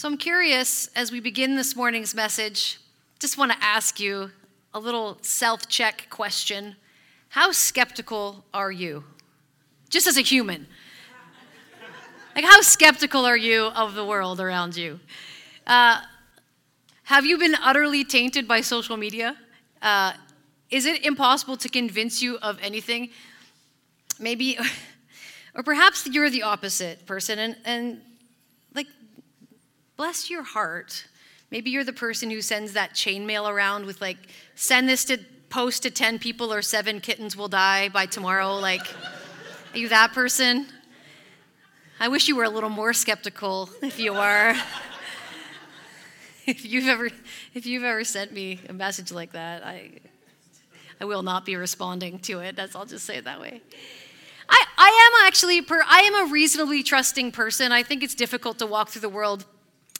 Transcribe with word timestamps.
So 0.00 0.08
I'm 0.08 0.16
curious 0.16 0.88
as 0.96 1.12
we 1.12 1.20
begin 1.20 1.56
this 1.56 1.76
morning's 1.76 2.14
message, 2.14 2.78
just 3.18 3.36
want 3.36 3.52
to 3.52 3.58
ask 3.60 4.00
you 4.00 4.30
a 4.72 4.80
little 4.80 5.18
self 5.20 5.68
check 5.68 6.06
question. 6.08 6.76
How 7.28 7.52
skeptical 7.52 8.46
are 8.54 8.72
you? 8.72 9.04
Just 9.90 10.06
as 10.06 10.16
a 10.16 10.22
human. 10.22 10.66
Like, 12.34 12.46
how 12.46 12.62
skeptical 12.62 13.26
are 13.26 13.36
you 13.36 13.64
of 13.64 13.94
the 13.94 14.02
world 14.02 14.40
around 14.40 14.74
you? 14.74 15.00
Uh, 15.66 16.00
have 17.02 17.26
you 17.26 17.36
been 17.36 17.56
utterly 17.56 18.02
tainted 18.02 18.48
by 18.48 18.62
social 18.62 18.96
media? 18.96 19.36
Uh, 19.82 20.14
is 20.70 20.86
it 20.86 21.04
impossible 21.04 21.58
to 21.58 21.68
convince 21.68 22.22
you 22.22 22.38
of 22.38 22.58
anything? 22.62 23.10
Maybe, 24.18 24.56
or 25.54 25.62
perhaps 25.62 26.06
you're 26.06 26.30
the 26.30 26.44
opposite 26.44 27.04
person, 27.04 27.38
and, 27.38 27.56
and 27.66 28.00
bless 30.00 30.30
your 30.30 30.42
heart. 30.42 31.04
Maybe 31.50 31.68
you're 31.68 31.84
the 31.84 31.92
person 31.92 32.30
who 32.30 32.40
sends 32.40 32.72
that 32.72 32.94
chainmail 32.94 33.46
around 33.46 33.84
with, 33.84 34.00
like, 34.00 34.16
send 34.54 34.88
this 34.88 35.04
to 35.04 35.18
post 35.50 35.82
to 35.82 35.90
10 35.90 36.18
people 36.18 36.54
or 36.54 36.62
seven 36.62 37.00
kittens 37.00 37.36
will 37.36 37.48
die 37.48 37.90
by 37.90 38.06
tomorrow. 38.06 38.56
Like, 38.56 38.80
are 38.80 39.76
you 39.76 39.90
that 39.90 40.14
person? 40.14 40.68
I 42.00 42.08
wish 42.08 42.28
you 42.28 42.36
were 42.36 42.44
a 42.44 42.48
little 42.48 42.70
more 42.70 42.94
skeptical 42.94 43.68
if 43.82 43.98
you 43.98 44.14
are. 44.14 44.54
if 46.46 46.64
you've 46.64 46.88
ever 46.88 47.10
if 47.52 47.66
you've 47.66 47.84
ever 47.84 48.02
sent 48.02 48.32
me 48.32 48.58
a 48.70 48.72
message 48.72 49.12
like 49.12 49.32
that, 49.32 49.62
I 49.62 49.90
I 50.98 51.04
will 51.04 51.22
not 51.22 51.44
be 51.44 51.56
responding 51.56 52.20
to 52.20 52.38
it. 52.38 52.56
That's 52.56 52.74
I'll 52.74 52.86
just 52.86 53.04
say 53.04 53.18
it 53.18 53.24
that 53.24 53.38
way. 53.38 53.60
I, 54.48 54.64
I 54.78 55.10
am 55.12 55.26
actually 55.26 55.60
per, 55.60 55.82
I 55.86 56.00
am 56.00 56.26
a 56.26 56.32
reasonably 56.32 56.82
trusting 56.82 57.32
person. 57.32 57.70
I 57.70 57.82
think 57.82 58.02
it's 58.02 58.14
difficult 58.14 58.58
to 58.60 58.66
walk 58.66 58.88
through 58.88 59.02
the 59.02 59.08
world 59.10 59.44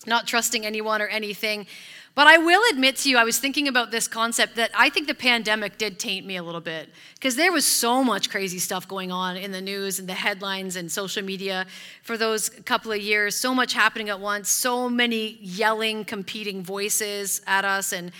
not 0.06 0.26
trusting 0.26 0.64
anyone 0.64 1.02
or 1.02 1.06
anything. 1.06 1.66
But 2.14 2.26
I 2.26 2.38
will 2.38 2.62
admit 2.70 2.96
to 2.96 3.08
you, 3.08 3.16
I 3.18 3.24
was 3.24 3.38
thinking 3.38 3.68
about 3.68 3.92
this 3.92 4.08
concept 4.08 4.56
that 4.56 4.70
I 4.74 4.90
think 4.90 5.06
the 5.06 5.14
pandemic 5.14 5.78
did 5.78 5.98
taint 5.98 6.26
me 6.26 6.36
a 6.36 6.42
little 6.42 6.60
bit 6.60 6.88
because 7.14 7.36
there 7.36 7.52
was 7.52 7.64
so 7.64 8.02
much 8.02 8.30
crazy 8.30 8.58
stuff 8.58 8.88
going 8.88 9.12
on 9.12 9.36
in 9.36 9.52
the 9.52 9.60
news 9.60 9.98
and 9.98 10.08
the 10.08 10.14
headlines 10.14 10.74
and 10.74 10.90
social 10.90 11.22
media 11.22 11.66
for 12.02 12.18
those 12.18 12.48
couple 12.48 12.90
of 12.90 13.00
years. 13.00 13.36
So 13.36 13.54
much 13.54 13.74
happening 13.74 14.08
at 14.08 14.18
once, 14.18 14.50
so 14.50 14.88
many 14.88 15.38
yelling, 15.40 16.04
competing 16.04 16.64
voices 16.64 17.42
at 17.46 17.64
us. 17.64 17.92
And 17.92 18.10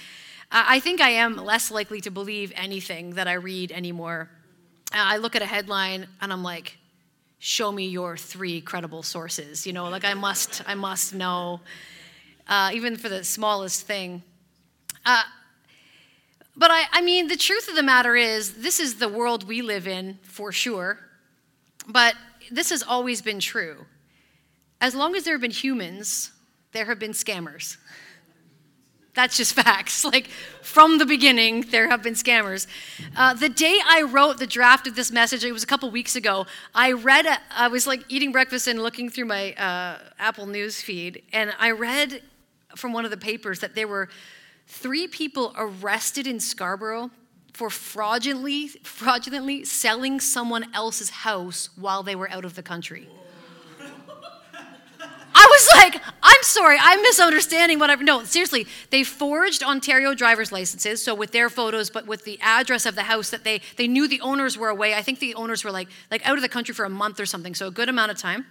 I 0.53 0.79
think 0.81 1.01
I 1.01 1.11
am 1.11 1.37
less 1.37 1.71
likely 1.71 2.01
to 2.03 2.11
believe 2.11 2.53
anything 2.55 3.15
that 3.15 3.27
I 3.27 3.35
read 3.35 3.73
anymore. 3.73 4.31
I 4.93 5.19
look 5.19 5.35
at 5.35 5.43
a 5.43 5.47
headline 5.47 6.07
and 6.21 6.33
I'm 6.33 6.43
like, 6.43 6.79
show 7.41 7.73
me 7.73 7.87
your 7.87 8.17
three 8.17 8.61
credible 8.61 9.03
sources. 9.03 9.67
You 9.67 9.73
know, 9.73 9.89
like 9.89 10.05
I 10.05 10.15
must, 10.15 10.63
I 10.67 10.75
must 10.75 11.15
know 11.15 11.61
uh, 12.47 12.71
even 12.73 12.97
for 12.97 13.09
the 13.09 13.25
smallest 13.25 13.87
thing. 13.87 14.23
Uh, 15.05 15.23
but 16.57 16.71
I, 16.71 16.83
I 16.93 17.01
mean, 17.01 17.29
the 17.29 17.37
truth 17.37 17.69
of 17.69 17.75
the 17.75 17.83
matter 17.83 18.15
is, 18.15 18.55
this 18.55 18.79
is 18.79 18.97
the 18.97 19.09
world 19.09 19.49
we 19.49 19.63
live 19.63 19.89
in 19.89 20.19
for 20.23 20.53
sure. 20.53 20.99
But 21.89 22.15
this 22.51 22.69
has 22.71 22.83
always 22.83 23.23
been 23.23 23.41
true. 23.41 23.87
As 24.81 24.95
long 24.95 25.17
as 25.17 25.25
there 25.25 25.35
have 25.35 25.41
been 25.41 25.51
humans, 25.51 26.33
there 26.73 26.85
have 26.85 26.99
been 26.99 27.13
scammers. 27.13 27.79
That's 29.15 29.37
just 29.37 29.53
facts. 29.65 30.05
Like 30.05 30.29
from 30.63 30.99
the 30.99 31.07
beginning, 31.07 31.63
there 31.63 31.89
have 31.89 32.03
been 32.03 32.15
scammers. 32.15 32.67
Uh, 33.17 33.35
the 33.35 33.49
day 33.49 33.79
I 33.87 34.03
wrote 34.03 34.39
the 34.39 34.47
draft 34.47 34.87
of 34.87 34.95
this 34.97 35.11
message, 35.11 35.45
it 35.45 35.53
was 35.53 35.63
a 35.63 35.67
couple 35.67 35.91
weeks 35.91 36.17
ago. 36.17 36.47
I 36.75 36.93
read, 36.93 37.27
a, 37.27 37.39
I 37.55 37.69
was 37.69 37.87
like 37.87 38.05
eating 38.09 38.33
breakfast 38.33 38.67
and 38.67 38.83
looking 38.83 39.11
through 39.11 39.27
my 39.27 39.53
uh, 39.55 39.99
Apple 40.19 40.47
News 40.47 40.81
feed, 40.81 41.23
and 41.33 41.53
I 41.59 41.71
read 41.73 42.23
from 42.77 42.93
one 42.93 43.05
of 43.05 43.11
the 43.11 43.17
papers 43.17 43.61
that 43.61 43.75
there 43.75 43.89
were 43.89 44.09
three 44.67 45.09
people 45.09 45.53
arrested 45.57 46.27
in 46.27 46.39
Scarborough 46.39 47.11
for 47.53 47.69
fraudulently, 47.71 48.69
fraudulently 48.69 49.65
selling 49.65 50.21
someone 50.21 50.73
else's 50.73 51.11
house 51.11 51.69
while 51.77 52.03
they 52.03 52.15
were 52.15 52.31
out 52.31 52.45
of 52.45 52.55
the 52.55 52.63
country. 52.63 53.09
I 55.35 55.47
was 55.51 55.69
like, 55.77 56.03
I'm 56.23 56.40
sorry, 56.61 56.79
I'm 56.81 57.01
misunderstanding 57.03 57.79
what 57.79 57.91
I've. 57.91 58.03
No, 58.03 58.25
seriously, 58.25 58.67
they 58.91 59.03
forged 59.03 59.63
Ontario 59.63 60.15
driver's 60.15 60.53
licenses, 60.53 61.03
so 61.03 61.15
with 61.15 61.33
their 61.33 61.49
photos, 61.49 61.91
but 61.91 62.07
with 62.07 62.25
the 62.25 62.39
address 62.43 62.87
of 62.87 62.95
the 62.95 63.05
house 63.05 63.31
that 63.31 63.45
they 63.45 63.61
they 63.77 63.89
knew 63.89 64.07
the 64.07 64.21
owners 64.21 64.59
were 64.59 64.69
away. 64.69 64.95
I 64.95 65.03
think 65.03 65.19
the 65.21 65.35
owners 65.35 65.65
were 65.65 65.71
like 65.71 65.89
like 66.11 66.27
out 66.27 66.37
of 66.37 66.43
the 66.43 66.49
country 66.49 66.75
for 66.75 66.85
a 66.85 66.91
month 66.91 67.19
or 67.19 67.27
something, 67.27 67.55
so 67.55 67.67
a 67.69 67.71
good 67.71 67.89
amount 67.89 68.11
of 68.11 68.19
time 68.19 68.47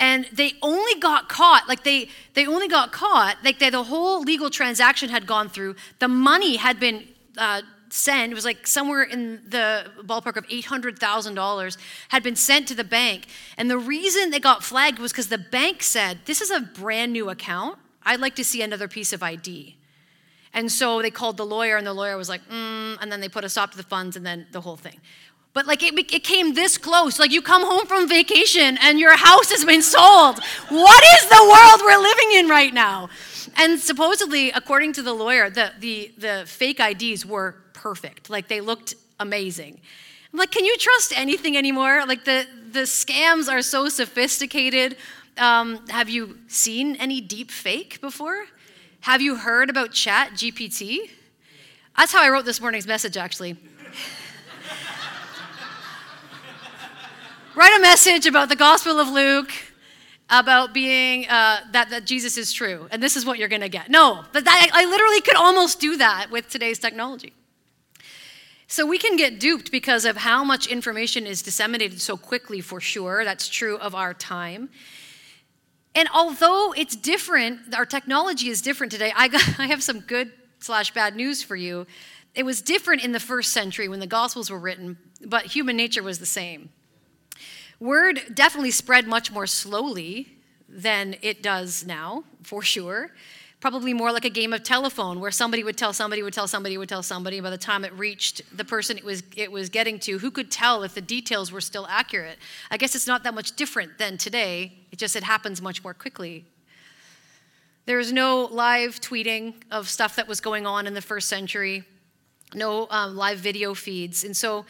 and 0.00 0.26
they 0.32 0.54
only 0.62 0.98
got 1.00 1.28
caught 1.28 1.68
like 1.68 1.84
they 1.84 2.08
they 2.34 2.46
only 2.46 2.68
got 2.68 2.92
caught 2.92 3.36
like 3.44 3.58
they, 3.58 3.68
the 3.68 3.82
whole 3.82 4.22
legal 4.22 4.48
transaction 4.48 5.10
had 5.10 5.26
gone 5.26 5.48
through 5.48 5.74
the 5.98 6.08
money 6.08 6.56
had 6.56 6.80
been 6.80 7.06
uh, 7.36 7.60
sent 7.92 8.32
it 8.32 8.34
was 8.34 8.44
like 8.44 8.66
somewhere 8.66 9.02
in 9.02 9.40
the 9.48 9.84
ballpark 10.02 10.36
of 10.36 10.46
$800000 10.48 11.76
had 12.08 12.22
been 12.22 12.36
sent 12.36 12.66
to 12.68 12.74
the 12.74 12.84
bank 12.84 13.26
and 13.58 13.70
the 13.70 13.78
reason 13.78 14.30
they 14.30 14.40
got 14.40 14.64
flagged 14.64 14.98
was 14.98 15.12
because 15.12 15.28
the 15.28 15.38
bank 15.38 15.82
said 15.82 16.20
this 16.24 16.40
is 16.40 16.50
a 16.50 16.60
brand 16.60 17.12
new 17.12 17.28
account 17.28 17.78
i'd 18.04 18.20
like 18.20 18.34
to 18.36 18.44
see 18.44 18.62
another 18.62 18.88
piece 18.88 19.12
of 19.12 19.22
id 19.22 19.76
and 20.54 20.72
so 20.72 21.02
they 21.02 21.10
called 21.10 21.36
the 21.36 21.46
lawyer 21.46 21.76
and 21.76 21.86
the 21.86 21.92
lawyer 21.92 22.16
was 22.16 22.28
like 22.28 22.40
mm, 22.48 22.96
and 23.00 23.12
then 23.12 23.20
they 23.20 23.28
put 23.28 23.44
a 23.44 23.48
stop 23.48 23.70
to 23.72 23.76
the 23.76 23.82
funds 23.82 24.16
and 24.16 24.24
then 24.24 24.46
the 24.52 24.62
whole 24.62 24.76
thing 24.76 24.98
but 25.54 25.66
like 25.66 25.82
it, 25.82 25.92
it 26.12 26.24
came 26.24 26.54
this 26.54 26.78
close. 26.78 27.18
Like 27.18 27.30
you 27.30 27.42
come 27.42 27.62
home 27.62 27.86
from 27.86 28.08
vacation 28.08 28.78
and 28.80 28.98
your 28.98 29.16
house 29.16 29.50
has 29.50 29.64
been 29.64 29.82
sold. 29.82 30.42
What 30.70 31.04
is 31.18 31.28
the 31.28 31.44
world 31.44 31.80
we're 31.84 32.02
living 32.02 32.32
in 32.36 32.48
right 32.48 32.72
now? 32.72 33.10
And 33.56 33.78
supposedly, 33.78 34.50
according 34.50 34.94
to 34.94 35.02
the 35.02 35.12
lawyer, 35.12 35.50
the, 35.50 35.72
the, 35.78 36.12
the 36.16 36.44
fake 36.46 36.80
IDs 36.80 37.26
were 37.26 37.56
perfect. 37.82 38.30
Like 38.30 38.46
they 38.46 38.60
looked 38.60 38.94
amazing. 39.18 39.80
I'm 40.32 40.38
like, 40.38 40.52
can 40.52 40.64
you 40.64 40.76
trust 40.78 41.12
anything 41.18 41.56
anymore? 41.56 42.04
Like 42.06 42.24
the, 42.24 42.46
the 42.70 42.82
scams 42.82 43.50
are 43.50 43.60
so 43.60 43.88
sophisticated. 43.88 44.96
Um, 45.36 45.84
have 45.88 46.08
you 46.08 46.38
seen 46.46 46.94
any 46.96 47.20
deep 47.20 47.50
fake 47.50 48.00
before? 48.00 48.44
Have 49.00 49.20
you 49.20 49.34
heard 49.34 49.68
about 49.68 49.90
Chat 49.90 50.30
GPT? 50.34 51.10
That's 51.96 52.12
how 52.12 52.22
I 52.22 52.30
wrote 52.30 52.44
this 52.44 52.60
morning's 52.60 52.86
message, 52.86 53.16
actually. 53.16 53.56
write 57.56 57.76
a 57.76 57.80
message 57.82 58.26
about 58.26 58.48
the 58.48 58.56
Gospel 58.56 59.00
of 59.00 59.08
Luke, 59.08 59.50
about 60.30 60.72
being 60.72 61.26
uh, 61.28 61.62
that, 61.72 61.90
that 61.90 62.06
Jesus 62.06 62.38
is 62.38 62.52
true, 62.52 62.86
and 62.92 63.02
this 63.02 63.16
is 63.16 63.26
what 63.26 63.38
you're 63.38 63.48
going 63.48 63.60
to 63.60 63.68
get. 63.68 63.90
No, 63.90 64.24
but 64.32 64.44
that, 64.44 64.70
I 64.72 64.84
literally 64.84 65.20
could 65.20 65.36
almost 65.36 65.80
do 65.80 65.96
that 65.96 66.30
with 66.30 66.48
today's 66.48 66.78
technology. 66.78 67.32
So 68.66 68.86
we 68.86 68.98
can 68.98 69.16
get 69.16 69.38
duped 69.38 69.70
because 69.70 70.04
of 70.04 70.16
how 70.16 70.44
much 70.44 70.66
information 70.66 71.26
is 71.26 71.42
disseminated 71.42 72.00
so 72.00 72.16
quickly, 72.16 72.60
for 72.60 72.80
sure. 72.80 73.24
That's 73.24 73.48
true 73.48 73.76
of 73.78 73.94
our 73.94 74.14
time. 74.14 74.70
And 75.94 76.08
although 76.14 76.72
it's 76.72 76.96
different, 76.96 77.74
our 77.74 77.84
technology 77.84 78.48
is 78.48 78.62
different 78.62 78.92
today, 78.92 79.12
I, 79.14 79.28
got, 79.28 79.42
I 79.58 79.66
have 79.66 79.82
some 79.82 80.00
good 80.00 80.32
slash 80.60 80.94
bad 80.94 81.16
news 81.16 81.42
for 81.42 81.56
you. 81.56 81.86
It 82.34 82.44
was 82.44 82.62
different 82.62 83.04
in 83.04 83.12
the 83.12 83.20
first 83.20 83.52
century 83.52 83.88
when 83.88 84.00
the 84.00 84.06
Gospels 84.06 84.50
were 84.50 84.58
written, 84.58 84.96
but 85.24 85.46
human 85.46 85.76
nature 85.76 86.02
was 86.02 86.18
the 86.18 86.26
same. 86.26 86.70
Word 87.78 88.20
definitely 88.32 88.70
spread 88.70 89.06
much 89.06 89.30
more 89.30 89.46
slowly 89.46 90.38
than 90.68 91.16
it 91.20 91.42
does 91.42 91.84
now, 91.84 92.24
for 92.42 92.62
sure. 92.62 93.10
Probably 93.62 93.94
more 93.94 94.10
like 94.10 94.24
a 94.24 94.30
game 94.30 94.52
of 94.52 94.64
telephone 94.64 95.20
where 95.20 95.30
somebody 95.30 95.62
would 95.62 95.76
tell 95.76 95.92
somebody, 95.92 96.24
would 96.24 96.32
tell 96.32 96.48
somebody, 96.48 96.76
would 96.76 96.88
tell 96.88 97.04
somebody. 97.04 97.38
By 97.38 97.50
the 97.50 97.56
time 97.56 97.84
it 97.84 97.92
reached 97.92 98.42
the 98.56 98.64
person 98.64 98.98
it 98.98 99.04
was, 99.04 99.22
it 99.36 99.52
was 99.52 99.68
getting 99.68 100.00
to, 100.00 100.18
who 100.18 100.32
could 100.32 100.50
tell 100.50 100.82
if 100.82 100.94
the 100.94 101.00
details 101.00 101.52
were 101.52 101.60
still 101.60 101.86
accurate? 101.88 102.38
I 102.72 102.76
guess 102.76 102.96
it's 102.96 103.06
not 103.06 103.22
that 103.22 103.34
much 103.34 103.54
different 103.54 103.98
than 103.98 104.18
today. 104.18 104.72
It 104.90 104.98
just 104.98 105.14
it 105.14 105.22
happens 105.22 105.62
much 105.62 105.84
more 105.84 105.94
quickly. 105.94 106.44
There 107.86 108.00
is 108.00 108.12
no 108.12 108.48
live 108.50 109.00
tweeting 109.00 109.54
of 109.70 109.88
stuff 109.88 110.16
that 110.16 110.26
was 110.26 110.40
going 110.40 110.66
on 110.66 110.88
in 110.88 110.94
the 110.94 111.00
first 111.00 111.28
century, 111.28 111.84
no 112.56 112.88
um, 112.90 113.16
live 113.16 113.38
video 113.38 113.74
feeds. 113.74 114.24
And 114.24 114.36
so 114.36 114.66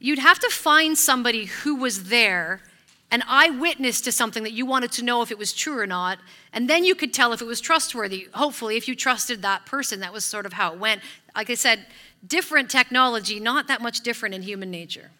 you'd 0.00 0.18
have 0.18 0.40
to 0.40 0.50
find 0.50 0.98
somebody 0.98 1.44
who 1.44 1.76
was 1.76 2.08
there, 2.08 2.62
an 3.10 3.22
eyewitness 3.28 4.00
to 4.02 4.12
something 4.12 4.42
that 4.42 4.52
you 4.52 4.66
wanted 4.66 4.90
to 4.92 5.04
know 5.04 5.22
if 5.22 5.30
it 5.30 5.38
was 5.38 5.52
true 5.52 5.78
or 5.78 5.86
not, 5.86 6.18
and 6.52 6.68
then 6.68 6.84
you 6.84 6.94
could 6.94 7.12
tell 7.12 7.32
if 7.32 7.40
it 7.40 7.46
was 7.46 7.60
trustworthy. 7.60 8.28
Hopefully, 8.34 8.76
if 8.76 8.88
you 8.88 8.96
trusted 8.96 9.42
that 9.42 9.66
person, 9.66 10.00
that 10.00 10.12
was 10.12 10.24
sort 10.24 10.46
of 10.46 10.54
how 10.54 10.72
it 10.72 10.78
went. 10.78 11.00
Like 11.36 11.50
I 11.50 11.54
said, 11.54 11.86
different 12.26 12.70
technology, 12.70 13.38
not 13.38 13.68
that 13.68 13.80
much 13.80 14.00
different 14.00 14.34
in 14.34 14.42
human 14.42 14.70
nature. 14.70 15.10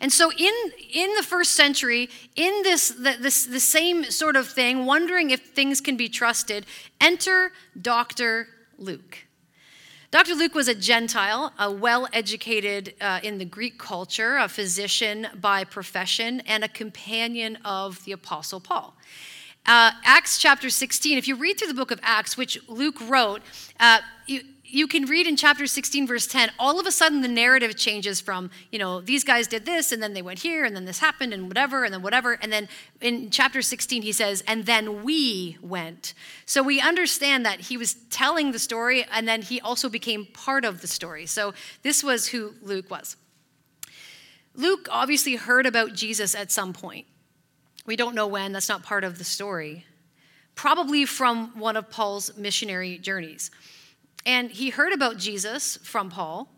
And 0.00 0.12
so, 0.12 0.30
in, 0.30 0.54
in 0.92 1.14
the 1.16 1.22
first 1.22 1.52
century, 1.52 2.08
in 2.36 2.62
this 2.62 2.90
the, 2.90 3.16
this 3.20 3.44
the 3.46 3.60
same 3.60 4.04
sort 4.04 4.36
of 4.36 4.46
thing, 4.46 4.86
wondering 4.86 5.30
if 5.30 5.40
things 5.40 5.80
can 5.80 5.96
be 5.96 6.08
trusted, 6.08 6.66
enter 7.00 7.52
Dr. 7.80 8.48
Luke. 8.78 9.23
Dr. 10.14 10.36
Luke 10.36 10.54
was 10.54 10.68
a 10.68 10.76
Gentile, 10.76 11.52
a 11.58 11.72
well 11.72 12.06
educated 12.12 12.94
uh, 13.00 13.18
in 13.24 13.38
the 13.38 13.44
Greek 13.44 13.78
culture, 13.78 14.36
a 14.36 14.48
physician 14.48 15.26
by 15.40 15.64
profession, 15.64 16.38
and 16.46 16.62
a 16.62 16.68
companion 16.68 17.58
of 17.64 18.04
the 18.04 18.12
Apostle 18.12 18.60
Paul. 18.60 18.94
Uh, 19.66 19.90
Acts 20.04 20.38
chapter 20.38 20.70
16, 20.70 21.18
if 21.18 21.26
you 21.26 21.34
read 21.34 21.58
through 21.58 21.66
the 21.66 21.74
book 21.74 21.90
of 21.90 21.98
Acts, 22.00 22.36
which 22.36 22.60
Luke 22.68 22.94
wrote, 23.08 23.42
uh, 23.80 23.98
you, 24.28 24.42
you 24.74 24.86
can 24.86 25.06
read 25.06 25.26
in 25.26 25.36
chapter 25.36 25.66
16, 25.66 26.06
verse 26.06 26.26
10, 26.26 26.50
all 26.58 26.80
of 26.80 26.86
a 26.86 26.92
sudden 26.92 27.20
the 27.20 27.28
narrative 27.28 27.76
changes 27.76 28.20
from, 28.20 28.50
you 28.72 28.78
know, 28.78 29.00
these 29.00 29.24
guys 29.24 29.46
did 29.46 29.64
this, 29.64 29.92
and 29.92 30.02
then 30.02 30.14
they 30.14 30.22
went 30.22 30.40
here, 30.40 30.64
and 30.64 30.74
then 30.74 30.84
this 30.84 30.98
happened, 30.98 31.32
and 31.32 31.48
whatever, 31.48 31.84
and 31.84 31.92
then 31.92 32.02
whatever. 32.02 32.32
And 32.32 32.52
then 32.52 32.68
in 33.00 33.30
chapter 33.30 33.62
16, 33.62 34.02
he 34.02 34.12
says, 34.12 34.42
and 34.46 34.66
then 34.66 35.02
we 35.04 35.58
went. 35.60 36.14
So 36.46 36.62
we 36.62 36.80
understand 36.80 37.44
that 37.46 37.60
he 37.60 37.76
was 37.76 37.94
telling 38.10 38.52
the 38.52 38.58
story, 38.58 39.04
and 39.12 39.28
then 39.28 39.42
he 39.42 39.60
also 39.60 39.88
became 39.88 40.26
part 40.26 40.64
of 40.64 40.80
the 40.80 40.86
story. 40.86 41.26
So 41.26 41.54
this 41.82 42.02
was 42.02 42.28
who 42.28 42.54
Luke 42.62 42.90
was. 42.90 43.16
Luke 44.54 44.88
obviously 44.90 45.36
heard 45.36 45.66
about 45.66 45.94
Jesus 45.94 46.34
at 46.34 46.52
some 46.52 46.72
point. 46.72 47.06
We 47.86 47.96
don't 47.96 48.14
know 48.14 48.26
when, 48.26 48.52
that's 48.52 48.68
not 48.68 48.82
part 48.82 49.04
of 49.04 49.18
the 49.18 49.24
story. 49.24 49.84
Probably 50.54 51.04
from 51.04 51.58
one 51.58 51.76
of 51.76 51.90
Paul's 51.90 52.36
missionary 52.36 52.98
journeys. 52.98 53.50
And 54.26 54.50
he 54.50 54.70
heard 54.70 54.92
about 54.92 55.18
Jesus 55.18 55.76
from 55.78 56.10
Paul 56.10 56.48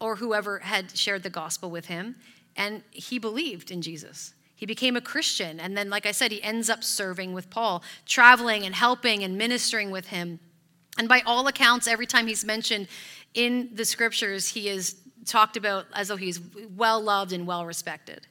or 0.00 0.16
whoever 0.16 0.60
had 0.60 0.96
shared 0.96 1.22
the 1.22 1.30
gospel 1.30 1.70
with 1.70 1.86
him, 1.86 2.16
and 2.56 2.82
he 2.90 3.18
believed 3.18 3.70
in 3.70 3.82
Jesus. 3.82 4.34
He 4.54 4.66
became 4.66 4.96
a 4.96 5.00
Christian. 5.00 5.60
And 5.60 5.76
then, 5.76 5.88
like 5.88 6.04
I 6.04 6.10
said, 6.10 6.32
he 6.32 6.42
ends 6.42 6.68
up 6.68 6.82
serving 6.82 7.32
with 7.32 7.48
Paul, 7.48 7.82
traveling 8.06 8.64
and 8.64 8.74
helping 8.74 9.22
and 9.22 9.38
ministering 9.38 9.92
with 9.92 10.08
him. 10.08 10.40
And 10.98 11.08
by 11.08 11.22
all 11.24 11.46
accounts, 11.46 11.86
every 11.86 12.06
time 12.06 12.26
he's 12.26 12.44
mentioned 12.44 12.88
in 13.34 13.70
the 13.72 13.84
scriptures, 13.84 14.48
he 14.48 14.68
is 14.68 14.96
talked 15.26 15.56
about 15.56 15.86
as 15.94 16.08
though 16.08 16.16
he's 16.16 16.40
well 16.76 17.00
loved 17.00 17.32
and 17.32 17.46
well 17.46 17.66
respected. 17.66 18.26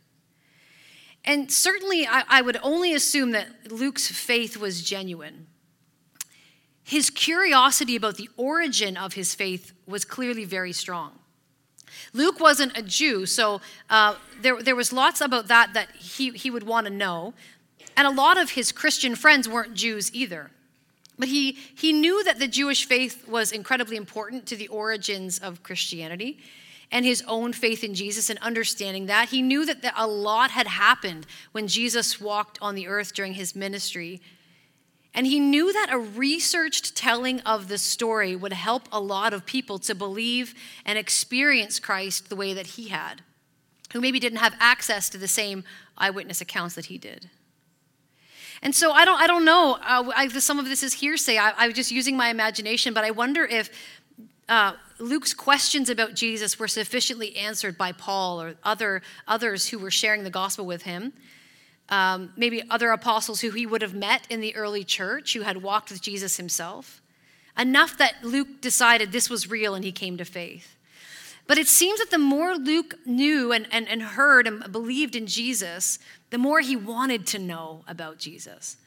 And 1.24 1.50
certainly, 1.50 2.06
I, 2.06 2.24
I 2.28 2.42
would 2.42 2.58
only 2.62 2.94
assume 2.94 3.32
that 3.32 3.72
Luke's 3.72 4.10
faith 4.10 4.58
was 4.58 4.82
genuine. 4.82 5.48
His 6.88 7.10
curiosity 7.10 7.98
about 7.98 8.16
the 8.16 8.30
origin 8.38 8.96
of 8.96 9.12
his 9.12 9.36
faith 9.36 9.74
was 9.86 10.06
clearly 10.06 10.46
very 10.46 10.72
strong. 10.72 11.20
Luke 12.14 12.40
wasn't 12.40 12.78
a 12.78 12.82
Jew, 12.82 13.26
so 13.26 13.60
uh, 13.90 14.16
there, 14.42 14.64
there 14.64 14.74
was 14.74 14.94
lots 14.94 15.20
about 15.20 15.50
that 15.50 15.74
that 15.74 15.92
he, 15.98 16.30
he 16.30 16.50
would 16.50 16.64
want 16.64 16.88
to 16.88 16.94
know. 16.94 17.34
And 17.98 18.08
a 18.08 18.10
lot 18.10 18.38
of 18.38 18.52
his 18.52 18.72
Christian 18.72 19.18
friends 19.18 19.50
weren't 19.50 19.74
Jews 19.74 20.16
either. 20.16 20.50
But 21.20 21.28
he, 21.28 21.58
he 21.76 21.92
knew 21.92 22.24
that 22.24 22.40
the 22.40 22.48
Jewish 22.48 22.86
faith 22.86 23.28
was 23.28 23.52
incredibly 23.52 23.98
important 23.98 24.46
to 24.46 24.56
the 24.56 24.70
origins 24.70 25.40
of 25.40 25.64
Christianity 25.64 26.40
and 26.90 27.04
his 27.04 27.22
own 27.28 27.52
faith 27.52 27.84
in 27.84 27.96
Jesus 27.96 28.30
and 28.30 28.40
understanding 28.40 29.08
that. 29.08 29.28
He 29.28 29.42
knew 29.42 29.66
that 29.66 29.84
a 29.98 30.08
lot 30.08 30.52
had 30.52 30.68
happened 30.68 31.28
when 31.52 31.68
Jesus 31.68 32.22
walked 32.22 32.58
on 32.62 32.76
the 32.76 32.88
earth 32.88 33.14
during 33.14 33.34
his 33.34 33.58
ministry 33.58 34.22
and 35.18 35.26
he 35.26 35.40
knew 35.40 35.74
that 35.74 35.88
a 35.90 35.98
researched 35.98 36.96
telling 36.96 37.40
of 37.40 37.70
the 37.70 37.80
story 37.80 38.36
would 38.36 38.54
help 38.54 38.88
a 38.92 39.00
lot 39.00 39.34
of 39.34 39.48
people 39.48 39.80
to 39.80 39.96
believe 39.96 40.54
and 40.86 40.96
experience 40.96 41.80
Christ 41.80 42.30
the 42.30 42.36
way 42.36 42.54
that 42.54 42.68
he 42.68 42.90
had, 42.90 43.24
who 43.94 44.00
maybe 44.00 44.20
didn't 44.20 44.38
have 44.38 44.54
access 44.60 45.10
to 45.10 45.18
the 45.18 45.28
same 45.28 45.64
eyewitness 45.98 46.40
accounts 46.40 46.76
that 46.76 46.86
he 46.86 47.00
did. 47.00 47.32
And 48.62 48.76
so 48.76 48.92
I 48.92 49.06
don't, 49.06 49.20
I 49.20 49.26
don't 49.26 49.44
know. 49.44 49.80
Uh, 49.82 50.12
I, 50.16 50.28
some 50.28 50.60
of 50.60 50.66
this 50.66 50.84
is 50.84 50.94
hearsay. 50.94 51.40
I, 51.40 51.52
I'm 51.58 51.74
just 51.74 51.92
using 51.92 52.16
my 52.16 52.30
imagination, 52.30 52.94
but 52.94 53.04
I 53.04 53.10
wonder 53.10 53.44
if 53.44 53.72
uh, 54.48 54.74
Luke's 55.00 55.34
questions 55.34 55.90
about 55.90 56.14
Jesus 56.14 56.60
were 56.60 56.68
sufficiently 56.68 57.36
answered 57.36 57.76
by 57.76 57.92
Paul 57.92 58.40
or 58.40 58.54
other 58.64 59.02
others 59.28 59.70
who 59.70 59.80
were 59.80 59.90
sharing 59.90 60.24
the 60.24 60.30
gospel 60.30 60.68
with 60.68 60.84
him 60.84 61.14
um, 61.90 62.34
maybe 62.36 62.64
other 62.70 62.92
apostles 62.92 63.42
who 63.42 63.52
he 63.52 63.66
would 63.66 63.82
have 63.82 63.94
met 63.94 64.28
in 64.30 64.42
the 64.42 64.56
early 64.56 64.84
church 64.84 65.34
who 65.34 65.42
had 65.42 65.62
walked 65.62 65.92
with 65.92 66.02
Jesus 66.02 66.38
himself. 66.38 67.02
Enough 67.58 67.98
that 67.98 68.24
Luke 68.24 68.62
decided 68.62 69.12
this 69.12 69.30
was 69.30 69.50
real 69.50 69.74
and 69.74 69.84
he 69.84 69.92
came 69.92 70.18
to 70.18 70.26
faith. 70.26 70.76
But 71.48 71.58
it 71.58 71.68
seems 71.68 72.00
that 72.00 72.12
the 72.12 72.18
more 72.18 72.56
Luke 72.56 72.96
knew 73.06 73.54
and, 73.54 73.68
and, 73.72 73.88
and 73.88 74.02
heard 74.02 74.48
and 74.48 74.70
believed 74.72 75.16
in 75.16 75.28
Jesus, 75.28 75.98
the 76.30 76.38
more 76.38 76.60
he 76.60 76.76
wanted 76.76 77.26
to 77.28 77.40
know 77.40 77.84
about 77.88 78.18
Jesus. 78.18 78.78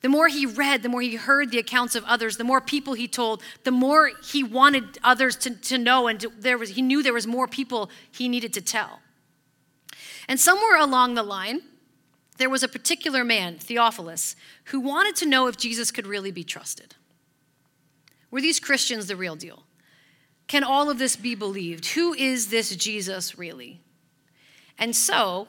The 0.00 0.08
more 0.08 0.28
he 0.28 0.46
read, 0.46 0.82
the 0.82 0.88
more 0.88 1.02
he 1.02 1.16
heard 1.16 1.50
the 1.50 1.58
accounts 1.58 1.94
of 1.94 2.04
others, 2.04 2.36
the 2.36 2.44
more 2.44 2.60
people 2.60 2.94
he 2.94 3.08
told, 3.08 3.42
the 3.64 3.70
more 3.70 4.12
he 4.24 4.42
wanted 4.42 4.98
others 5.04 5.36
to, 5.36 5.50
to 5.54 5.76
know, 5.76 6.06
and 6.06 6.20
to, 6.20 6.32
there 6.38 6.56
was, 6.56 6.70
he 6.70 6.82
knew 6.82 7.02
there 7.02 7.12
was 7.12 7.26
more 7.26 7.48
people 7.48 7.90
he 8.10 8.28
needed 8.28 8.54
to 8.54 8.60
tell. 8.60 9.00
And 10.28 10.38
somewhere 10.38 10.78
along 10.78 11.14
the 11.14 11.22
line, 11.22 11.62
there 12.38 12.50
was 12.50 12.62
a 12.62 12.68
particular 12.68 13.24
man, 13.24 13.58
Theophilus, 13.58 14.34
who 14.66 14.80
wanted 14.80 15.16
to 15.16 15.26
know 15.26 15.46
if 15.46 15.56
Jesus 15.56 15.90
could 15.90 16.06
really 16.06 16.30
be 16.30 16.44
trusted. 16.44 16.94
Were 18.30 18.40
these 18.40 18.60
Christians 18.60 19.06
the 19.06 19.16
real 19.16 19.36
deal? 19.36 19.64
Can 20.46 20.64
all 20.64 20.88
of 20.88 20.98
this 20.98 21.16
be 21.16 21.34
believed? 21.34 21.86
Who 21.86 22.14
is 22.14 22.48
this 22.48 22.74
Jesus 22.74 23.36
really? 23.36 23.80
And 24.78 24.94
so, 24.94 25.48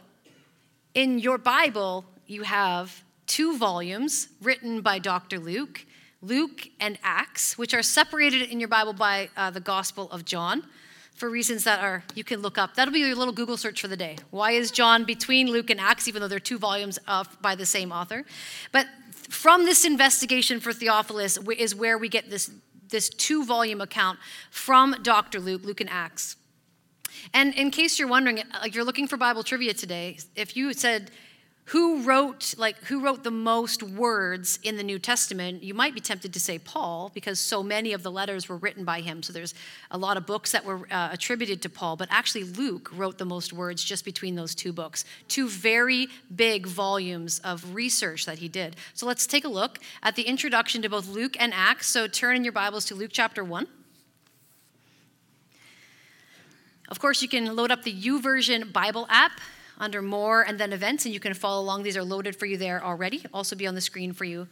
in 0.93 1.19
your 1.19 1.37
Bible, 1.37 2.05
you 2.25 2.43
have 2.43 3.03
two 3.27 3.57
volumes 3.57 4.29
written 4.41 4.81
by 4.81 4.99
Dr. 4.99 5.39
Luke, 5.39 5.85
Luke 6.21 6.67
and 6.79 6.97
Acts, 7.03 7.57
which 7.57 7.73
are 7.73 7.83
separated 7.83 8.49
in 8.49 8.59
your 8.59 8.67
Bible 8.67 8.93
by 8.93 9.29
uh, 9.37 9.51
the 9.51 9.61
Gospel 9.61 10.09
of 10.11 10.25
John 10.25 10.65
for 11.19 11.29
reasons 11.29 11.65
that 11.65 11.81
are 11.81 12.03
you 12.15 12.23
can 12.23 12.41
look 12.41 12.57
up. 12.57 12.75
That'll 12.75 12.93
be 12.93 12.99
your 12.99 13.13
little 13.13 13.33
Google 13.33 13.57
search 13.57 13.81
for 13.81 13.89
the 13.89 13.97
day. 13.97 14.15
Why 14.31 14.51
is 14.51 14.71
John 14.71 15.03
between 15.03 15.51
Luke 15.51 15.69
and 15.69 15.79
Acts, 15.79 16.07
even 16.07 16.21
though 16.21 16.29
they're 16.29 16.39
two 16.39 16.57
volumes 16.57 16.97
by 17.41 17.55
the 17.55 17.65
same 17.65 17.91
author? 17.91 18.23
But 18.71 18.87
from 19.29 19.65
this 19.65 19.85
investigation 19.85 20.59
for 20.59 20.71
Theophilus 20.71 21.37
is 21.57 21.75
where 21.75 21.97
we 21.97 22.07
get 22.07 22.29
this, 22.29 22.49
this 22.87 23.09
two 23.09 23.45
volume 23.45 23.81
account 23.81 24.17
from 24.49 24.95
Dr. 25.03 25.39
Luke, 25.39 25.63
Luke 25.63 25.81
and 25.81 25.89
Acts. 25.89 26.37
And 27.33 27.53
in 27.53 27.69
case 27.69 27.99
you're 27.99 28.07
wondering, 28.07 28.41
like 28.61 28.73
you're 28.73 28.85
looking 28.85 29.07
for 29.07 29.17
Bible 29.17 29.43
trivia 29.43 29.73
today, 29.73 30.17
if 30.35 30.55
you 30.55 30.73
said, 30.73 31.11
who 31.69 32.01
wrote 32.01 32.55
like 32.57 32.75
who 32.85 32.99
wrote 32.99 33.23
the 33.23 33.31
most 33.31 33.83
words 33.83 34.57
in 34.63 34.75
the 34.75 34.81
new 34.81 34.97
testament 34.97 35.61
you 35.61 35.75
might 35.75 35.93
be 35.93 36.01
tempted 36.01 36.33
to 36.33 36.39
say 36.39 36.57
paul 36.57 37.11
because 37.13 37.39
so 37.39 37.61
many 37.61 37.93
of 37.93 38.01
the 38.01 38.09
letters 38.09 38.49
were 38.49 38.57
written 38.57 38.83
by 38.83 39.01
him. 39.01 39.21
So 39.21 39.31
there's 39.31 39.53
a 39.91 39.97
lot 39.97 40.17
of 40.17 40.25
books 40.25 40.51
that 40.51 40.65
were 40.65 40.87
uh, 40.89 41.09
attributed 41.11 41.61
to 41.61 41.69
paul 41.69 41.95
but 41.95 42.07
actually 42.11 42.43
luke 42.43 42.89
wrote 42.91 43.19
the 43.19 43.25
most 43.25 43.53
words 43.53 43.83
just 43.83 44.03
between 44.03 44.35
those 44.35 44.55
two 44.55 44.73
books. 44.73 45.05
Two 45.27 45.47
very 45.47 46.07
big 46.35 46.65
volumes 46.65 47.39
of 47.43 47.75
research 47.75 48.25
that 48.25 48.39
he 48.39 48.47
did. 48.47 48.75
So 48.95 49.05
let's 49.05 49.27
take 49.27 49.45
a 49.45 49.49
look 49.49 49.77
at 50.01 50.15
the 50.15 50.23
introduction 50.23 50.81
to 50.81 50.89
both 50.89 51.07
luke 51.07 51.37
and 51.39 51.53
acts. 51.53 51.87
So 51.87 52.07
turn 52.07 52.35
in 52.35 52.43
your 52.43 52.53
bibles 52.53 52.85
to 52.85 52.95
luke 52.95 53.11
chapter 53.13 53.43
1 53.43 53.67
of 56.87 56.99
course 56.99 57.21
you 57.21 57.29
can 57.29 57.55
load 57.55 57.69
up 57.69 57.83
the 57.83 57.93
YouVersion 57.93 58.73
bible 58.73 59.05
app 59.11 59.33
under 59.79 60.01
More 60.01 60.41
and 60.41 60.59
then 60.59 60.73
Events, 60.73 61.05
and 61.05 61.13
you 61.13 61.19
can 61.19 61.33
follow 61.33 61.61
along. 61.61 61.83
These 61.83 61.97
are 61.97 62.03
loaded 62.03 62.35
for 62.35 62.45
you 62.45 62.57
there 62.57 62.83
already, 62.83 63.25
also 63.33 63.55
be 63.55 63.65
on 63.65 63.75
the 63.75 63.81
screen 63.81 64.13
for 64.13 64.25
you. 64.25 64.47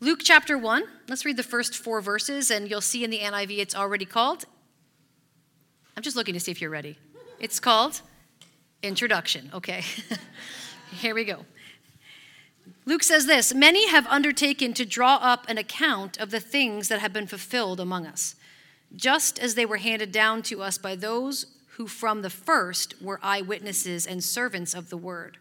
Luke 0.00 0.20
chapter 0.22 0.56
1, 0.56 0.82
let's 1.08 1.26
read 1.26 1.36
the 1.36 1.42
first 1.42 1.76
four 1.76 2.00
verses, 2.00 2.50
and 2.50 2.70
you'll 2.70 2.80
see 2.80 3.04
in 3.04 3.10
the 3.10 3.18
NIV 3.18 3.58
it's 3.58 3.74
already 3.74 4.06
called. 4.06 4.46
I'm 5.96 6.02
just 6.02 6.16
looking 6.16 6.32
to 6.32 6.40
see 6.40 6.50
if 6.50 6.60
you're 6.60 6.70
ready. 6.70 6.96
It's 7.38 7.60
called 7.60 8.00
Introduction. 8.82 9.50
Okay, 9.52 9.84
here 10.90 11.14
we 11.14 11.24
go. 11.24 11.44
Luke 12.86 13.02
says 13.02 13.26
this 13.26 13.54
Many 13.54 13.90
have 13.90 14.06
undertaken 14.06 14.72
to 14.74 14.86
draw 14.86 15.16
up 15.16 15.44
an 15.48 15.58
account 15.58 16.18
of 16.18 16.30
the 16.30 16.40
things 16.40 16.88
that 16.88 17.00
have 17.00 17.12
been 17.12 17.26
fulfilled 17.26 17.78
among 17.78 18.06
us, 18.06 18.36
just 18.96 19.38
as 19.38 19.54
they 19.54 19.66
were 19.66 19.76
handed 19.76 20.12
down 20.12 20.42
to 20.44 20.62
us 20.62 20.78
by 20.78 20.96
those 20.96 21.44
who 21.80 21.86
from 21.86 22.20
the 22.20 22.28
first 22.28 23.00
were 23.00 23.18
eyewitnesses 23.22 24.06
and 24.06 24.22
servants 24.22 24.74
of 24.74 24.90
the 24.90 24.98
word. 24.98 25.38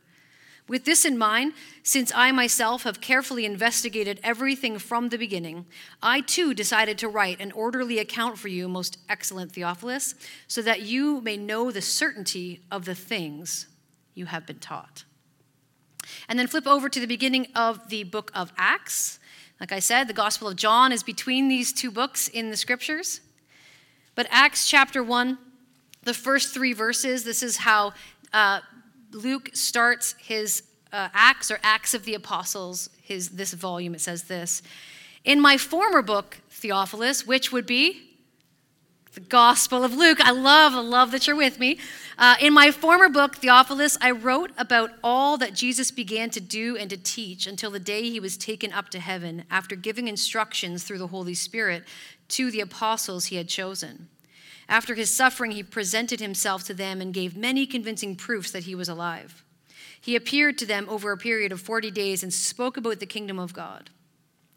With 0.70 0.86
this 0.86 1.04
in 1.04 1.18
mind, 1.18 1.52
since 1.84 2.14
I 2.16 2.32
myself 2.32 2.84
have 2.84 3.02
carefully 3.02 3.44
investigated 3.44 4.22
everything 4.24 4.80
from 4.80 5.10
the 5.10 5.18
beginning, 5.18 5.66
I 6.02 6.22
too 6.22 6.54
decided 6.54 6.98
to 7.00 7.10
write 7.10 7.42
an 7.42 7.52
orderly 7.52 8.00
account 8.00 8.38
for 8.38 8.48
you, 8.48 8.70
most 8.70 9.00
excellent 9.10 9.52
Theophilus, 9.52 10.16
so 10.48 10.62
that 10.62 10.84
you 10.84 11.20
may 11.20 11.36
know 11.36 11.72
the 11.72 11.82
certainty 11.82 12.62
of 12.72 12.86
the 12.86 12.96
things 12.96 13.68
you 14.16 14.28
have 14.28 14.48
been 14.48 14.60
taught. 14.60 15.04
And 16.30 16.40
then 16.40 16.48
flip 16.48 16.66
over 16.66 16.88
to 16.88 17.02
the 17.02 17.06
beginning 17.06 17.48
of 17.54 17.90
the 17.90 18.06
book 18.06 18.32
of 18.34 18.54
Acts. 18.58 19.20
Like 19.60 19.74
I 19.74 19.80
said, 19.80 20.08
the 20.08 20.14
Gospel 20.14 20.48
of 20.48 20.56
John 20.56 20.94
is 20.94 21.04
between 21.04 21.50
these 21.50 21.74
two 21.74 21.92
books 21.92 22.30
in 22.30 22.50
the 22.50 22.56
scriptures. 22.56 23.20
But 24.16 24.28
Acts 24.32 24.70
chapter 24.70 25.04
1, 25.04 25.38
the 26.10 26.14
first 26.16 26.56
three 26.56 26.74
verses. 26.74 27.24
This 27.24 27.44
is 27.44 27.58
how 27.58 27.94
uh, 28.34 28.62
Luke 29.12 29.52
starts 29.54 30.16
his 30.18 30.64
uh, 30.92 31.10
Acts 31.14 31.52
or 31.52 31.60
Acts 31.62 31.94
of 31.94 32.04
the 32.04 32.16
Apostles, 32.16 32.90
his, 33.00 33.30
this 33.30 33.54
volume. 33.54 33.94
It 33.94 34.02
says 34.02 34.24
this 34.24 34.64
In 35.24 35.40
my 35.40 35.56
former 35.56 36.02
book, 36.02 36.40
Theophilus, 36.50 37.28
which 37.28 37.52
would 37.52 37.68
be 37.68 38.18
the 39.14 39.20
Gospel 39.20 39.84
of 39.84 39.94
Luke. 39.94 40.20
I 40.20 40.32
love, 40.32 40.74
I 40.74 40.82
love 40.82 41.12
that 41.12 41.28
you're 41.28 41.36
with 41.36 41.60
me. 41.60 41.78
Uh, 42.18 42.38
in 42.42 42.54
my 42.54 42.72
former 42.72 43.08
book, 43.08 43.36
Theophilus, 43.36 43.96
I 44.02 44.10
wrote 44.10 44.50
about 44.58 44.90
all 45.04 45.38
that 45.38 45.54
Jesus 45.54 45.92
began 45.92 46.32
to 46.32 46.42
do 46.42 46.76
and 46.76 46.90
to 46.90 46.98
teach 46.98 47.46
until 47.46 47.70
the 47.70 47.80
day 47.80 48.10
he 48.10 48.20
was 48.20 48.36
taken 48.36 48.74
up 48.74 48.90
to 48.90 49.00
heaven 49.00 49.44
after 49.52 49.76
giving 49.76 50.08
instructions 50.08 50.84
through 50.84 50.98
the 50.98 51.08
Holy 51.08 51.36
Spirit 51.36 51.84
to 52.30 52.50
the 52.50 52.62
apostles 52.62 53.26
he 53.26 53.36
had 53.36 53.48
chosen. 53.48 54.08
After 54.70 54.94
his 54.94 55.14
suffering, 55.14 55.52
he 55.52 55.64
presented 55.64 56.20
himself 56.20 56.64
to 56.66 56.76
them 56.76 57.02
and 57.02 57.12
gave 57.12 57.36
many 57.36 57.66
convincing 57.66 58.16
proofs 58.16 58.52
that 58.52 58.64
he 58.64 58.76
was 58.76 58.88
alive. 58.88 59.44
He 60.00 60.16
appeared 60.16 60.60
to 60.60 60.66
them 60.66 60.88
over 60.88 61.12
a 61.12 61.18
period 61.18 61.52
of 61.52 61.60
40 61.60 61.90
days 61.90 62.22
and 62.22 62.32
spoke 62.32 62.78
about 62.78 63.00
the 63.00 63.08
kingdom 63.08 63.40
of 63.40 63.52
God. 63.52 63.90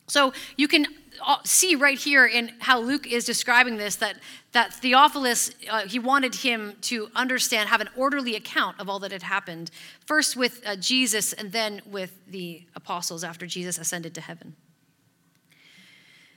So 0.08 0.34
you 0.58 0.68
can 0.68 0.86
uh, 1.26 1.38
see 1.44 1.74
right 1.74 1.98
here 1.98 2.26
in 2.26 2.52
how 2.58 2.80
Luke 2.80 3.06
is 3.06 3.24
describing 3.24 3.78
this 3.78 3.96
that, 3.96 4.16
that 4.52 4.74
Theophilus, 4.74 5.50
uh, 5.70 5.86
he 5.86 5.98
wanted 5.98 6.34
him 6.34 6.76
to 6.82 7.08
understand, 7.14 7.70
have 7.70 7.80
an 7.80 7.88
orderly 7.96 8.36
account 8.36 8.78
of 8.78 8.90
all 8.90 8.98
that 8.98 9.12
had 9.12 9.22
happened, 9.22 9.70
first 10.04 10.36
with 10.36 10.60
uh, 10.66 10.76
Jesus 10.76 11.32
and 11.32 11.52
then 11.52 11.80
with 11.86 12.12
the 12.26 12.66
apostles 12.76 13.24
after 13.24 13.46
Jesus 13.46 13.78
ascended 13.78 14.14
to 14.14 14.20
heaven. 14.20 14.54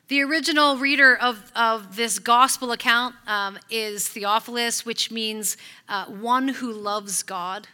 The 0.07 0.21
original 0.21 0.77
reader 0.77 1.15
of, 1.15 1.51
of 1.55 1.95
this 1.95 2.19
gospel 2.19 2.71
account 2.71 3.15
um, 3.25 3.57
is 3.71 4.07
Theophilus, 4.07 4.85
which 4.85 5.09
means 5.09 5.57
uh, 5.89 6.05
one 6.05 6.47
who 6.47 6.71
loves 6.71 7.23
God. 7.23 7.67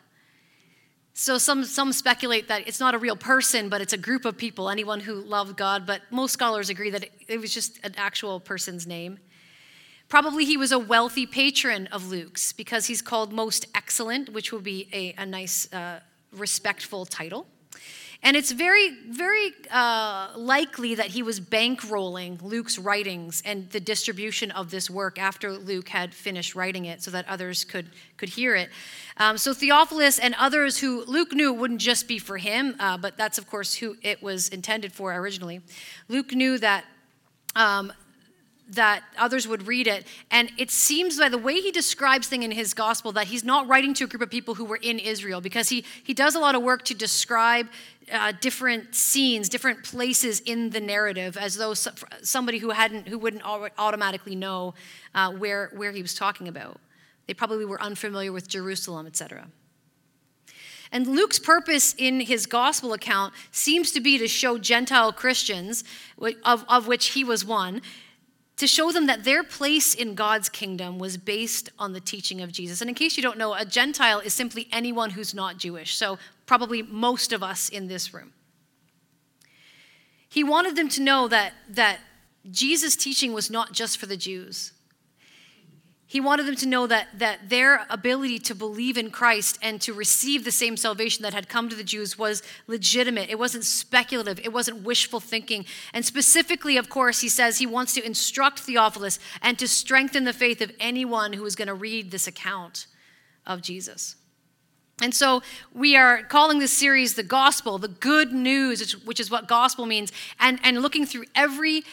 So 1.14 1.38
some, 1.38 1.66
some 1.66 1.92
speculate 1.92 2.48
that 2.48 2.66
it's 2.70 2.80
not 2.80 2.96
a 2.96 2.98
real 2.98 3.18
person, 3.18 3.68
but 3.68 3.82
it's 3.82 3.92
a 3.92 3.98
group 3.98 4.24
of 4.24 4.38
people, 4.38 4.70
anyone 4.70 5.02
who 5.02 5.16
loved 5.16 5.58
God. 5.58 5.86
But 5.86 6.04
most 6.10 6.32
scholars 6.32 6.70
agree 6.70 6.90
that 6.92 7.04
it, 7.04 7.12
it 7.28 7.42
was 7.42 7.54
just 7.54 7.84
an 7.84 7.96
actual 7.98 8.40
person's 8.40 8.88
name. 8.88 9.20
Probably 10.08 10.46
he 10.46 10.56
was 10.56 10.72
a 10.72 10.80
wealthy 10.80 11.26
patron 11.26 11.88
of 11.88 12.08
Luke's 12.08 12.54
because 12.54 12.86
he's 12.86 13.02
called 13.02 13.34
most 13.34 13.66
excellent, 13.76 14.32
which 14.32 14.54
would 14.54 14.64
be 14.64 14.88
a, 14.94 15.22
a 15.22 15.26
nice, 15.26 15.72
uh, 15.74 16.00
respectful 16.32 17.06
title. 17.06 17.46
And 18.24 18.38
it's 18.38 18.52
very, 18.52 18.92
very 19.10 19.52
uh, 19.72 20.30
likely 20.36 20.94
that 20.94 21.08
he 21.08 21.24
was 21.24 21.40
bankrolling 21.40 22.40
Luke's 22.44 22.78
writings 22.78 23.42
and 23.44 23.68
the 23.72 23.80
distribution 23.80 24.52
of 24.52 24.70
this 24.70 24.92
work 24.92 25.18
after 25.18 25.52
Luke 25.54 25.90
had 25.90 26.14
finished 26.14 26.54
writing 26.54 26.86
it 26.86 27.02
so 27.02 27.10
that 27.12 27.28
others 27.28 27.64
could, 27.64 27.90
could 28.18 28.30
hear 28.30 28.56
it. 28.56 28.70
Um, 29.18 29.40
so 29.40 29.56
Theophilus 29.56 30.20
and 30.20 30.36
others 30.38 30.78
who 30.78 31.04
Luke 31.06 31.34
knew 31.34 31.52
wouldn't 31.52 31.82
just 31.82 32.08
be 32.08 32.20
for 32.20 32.38
him, 32.38 32.76
uh, 32.80 32.98
but 32.98 33.18
that's, 33.18 33.40
of 33.40 33.50
course, 33.50 33.74
who 33.76 33.96
it 34.04 34.22
was 34.22 34.50
intended 34.50 34.94
for 34.94 35.16
originally. 35.16 35.62
Luke 36.08 36.32
knew 36.32 36.60
that 36.60 36.86
um, 37.56 37.92
that 38.72 39.04
others 39.18 39.48
would 39.48 39.68
read 39.68 39.86
it. 39.86 40.08
And 40.30 40.52
it 40.58 40.72
seems 40.72 41.20
by 41.20 41.30
the 41.30 41.38
way 41.38 41.60
he 41.60 41.72
describes 41.72 42.28
things 42.28 42.46
in 42.46 42.52
his 42.52 42.74
gospel 42.74 43.12
that 43.14 43.28
he's 43.28 43.44
not 43.44 43.68
writing 43.68 43.94
to 43.96 44.06
a 44.06 44.08
group 44.08 44.22
of 44.22 44.30
people 44.30 44.56
who 44.56 44.66
were 44.66 44.80
in 44.82 44.98
Israel 44.98 45.42
because 45.42 45.70
he, 45.70 45.84
he 46.04 46.14
does 46.14 46.36
a 46.36 46.40
lot 46.40 46.56
of 46.56 46.64
work 46.64 46.84
to 46.86 46.94
describe 46.94 47.68
uh, 48.12 48.34
different 48.40 48.94
scenes, 48.94 49.50
different 49.50 49.84
places 49.84 50.40
in 50.42 50.70
the 50.70 50.80
narrative, 50.80 51.38
as 51.38 51.56
though 51.56 51.74
somebody 51.74 52.58
who 52.58 52.72
hadn't, 52.72 53.08
who 53.08 53.18
wouldn't 53.18 53.44
automatically 53.46 54.36
know 54.36 54.74
uh, 55.16 55.32
where, 55.32 55.72
where 55.76 55.92
he 55.92 56.02
was 56.02 56.14
talking 56.14 56.48
about. 56.48 56.80
They 57.28 57.34
probably 57.34 57.66
were 57.66 57.82
unfamiliar 57.82 58.32
with 58.32 58.48
Jerusalem, 58.48 59.08
etc. 59.08 59.48
And 60.92 61.08
Luke's 61.08 61.40
purpose 61.40 61.96
in 61.98 62.20
his 62.20 62.46
gospel 62.46 62.94
account 62.94 63.34
seems 63.52 63.92
to 63.92 64.02
be 64.02 64.18
to 64.18 64.28
show 64.28 64.58
Gentile 64.58 65.14
Christians, 65.14 65.84
of, 66.44 66.66
of 66.68 66.88
which 66.88 67.10
he 67.10 67.24
was 67.24 67.46
one, 67.46 67.82
to 68.58 68.68
show 68.68 68.92
them 68.92 69.08
that 69.08 69.24
their 69.24 69.44
place 69.44 69.96
in 69.96 70.14
God's 70.14 70.50
kingdom 70.50 71.00
was 71.00 71.18
based 71.18 71.70
on 71.80 71.94
the 71.94 72.00
teaching 72.00 72.42
of 72.42 72.52
Jesus. 72.52 72.82
And 72.82 72.90
in 72.90 72.96
case 72.96 73.18
you 73.18 73.24
don't 73.24 73.38
know, 73.38 73.54
a 73.54 73.66
Gentile 73.66 74.20
is 74.20 74.34
simply 74.34 74.68
anyone 74.72 75.12
who's 75.12 75.34
not 75.34 75.58
Jewish, 75.58 75.96
so 75.96 76.20
probably 76.52 76.82
most 76.82 77.32
of 77.32 77.42
us 77.42 77.70
in 77.70 77.88
this 77.88 78.14
room. 78.14 78.34
He 80.28 80.44
wanted 80.44 80.76
them 80.76 80.90
to 80.90 81.02
know 81.02 81.30
that, 81.30 81.54
that 81.70 82.00
Jesus' 82.52 82.98
teaching 82.98 83.32
was 83.32 83.50
not 83.50 83.72
just 83.72 83.98
for 83.98 84.06
the 84.06 84.18
Jews. 84.18 84.74
He 86.06 86.20
wanted 86.20 86.48
them 86.48 86.58
to 86.58 86.68
know 86.68 86.88
that, 86.88 87.08
that 87.20 87.48
their 87.48 87.86
ability 87.90 88.38
to 88.40 88.54
believe 88.54 88.98
in 88.98 89.12
Christ 89.12 89.60
and 89.62 89.80
to 89.80 89.94
receive 89.94 90.44
the 90.44 90.52
same 90.52 90.76
salvation 90.76 91.24
that 91.24 91.34
had 91.34 91.48
come 91.48 91.70
to 91.70 91.76
the 91.78 91.86
Jews 91.86 92.18
was 92.18 92.44
legitimate. 92.68 93.30
It 93.30 93.40
wasn't 93.40 93.64
speculative, 93.64 94.38
it 94.44 94.52
wasn't 94.52 94.84
wishful 94.84 95.22
thinking. 95.22 95.66
And 95.94 96.04
specifically, 96.04 96.76
of 96.76 96.90
course, 96.90 97.22
he 97.22 97.30
says 97.30 97.60
he 97.60 97.66
wants 97.66 97.94
to 97.94 98.06
instruct 98.06 98.60
Theophilus 98.60 99.20
and 99.42 99.58
to 99.58 99.70
strengthen 99.70 100.26
the 100.26 100.34
faith 100.34 100.60
of 100.60 100.74
anyone 100.82 101.32
who 101.32 101.46
is 101.46 101.56
going 101.56 101.70
to 101.70 101.74
read 101.74 102.12
this 102.12 102.28
account 102.28 102.88
of 103.46 103.62
Jesus. 103.62 104.18
And 105.02 105.16
so 105.16 105.42
we 105.74 105.96
are 105.96 106.24
calling 106.24 106.60
this 106.60 106.72
series 106.72 107.16
the 107.16 107.24
gospel, 107.24 107.78
the 107.78 107.88
good 107.88 108.32
news, 108.32 108.92
which 109.04 109.20
is 109.20 109.32
what 109.32 109.48
gospel 109.48 109.86
means, 109.86 110.12
and, 110.40 110.60
and 110.64 110.82
looking 110.82 111.06
through 111.06 111.26
every 111.36 111.84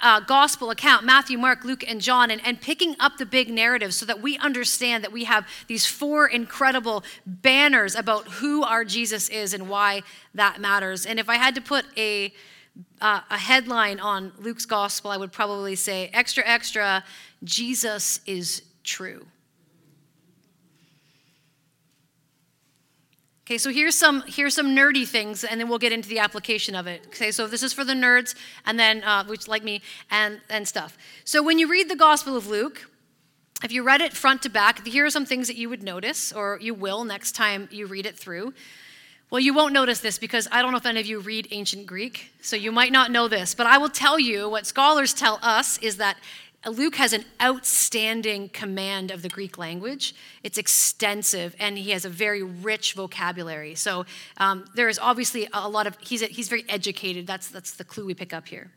uh, 0.00 0.20
gospel 0.20 0.70
account 0.70 1.04
Matthew, 1.04 1.38
Mark, 1.38 1.64
Luke, 1.64 1.82
and 1.88 2.00
John 2.00 2.30
and, 2.30 2.40
and 2.44 2.60
picking 2.60 2.94
up 3.00 3.16
the 3.16 3.24
big 3.24 3.48
narrative 3.48 3.94
so 3.94 4.04
that 4.04 4.20
we 4.20 4.36
understand 4.38 5.02
that 5.02 5.12
we 5.12 5.24
have 5.24 5.48
these 5.66 5.86
four 5.86 6.26
incredible 6.26 7.02
banners 7.24 7.94
about 7.94 8.26
who 8.28 8.62
our 8.62 8.84
Jesus 8.84 9.30
is 9.30 9.54
and 9.54 9.68
why 9.68 10.02
that 10.34 10.60
matters. 10.60 11.06
And 11.06 11.18
if 11.18 11.30
I 11.30 11.36
had 11.36 11.54
to 11.54 11.62
put 11.62 11.86
a 11.96 12.32
uh, 13.00 13.20
a 13.30 13.38
headline 13.38 14.00
on 14.00 14.32
Luke's 14.38 14.66
gospel, 14.66 15.12
I 15.12 15.16
would 15.16 15.30
probably 15.30 15.76
say, 15.76 16.10
extra, 16.12 16.42
extra, 16.44 17.04
Jesus 17.44 18.20
is 18.26 18.62
true. 18.82 19.26
Okay, 23.46 23.58
so 23.58 23.70
here's 23.70 23.94
some 23.94 24.22
here's 24.26 24.54
some 24.54 24.74
nerdy 24.74 25.06
things, 25.06 25.44
and 25.44 25.60
then 25.60 25.68
we'll 25.68 25.78
get 25.78 25.92
into 25.92 26.08
the 26.08 26.18
application 26.18 26.74
of 26.74 26.86
it. 26.86 27.02
Okay, 27.08 27.30
so 27.30 27.46
this 27.46 27.62
is 27.62 27.74
for 27.74 27.84
the 27.84 27.92
nerds, 27.92 28.34
and 28.64 28.80
then 28.80 29.04
uh, 29.04 29.22
which 29.26 29.46
like 29.48 29.62
me 29.62 29.82
and 30.10 30.40
and 30.48 30.66
stuff. 30.66 30.96
So 31.24 31.42
when 31.42 31.58
you 31.58 31.68
read 31.68 31.90
the 31.90 31.96
Gospel 31.96 32.38
of 32.38 32.46
Luke, 32.46 32.88
if 33.62 33.70
you 33.70 33.82
read 33.82 34.00
it 34.00 34.14
front 34.14 34.42
to 34.44 34.48
back, 34.48 34.86
here 34.86 35.04
are 35.04 35.10
some 35.10 35.26
things 35.26 35.46
that 35.48 35.56
you 35.56 35.68
would 35.68 35.82
notice, 35.82 36.32
or 36.32 36.58
you 36.62 36.72
will 36.72 37.04
next 37.04 37.32
time 37.32 37.68
you 37.70 37.84
read 37.84 38.06
it 38.06 38.16
through. 38.16 38.54
Well, 39.28 39.40
you 39.40 39.52
won't 39.52 39.74
notice 39.74 40.00
this 40.00 40.18
because 40.18 40.48
I 40.50 40.62
don't 40.62 40.70
know 40.70 40.78
if 40.78 40.86
any 40.86 41.00
of 41.00 41.06
you 41.06 41.18
read 41.18 41.48
ancient 41.50 41.86
Greek, 41.86 42.32
so 42.40 42.56
you 42.56 42.72
might 42.72 42.92
not 42.92 43.10
know 43.10 43.28
this, 43.28 43.54
but 43.54 43.66
I 43.66 43.76
will 43.76 43.90
tell 43.90 44.18
you 44.18 44.48
what 44.48 44.66
scholars 44.66 45.12
tell 45.12 45.38
us 45.42 45.76
is 45.78 45.98
that 45.98 46.16
Luke 46.66 46.96
has 46.96 47.12
an 47.12 47.24
outstanding 47.42 48.48
command 48.48 49.10
of 49.10 49.22
the 49.22 49.28
Greek 49.28 49.58
language. 49.58 50.14
It's 50.42 50.58
extensive, 50.58 51.54
and 51.58 51.76
he 51.76 51.90
has 51.90 52.04
a 52.04 52.08
very 52.08 52.42
rich 52.42 52.94
vocabulary. 52.94 53.74
So 53.74 54.06
um, 54.38 54.64
there 54.74 54.88
is 54.88 54.98
obviously 54.98 55.48
a 55.52 55.68
lot 55.68 55.86
of, 55.86 55.96
he's, 56.00 56.22
a, 56.22 56.26
he's 56.26 56.48
very 56.48 56.64
educated. 56.68 57.26
That's, 57.26 57.48
that's 57.48 57.72
the 57.72 57.84
clue 57.84 58.06
we 58.06 58.14
pick 58.14 58.32
up 58.32 58.48
here. 58.48 58.70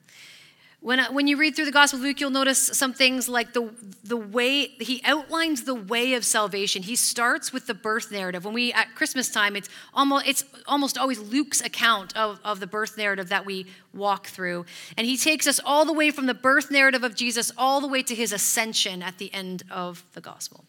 When, 0.80 1.00
when 1.06 1.28
you 1.28 1.38
read 1.38 1.56
through 1.56 1.66
the 1.66 1.72
Gospel 1.72 2.00
of 2.00 2.04
Luke, 2.04 2.22
you'll 2.22 2.30
notice 2.30 2.62
some 2.62 2.94
things 2.94 3.28
like 3.28 3.54
the, 3.54 3.74
the 4.04 4.16
way, 4.16 4.68
he 4.80 5.02
outlines 5.04 5.64
the 5.64 5.74
way 5.74 6.14
of 6.14 6.24
salvation. 6.24 6.84
He 6.84 6.96
starts 6.96 7.52
with 7.52 7.66
the 7.66 7.74
birth 7.74 8.12
narrative. 8.12 8.46
When 8.46 8.54
we, 8.54 8.72
at 8.74 8.94
Christmas 8.94 9.30
time, 9.30 9.56
it's 9.56 9.70
almost, 9.94 10.28
it's 10.28 10.44
almost 10.68 10.98
always 10.98 11.20
Luke's 11.20 11.62
account 11.62 12.16
of, 12.16 12.40
of 12.44 12.60
the 12.60 12.68
birth 12.68 12.96
narrative 12.96 13.30
that 13.30 13.46
we 13.46 13.66
walk 13.92 14.28
through. 14.28 14.66
And 14.96 15.08
he 15.08 15.18
takes 15.18 15.48
us 15.48 15.60
all 15.66 15.84
the 15.84 15.94
way 15.94 16.12
from 16.12 16.28
the 16.28 16.36
birth 16.36 16.70
narrative 16.70 17.04
of 17.04 17.16
Jesus 17.16 17.52
all 17.58 17.82
the 17.82 17.88
way 17.88 18.04
to 18.04 18.14
his 18.14 18.32
ascension 18.32 19.02
at 19.02 19.18
the 19.18 19.34
end 19.34 19.64
of 19.72 20.04
the 20.14 20.22
Gospel. 20.22 20.64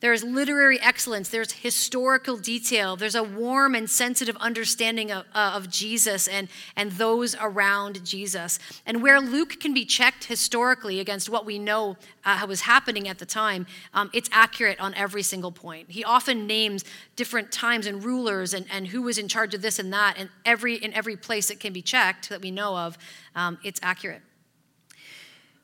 There's 0.00 0.22
literary 0.22 0.80
excellence, 0.80 1.28
there's 1.28 1.50
historical 1.50 2.36
detail, 2.36 2.94
there's 2.94 3.16
a 3.16 3.22
warm 3.24 3.74
and 3.74 3.90
sensitive 3.90 4.36
understanding 4.36 5.10
of, 5.10 5.24
uh, 5.34 5.54
of, 5.56 5.68
Jesus 5.68 6.28
and, 6.28 6.48
and 6.76 6.92
those 6.92 7.34
around 7.40 8.04
Jesus. 8.04 8.60
And 8.86 9.02
where 9.02 9.20
Luke 9.20 9.58
can 9.58 9.74
be 9.74 9.84
checked 9.84 10.24
historically 10.26 11.00
against 11.00 11.28
what 11.28 11.44
we 11.44 11.58
know 11.58 11.96
uh, 12.24 12.46
was 12.48 12.60
happening 12.60 13.08
at 13.08 13.18
the 13.18 13.26
time, 13.26 13.66
um, 13.92 14.08
it's 14.14 14.30
accurate 14.32 14.78
on 14.78 14.94
every 14.94 15.22
single 15.22 15.50
point. 15.50 15.90
He 15.90 16.04
often 16.04 16.46
names 16.46 16.84
different 17.16 17.50
times 17.50 17.86
and 17.86 18.04
rulers 18.04 18.54
and, 18.54 18.66
and 18.70 18.86
who 18.86 19.02
was 19.02 19.18
in 19.18 19.26
charge 19.26 19.52
of 19.52 19.62
this 19.62 19.80
and 19.80 19.92
that, 19.92 20.14
and 20.16 20.28
every, 20.44 20.76
in 20.76 20.94
every 20.94 21.16
place 21.16 21.50
it 21.50 21.58
can 21.58 21.72
be 21.72 21.82
checked 21.82 22.28
that 22.28 22.40
we 22.40 22.52
know 22.52 22.76
of, 22.76 22.96
um, 23.34 23.58
it's 23.64 23.80
accurate. 23.82 24.22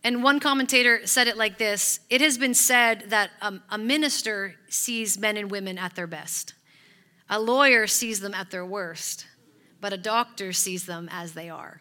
And 0.05 0.23
one 0.23 0.39
commentator 0.39 1.07
said 1.07 1.29
it 1.29 1.39
like 1.39 1.57
this 1.57 2.01
It 2.11 2.21
has 2.21 2.37
been 2.37 2.55
said 2.55 3.05
that 3.09 3.31
a 3.71 3.79
minister 3.79 4.55
sees 4.69 5.19
men 5.19 5.39
and 5.39 5.51
women 5.51 5.79
at 5.79 5.97
their 5.97 6.07
best, 6.07 6.55
a 7.29 7.41
lawyer 7.41 7.87
sees 7.87 8.21
them 8.21 8.35
at 8.35 8.51
their 8.51 8.67
worst, 8.67 9.27
but 9.81 9.95
a 9.95 9.97
doctor 9.97 10.53
sees 10.53 10.85
them 10.85 11.09
as 11.11 11.33
they 11.33 11.49
are. 11.49 11.81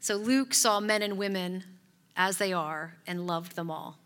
So 0.00 0.16
Luke 0.16 0.54
saw 0.54 0.80
men 0.80 1.02
and 1.02 1.18
women 1.18 1.64
as 2.16 2.38
they 2.38 2.52
are 2.52 2.96
and 3.06 3.26
loved 3.26 3.54
them 3.54 3.70
all. 3.70 3.98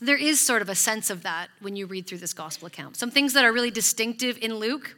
There 0.00 0.16
is 0.16 0.40
sort 0.40 0.62
of 0.62 0.68
a 0.68 0.74
sense 0.74 1.10
of 1.10 1.22
that 1.22 1.48
when 1.60 1.76
you 1.76 1.86
read 1.86 2.06
through 2.06 2.18
this 2.18 2.32
gospel 2.32 2.66
account. 2.66 2.96
Some 2.96 3.10
things 3.10 3.32
that 3.34 3.44
are 3.44 3.52
really 3.52 3.70
distinctive 3.70 4.38
in 4.40 4.54
Luke 4.54 4.96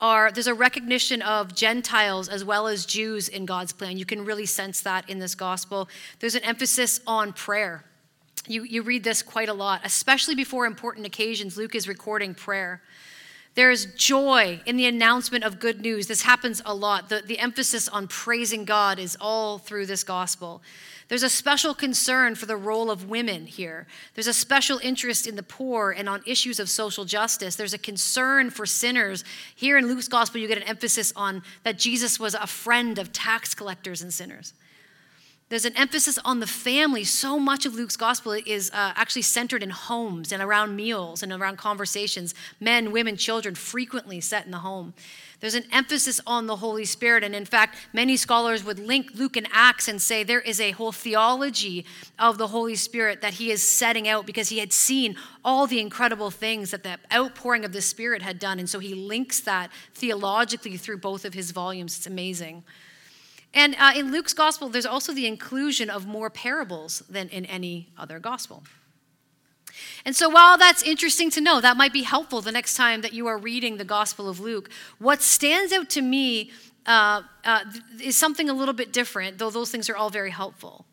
are 0.00 0.30
there's 0.30 0.46
a 0.46 0.54
recognition 0.54 1.22
of 1.22 1.54
Gentiles 1.54 2.28
as 2.28 2.44
well 2.44 2.66
as 2.66 2.86
Jews 2.86 3.28
in 3.28 3.46
God's 3.46 3.72
plan. 3.72 3.98
You 3.98 4.04
can 4.04 4.24
really 4.24 4.46
sense 4.46 4.80
that 4.82 5.08
in 5.08 5.18
this 5.18 5.34
gospel. 5.34 5.88
There's 6.20 6.34
an 6.34 6.44
emphasis 6.44 7.00
on 7.06 7.32
prayer. 7.32 7.84
you, 8.46 8.62
you 8.62 8.82
read 8.82 9.04
this 9.04 9.22
quite 9.22 9.48
a 9.48 9.54
lot, 9.54 9.80
especially 9.84 10.34
before 10.34 10.66
important 10.66 11.06
occasions. 11.06 11.56
Luke 11.56 11.74
is 11.74 11.88
recording 11.88 12.34
prayer. 12.34 12.80
There 13.54 13.70
is 13.70 13.86
joy 13.96 14.60
in 14.66 14.76
the 14.76 14.86
announcement 14.86 15.44
of 15.44 15.58
good 15.58 15.80
news. 15.80 16.06
This 16.06 16.22
happens 16.22 16.62
a 16.64 16.74
lot. 16.74 17.08
The, 17.08 17.22
the 17.24 17.38
emphasis 17.38 17.88
on 17.88 18.06
praising 18.06 18.64
God 18.64 18.98
is 18.98 19.16
all 19.20 19.58
through 19.58 19.86
this 19.86 20.04
gospel. 20.04 20.62
There's 21.08 21.22
a 21.22 21.30
special 21.30 21.74
concern 21.74 22.34
for 22.34 22.44
the 22.46 22.56
role 22.56 22.90
of 22.90 23.08
women 23.08 23.46
here. 23.46 23.86
There's 24.14 24.26
a 24.26 24.34
special 24.34 24.78
interest 24.82 25.26
in 25.26 25.36
the 25.36 25.42
poor 25.42 25.90
and 25.90 26.08
on 26.08 26.22
issues 26.26 26.60
of 26.60 26.68
social 26.68 27.06
justice. 27.06 27.56
There's 27.56 27.72
a 27.72 27.78
concern 27.78 28.50
for 28.50 28.66
sinners. 28.66 29.24
Here 29.56 29.78
in 29.78 29.88
Luke's 29.88 30.08
gospel, 30.08 30.40
you 30.40 30.48
get 30.48 30.58
an 30.58 30.64
emphasis 30.64 31.12
on 31.16 31.42
that 31.64 31.78
Jesus 31.78 32.20
was 32.20 32.34
a 32.34 32.46
friend 32.46 32.98
of 32.98 33.10
tax 33.10 33.54
collectors 33.54 34.02
and 34.02 34.12
sinners. 34.12 34.52
There's 35.50 35.64
an 35.64 35.76
emphasis 35.76 36.18
on 36.26 36.40
the 36.40 36.46
family. 36.46 37.04
So 37.04 37.38
much 37.38 37.64
of 37.64 37.74
Luke's 37.74 37.96
gospel 37.96 38.32
is 38.32 38.70
uh, 38.70 38.92
actually 38.94 39.22
centered 39.22 39.62
in 39.62 39.70
homes 39.70 40.30
and 40.30 40.42
around 40.42 40.76
meals 40.76 41.22
and 41.22 41.32
around 41.32 41.56
conversations. 41.56 42.34
Men, 42.60 42.92
women, 42.92 43.16
children 43.16 43.54
frequently 43.54 44.20
set 44.20 44.44
in 44.44 44.50
the 44.50 44.58
home. 44.58 44.92
There's 45.40 45.54
an 45.54 45.64
emphasis 45.72 46.20
on 46.26 46.48
the 46.48 46.56
Holy 46.56 46.84
Spirit. 46.84 47.24
And 47.24 47.34
in 47.34 47.46
fact, 47.46 47.76
many 47.94 48.14
scholars 48.18 48.62
would 48.62 48.78
link 48.78 49.12
Luke 49.14 49.38
and 49.38 49.48
Acts 49.50 49.88
and 49.88 50.02
say 50.02 50.22
there 50.22 50.40
is 50.40 50.60
a 50.60 50.72
whole 50.72 50.92
theology 50.92 51.86
of 52.18 52.36
the 52.36 52.48
Holy 52.48 52.74
Spirit 52.74 53.22
that 53.22 53.34
he 53.34 53.50
is 53.50 53.62
setting 53.62 54.06
out 54.06 54.26
because 54.26 54.50
he 54.50 54.58
had 54.58 54.72
seen 54.72 55.16
all 55.42 55.66
the 55.66 55.80
incredible 55.80 56.30
things 56.30 56.72
that 56.72 56.82
the 56.82 56.98
outpouring 57.10 57.64
of 57.64 57.72
the 57.72 57.80
Spirit 57.80 58.20
had 58.20 58.38
done. 58.38 58.58
And 58.58 58.68
so 58.68 58.80
he 58.80 58.94
links 58.94 59.40
that 59.40 59.70
theologically 59.94 60.76
through 60.76 60.98
both 60.98 61.24
of 61.24 61.32
his 61.32 61.52
volumes. 61.52 61.96
It's 61.96 62.06
amazing. 62.06 62.64
And 63.54 63.74
uh, 63.78 63.92
in 63.96 64.12
Luke's 64.12 64.34
gospel, 64.34 64.68
there's 64.68 64.86
also 64.86 65.12
the 65.12 65.26
inclusion 65.26 65.88
of 65.90 66.06
more 66.06 66.30
parables 66.30 67.02
than 67.08 67.28
in 67.28 67.46
any 67.46 67.88
other 67.96 68.18
gospel. 68.18 68.62
And 70.04 70.14
so, 70.14 70.28
while 70.28 70.58
that's 70.58 70.82
interesting 70.82 71.30
to 71.30 71.40
know, 71.40 71.60
that 71.60 71.76
might 71.76 71.92
be 71.92 72.02
helpful 72.02 72.40
the 72.40 72.52
next 72.52 72.74
time 72.74 73.00
that 73.02 73.12
you 73.12 73.26
are 73.26 73.38
reading 73.38 73.76
the 73.76 73.84
Gospel 73.84 74.28
of 74.28 74.40
Luke. 74.40 74.70
What 74.98 75.22
stands 75.22 75.72
out 75.72 75.88
to 75.90 76.02
me 76.02 76.50
uh, 76.86 77.22
uh, 77.44 77.64
is 78.02 78.16
something 78.16 78.48
a 78.48 78.54
little 78.54 78.74
bit 78.74 78.92
different, 78.92 79.38
though 79.38 79.50
those 79.50 79.70
things 79.70 79.88
are 79.88 79.96
all 79.96 80.10
very 80.10 80.30
helpful. 80.30 80.86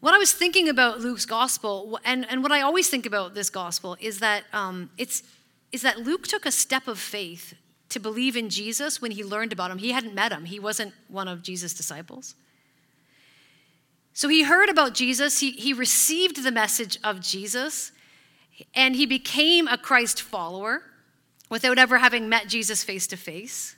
What 0.00 0.14
I 0.14 0.18
was 0.18 0.32
thinking 0.32 0.68
about 0.68 1.00
Luke's 1.00 1.26
Gospel, 1.26 1.98
and, 2.04 2.26
and 2.30 2.42
what 2.42 2.52
I 2.52 2.60
always 2.60 2.88
think 2.88 3.06
about 3.06 3.34
this 3.34 3.50
Gospel, 3.50 3.96
is 4.00 4.20
that, 4.20 4.44
um, 4.52 4.90
it's, 4.98 5.22
is 5.72 5.82
that 5.82 6.00
Luke 6.00 6.26
took 6.26 6.46
a 6.46 6.52
step 6.52 6.88
of 6.88 6.98
faith 6.98 7.54
to 7.96 8.00
believe 8.00 8.36
in 8.36 8.50
Jesus 8.50 9.00
when 9.00 9.10
he 9.10 9.24
learned 9.24 9.54
about 9.54 9.70
him. 9.70 9.78
He 9.78 9.92
hadn't 9.92 10.14
met 10.14 10.30
him, 10.30 10.44
he 10.44 10.60
wasn't 10.60 10.92
one 11.08 11.28
of 11.28 11.42
Jesus' 11.42 11.72
disciples. 11.72 12.34
So 14.12 14.28
he 14.28 14.42
heard 14.44 14.68
about 14.68 14.94
Jesus, 14.94 15.40
he, 15.40 15.52
he 15.52 15.72
received 15.72 16.44
the 16.44 16.52
message 16.52 16.98
of 17.02 17.20
Jesus, 17.20 17.92
and 18.74 18.94
he 18.94 19.06
became 19.06 19.66
a 19.66 19.78
Christ 19.78 20.20
follower 20.20 20.82
without 21.48 21.78
ever 21.78 21.98
having 21.98 22.28
met 22.28 22.48
Jesus 22.48 22.84
face 22.84 23.06
to 23.08 23.16
face. 23.16 23.76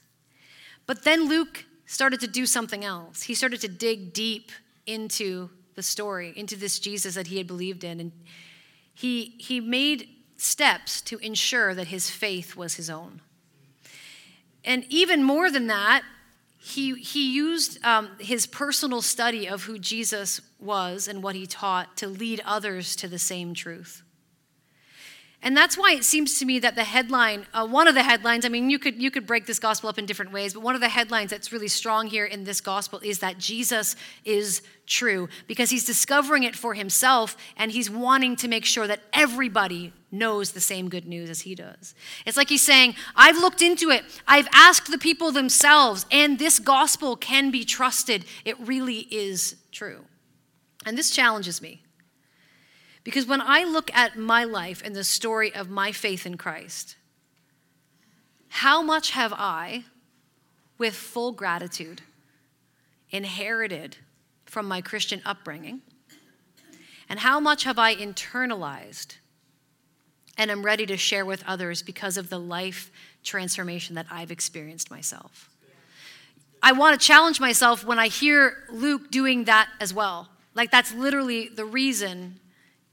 But 0.87 1.05
then 1.05 1.29
Luke 1.29 1.65
started 1.87 2.19
to 2.21 2.27
do 2.27 2.45
something 2.45 2.85
else. 2.85 3.23
He 3.23 3.35
started 3.35 3.61
to 3.61 3.69
dig 3.69 4.13
deep 4.13 4.51
into 4.87 5.51
the 5.77 5.83
story, 5.83 6.33
into 6.35 6.57
this 6.57 6.79
Jesus 6.81 7.15
that 7.15 7.29
he 7.29 7.39
had 7.39 7.47
believed 7.47 7.85
in. 7.85 8.01
And 8.01 8.13
he, 8.95 9.37
he 9.39 9.61
made 9.61 10.09
steps 10.37 11.01
to 11.03 11.19
ensure 11.19 11.75
that 11.75 11.89
his 11.89 12.11
faith 12.11 12.57
was 12.57 12.75
his 12.75 12.91
own. 12.91 13.21
And 14.69 14.85
even 14.91 15.25
more 15.25 15.51
than 15.51 15.69
that, 15.69 16.03
he, 16.59 16.95
he 16.97 17.33
used 17.33 17.83
um, 17.87 18.11
his 18.21 18.47
personal 18.47 19.01
study 19.01 19.49
of 19.49 19.63
who 19.63 19.79
Jesus 19.79 20.43
was 20.61 21.09
and 21.09 21.23
what 21.23 21.35
he 21.35 21.47
taught 21.47 21.97
to 21.97 22.07
lead 22.07 22.43
others 22.45 22.95
to 22.97 23.09
the 23.09 23.19
same 23.19 23.55
truth. 23.55 24.03
And 25.41 25.57
that's 25.57 25.79
why 25.79 25.93
it 25.93 26.05
seems 26.05 26.41
to 26.41 26.45
me 26.45 26.59
that 26.59 26.75
the 26.75 26.83
headline, 26.83 27.47
uh, 27.55 27.65
one 27.67 27.87
of 27.87 27.95
the 27.95 28.03
headlines, 28.03 28.45
I 28.45 28.49
mean, 28.49 28.71
you 28.71 28.79
could, 28.79 29.01
you 29.01 29.11
could 29.11 29.25
break 29.25 29.47
this 29.47 29.61
gospel 29.61 29.89
up 29.89 29.97
in 29.97 30.05
different 30.05 30.33
ways, 30.33 30.53
but 30.53 30.65
one 30.65 30.75
of 30.75 30.81
the 30.81 30.89
headlines 30.89 31.31
that's 31.31 31.53
really 31.53 31.69
strong 31.69 32.09
here 32.09 32.25
in 32.25 32.43
this 32.43 32.61
gospel 32.61 32.99
is 33.05 33.21
that 33.21 33.39
Jesus 33.39 33.95
is 34.25 34.63
true 34.85 35.29
because 35.47 35.71
he's 35.71 35.85
discovering 35.85 36.43
it 36.43 36.57
for 36.57 36.75
himself 36.75 37.37
and 37.57 37.71
he's 37.71 37.89
wanting 37.89 38.35
to 38.35 38.49
make 38.49 38.65
sure 38.65 38.89
that 38.89 39.01
everybody 39.13 39.93
knows 40.11 40.53
the 40.53 40.61
same 40.61 40.89
good 40.89 41.07
news 41.07 41.31
as 41.31 41.43
he 41.43 41.55
does. 41.55 41.95
It's 42.27 42.37
like 42.37 42.49
he's 42.49 42.63
saying, 42.63 42.97
I've 43.15 43.39
looked 43.39 43.63
into 43.63 43.91
it, 43.91 44.05
I've 44.27 44.49
asked 44.53 44.91
the 44.91 44.99
people 44.99 45.31
themselves, 45.31 46.05
and 46.11 46.39
this 46.41 46.59
gospel 46.59 47.15
can 47.15 47.53
be 47.53 47.65
trusted. 47.65 48.25
It 48.45 48.59
really 48.59 49.07
is 49.11 49.55
true. 49.71 50.05
And 50.85 50.99
this 50.99 51.11
challenges 51.11 51.63
me 51.63 51.83
because 53.09 53.27
when 53.27 53.41
I 53.41 53.65
look 53.65 53.91
at 53.95 54.19
my 54.19 54.45
life 54.45 54.83
and 54.85 54.95
the 54.95 55.03
story 55.03 55.55
of 55.55 55.71
my 55.71 55.93
faith 55.93 56.27
in 56.27 56.37
Christ, 56.37 56.97
how 58.49 58.83
much 58.83 59.13
have 59.13 59.33
I, 59.33 59.85
with 60.77 60.95
full 60.95 61.33
gratitude, 61.33 62.03
inherited 63.09 63.97
from 64.45 64.69
my 64.69 64.83
Christian 64.83 65.23
upbringing? 65.25 65.81
And 67.09 67.21
how 67.21 67.41
much 67.41 67.65
have 67.65 67.79
I 67.79 67.95
internalized 67.97 69.17
and 70.37 70.51
am 70.51 70.63
ready 70.63 70.85
to 70.85 70.99
share 70.99 71.25
with 71.25 71.43
others 71.47 71.81
because 71.81 72.19
of 72.19 72.29
the 72.29 72.39
life 72.39 72.91
transformation 73.25 73.95
that 73.95 74.05
I've 74.11 74.31
experienced 74.31 74.91
myself? 74.91 75.49
I 76.63 76.73
want 76.73 77.01
to 77.01 77.07
challenge 77.07 77.41
myself 77.41 77.87
when 77.87 77.99
I 77.99 78.09
hear 78.09 78.65
Luke 78.71 79.11
doing 79.11 79.45
that 79.45 79.71
as 79.81 79.95
well. 79.95 80.29
Like, 80.55 80.71
that's 80.71 80.93
literally 80.93 81.49
the 81.49 81.65
reason 81.65 82.41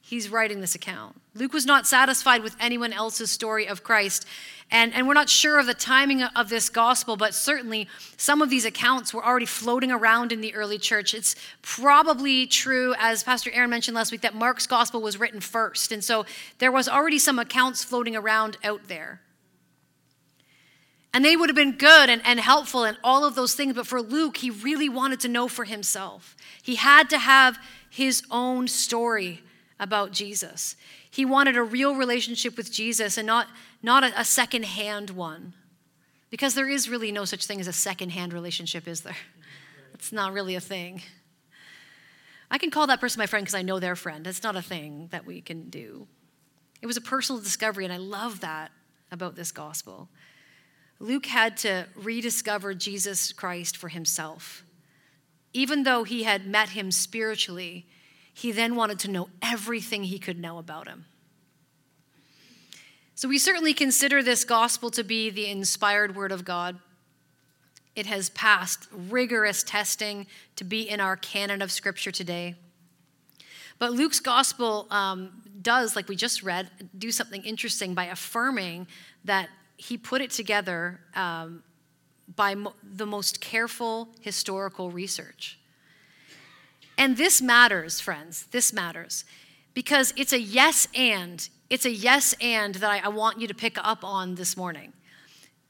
he's 0.06 0.30
writing 0.30 0.62
this 0.62 0.76
account. 0.76 1.20
Luke 1.34 1.52
was 1.52 1.66
not 1.66 1.88
satisfied 1.88 2.44
with 2.44 2.56
anyone 2.60 2.94
else's 2.94 3.32
story 3.32 3.68
of 3.68 3.84
Christ. 3.84 4.28
And, 4.70 4.94
and 4.94 5.08
we're 5.08 5.16
not 5.16 5.30
sure 5.30 5.58
of 5.58 5.66
the 5.66 5.74
timing 5.74 6.22
of 6.22 6.48
this 6.48 6.70
gospel, 6.70 7.18
but 7.18 7.34
certainly 7.34 7.88
some 8.16 8.40
of 8.44 8.52
these 8.52 8.66
accounts 8.66 9.16
were 9.16 9.26
already 9.26 9.48
floating 9.48 9.92
around 9.92 10.32
in 10.32 10.42
the 10.42 10.54
early 10.54 10.78
church. 10.78 11.16
It's 11.16 11.36
probably 11.64 12.46
true, 12.46 12.94
as 13.00 13.24
Pastor 13.24 13.50
Aaron 13.52 13.72
mentioned 13.72 13.96
last 13.96 14.12
week, 14.12 14.22
that 14.22 14.36
Mark's 14.36 14.68
gospel 14.68 15.02
was 15.02 15.20
written 15.20 15.40
first. 15.40 15.92
And 15.92 16.04
so 16.04 16.26
there 16.60 16.72
was 16.72 16.88
already 16.88 17.18
some 17.18 17.40
accounts 17.40 17.84
floating 17.84 18.16
around 18.16 18.58
out 18.64 18.88
there. 18.88 19.22
And 21.16 21.26
they 21.26 21.36
would 21.36 21.50
have 21.50 21.56
been 21.56 21.78
good 21.78 22.12
and, 22.12 22.22
and 22.26 22.40
helpful 22.40 22.84
and 22.84 22.98
all 23.04 23.26
of 23.26 23.34
those 23.34 23.56
things. 23.56 23.74
But 23.74 23.88
for 23.88 24.04
Luke, 24.04 24.38
he 24.38 24.52
really 24.52 24.90
wanted 24.90 25.20
to 25.22 25.28
know 25.28 25.48
for 25.48 25.64
himself. 25.64 26.36
He 26.62 26.76
had 26.76 27.10
to 27.10 27.18
have 27.18 27.58
his 27.90 28.22
own 28.30 28.68
story 28.68 29.42
about 29.80 30.12
Jesus. 30.12 30.76
He 31.10 31.26
wanted 31.26 31.58
a 31.58 31.64
real 31.64 31.96
relationship 31.96 32.58
with 32.58 32.72
Jesus 32.72 33.18
and 33.18 33.28
not, 33.28 33.48
not 33.84 34.04
a, 34.04 34.20
a 34.20 34.26
second-hand 34.26 35.10
one. 35.12 35.54
Because 36.30 36.54
there 36.54 36.70
is 36.70 36.90
really 36.90 37.12
no 37.12 37.26
such 37.26 37.46
thing 37.46 37.60
as 37.60 37.68
a 37.68 37.74
second-hand 37.74 38.34
relationship, 38.34 38.88
is 38.88 39.02
there? 39.02 39.18
It's 39.94 40.12
not 40.12 40.34
really 40.34 40.56
a 40.56 40.62
thing. 40.62 41.02
I 42.52 42.58
can 42.58 42.72
call 42.72 42.88
that 42.88 43.02
person 43.02 43.20
my 43.20 43.26
friend 43.26 43.44
because 43.44 43.56
I 43.56 43.62
know 43.62 43.80
their 43.80 43.96
friend. 43.96 44.26
That's 44.26 44.44
not 44.44 44.56
a 44.56 44.62
thing 44.62 45.08
that 45.12 45.26
we 45.26 45.42
can 45.42 45.70
do. 45.70 46.08
It 46.82 46.88
was 46.88 46.98
a 46.98 47.02
personal 47.02 47.42
discovery, 47.42 47.86
and 47.86 47.94
I 47.94 47.98
love 47.98 48.42
that 48.42 48.72
about 49.12 49.36
this 49.36 49.52
gospel. 49.52 50.10
Luke 51.00 51.26
had 51.26 51.58
to 51.58 51.86
rediscover 51.96 52.74
Jesus 52.74 53.32
Christ 53.34 53.76
for 53.76 53.90
himself. 53.90 54.64
Even 55.54 55.84
though 55.84 56.04
he 56.04 56.24
had 56.24 56.46
met 56.46 56.70
him 56.70 56.92
spiritually, 56.92 57.88
he 58.36 58.52
then 58.52 58.76
wanted 58.76 59.00
to 59.00 59.10
know 59.10 59.30
everything 59.42 60.04
he 60.04 60.20
could 60.20 60.38
know 60.38 60.58
about 60.58 60.90
him. 60.90 61.06
So 63.16 63.30
we 63.30 63.38
certainly 63.38 63.74
consider 63.74 64.22
this 64.22 64.44
gospel 64.44 64.92
to 64.92 65.06
be 65.06 65.30
the 65.30 65.50
inspired 65.50 66.18
word 66.18 66.34
of 66.34 66.44
God. 66.44 66.78
It 67.96 68.08
has 68.08 68.30
passed 68.32 68.90
rigorous 68.92 69.64
testing 69.64 70.28
to 70.58 70.66
be 70.66 70.82
in 70.82 71.00
our 71.00 71.16
canon 71.16 71.62
of 71.62 71.72
scripture 71.72 72.12
today. 72.12 72.56
But 73.80 73.94
Luke's 73.94 74.20
gospel 74.20 74.88
um, 74.90 75.42
does, 75.62 75.96
like 75.96 76.10
we 76.10 76.18
just 76.18 76.44
read, 76.44 76.70
do 76.98 77.14
something 77.14 77.42
interesting 77.44 77.94
by 77.94 78.08
affirming 78.08 78.88
that 79.24 79.48
he 79.78 79.98
put 79.98 80.20
it 80.20 80.32
together 80.32 81.00
um, 81.16 81.64
by 82.36 82.56
mo- 82.56 82.74
the 82.84 83.06
most 83.06 83.40
careful 83.40 84.10
historical 84.20 84.92
research. 84.92 85.58
And 86.98 87.18
this 87.18 87.42
matters, 87.42 88.00
friends. 88.00 88.46
This 88.52 88.72
matters 88.72 89.26
because 89.74 90.14
it's 90.18 90.34
a 90.34 90.40
yes 90.40 90.88
and. 90.96 91.48
It's 91.70 91.86
a 91.86 91.92
yes 91.92 92.34
and 92.42 92.76
that 92.76 92.90
I, 92.90 93.00
I 93.06 93.08
want 93.10 93.40
you 93.40 93.48
to 93.48 93.54
pick 93.54 93.78
up 93.78 94.04
on 94.04 94.36
this 94.36 94.56
morning. 94.56 94.94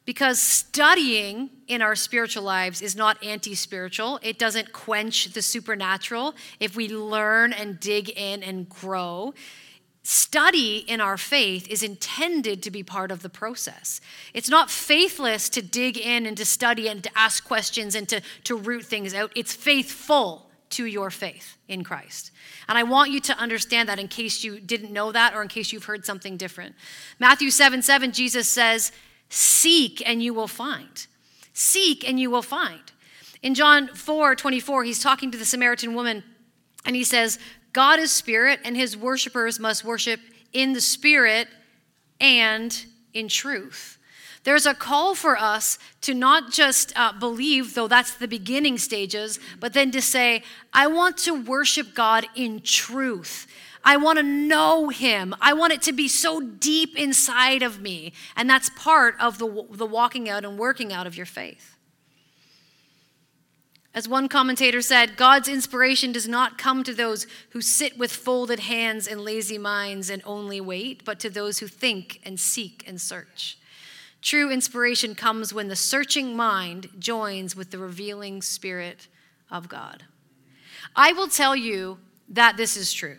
Because 0.05 0.39
studying 0.39 1.49
in 1.67 1.81
our 1.81 1.95
spiritual 1.95 2.43
lives 2.43 2.81
is 2.81 2.95
not 2.95 3.21
anti 3.23 3.55
spiritual. 3.55 4.19
It 4.21 4.37
doesn't 4.37 4.71
quench 4.71 5.33
the 5.33 5.41
supernatural 5.41 6.35
if 6.59 6.75
we 6.75 6.89
learn 6.89 7.53
and 7.53 7.79
dig 7.79 8.09
in 8.09 8.43
and 8.43 8.69
grow. 8.69 9.33
Study 10.03 10.85
in 10.87 11.01
our 11.01 11.17
faith 11.17 11.67
is 11.67 11.81
intended 11.81 12.61
to 12.61 12.69
be 12.69 12.83
part 12.83 13.09
of 13.09 13.23
the 13.23 13.29
process. 13.29 13.99
It's 14.35 14.49
not 14.49 14.69
faithless 14.69 15.49
to 15.49 15.63
dig 15.63 15.97
in 15.97 16.27
and 16.27 16.37
to 16.37 16.45
study 16.45 16.87
and 16.87 17.03
to 17.03 17.09
ask 17.17 17.43
questions 17.43 17.95
and 17.95 18.07
to, 18.09 18.21
to 18.43 18.55
root 18.55 18.85
things 18.85 19.15
out. 19.15 19.31
It's 19.35 19.55
faithful 19.55 20.44
to 20.71 20.85
your 20.85 21.09
faith 21.09 21.57
in 21.67 21.83
Christ. 21.83 22.31
And 22.67 22.77
I 22.77 22.83
want 22.83 23.11
you 23.11 23.19
to 23.21 23.37
understand 23.37 23.87
that 23.89 23.99
in 23.99 24.07
case 24.07 24.43
you 24.43 24.59
didn't 24.59 24.91
know 24.91 25.11
that 25.11 25.33
or 25.33 25.41
in 25.41 25.47
case 25.47 25.71
you've 25.71 25.85
heard 25.85 26.05
something 26.05 26.37
different. 26.37 26.75
Matthew 27.19 27.49
7 27.49 27.81
7, 27.81 28.11
Jesus 28.11 28.47
says, 28.47 28.91
Seek 29.29 30.07
and 30.07 30.21
you 30.21 30.33
will 30.33 30.47
find. 30.47 31.07
Seek 31.53 32.07
and 32.07 32.19
you 32.19 32.29
will 32.29 32.41
find. 32.41 32.91
In 33.41 33.53
John 33.53 33.87
4 33.87 34.35
24, 34.35 34.83
he's 34.83 35.01
talking 35.01 35.31
to 35.31 35.37
the 35.37 35.45
Samaritan 35.45 35.93
woman 35.93 36.23
and 36.85 36.95
he 36.95 37.03
says, 37.03 37.39
God 37.73 37.99
is 37.99 38.11
spirit 38.11 38.59
and 38.63 38.75
his 38.75 38.95
worshipers 38.95 39.59
must 39.59 39.83
worship 39.83 40.19
in 40.53 40.73
the 40.73 40.81
spirit 40.81 41.47
and 42.19 42.85
in 43.13 43.27
truth. 43.27 43.94
There's 44.45 44.67
a 44.67 44.75
call 44.75 45.15
for 45.15 45.37
us 45.37 45.79
to 46.01 46.13
not 46.13 46.51
just 46.51 46.93
uh, 46.95 47.11
believe, 47.13 47.73
though 47.73 47.87
that's 47.87 48.13
the 48.13 48.27
beginning 48.27 48.77
stages, 48.77 49.39
but 49.59 49.73
then 49.73 49.89
to 49.91 50.01
say, 50.01 50.43
I 50.71 50.85
want 50.85 51.17
to 51.19 51.33
worship 51.33 51.95
God 51.95 52.27
in 52.35 52.61
truth. 52.61 53.47
I 53.83 53.97
want 53.97 54.19
to 54.19 54.23
know 54.23 54.89
him. 54.89 55.35
I 55.41 55.53
want 55.53 55.73
it 55.73 55.81
to 55.83 55.93
be 55.93 56.07
so 56.07 56.41
deep 56.41 56.95
inside 56.95 57.63
of 57.63 57.81
me. 57.81 58.13
And 58.35 58.47
that's 58.47 58.69
part 58.69 59.15
of 59.19 59.39
the, 59.39 59.65
the 59.71 59.85
walking 59.85 60.29
out 60.29 60.45
and 60.45 60.59
working 60.59 60.93
out 60.93 61.07
of 61.07 61.17
your 61.17 61.25
faith. 61.25 61.75
As 63.95 64.07
one 64.07 64.27
commentator 64.27 64.81
said, 64.83 65.17
God's 65.17 65.47
inspiration 65.47 66.11
does 66.11 66.27
not 66.27 66.59
come 66.59 66.83
to 66.83 66.93
those 66.93 67.25
who 67.51 67.61
sit 67.61 67.97
with 67.97 68.11
folded 68.11 68.59
hands 68.59 69.07
and 69.07 69.21
lazy 69.21 69.57
minds 69.57 70.11
and 70.11 70.21
only 70.23 70.61
wait, 70.61 71.03
but 71.03 71.19
to 71.21 71.31
those 71.31 71.59
who 71.59 71.67
think 71.67 72.19
and 72.23 72.39
seek 72.39 72.83
and 72.85 73.01
search. 73.01 73.57
True 74.25 74.49
inspiration 74.51 75.13
comes 75.13 75.53
when 75.53 75.67
the 75.67 75.75
searching 75.75 76.35
mind 76.35 76.89
joins 76.97 77.55
with 77.55 77.69
the 77.69 77.77
revealing 77.77 78.41
spirit 78.41 79.07
of 79.51 79.69
God. 79.69 80.05
I 80.95 81.13
will 81.13 81.27
tell 81.27 81.55
you 81.55 81.99
that 82.29 82.57
this 82.57 82.75
is 82.75 82.91
true. 82.91 83.17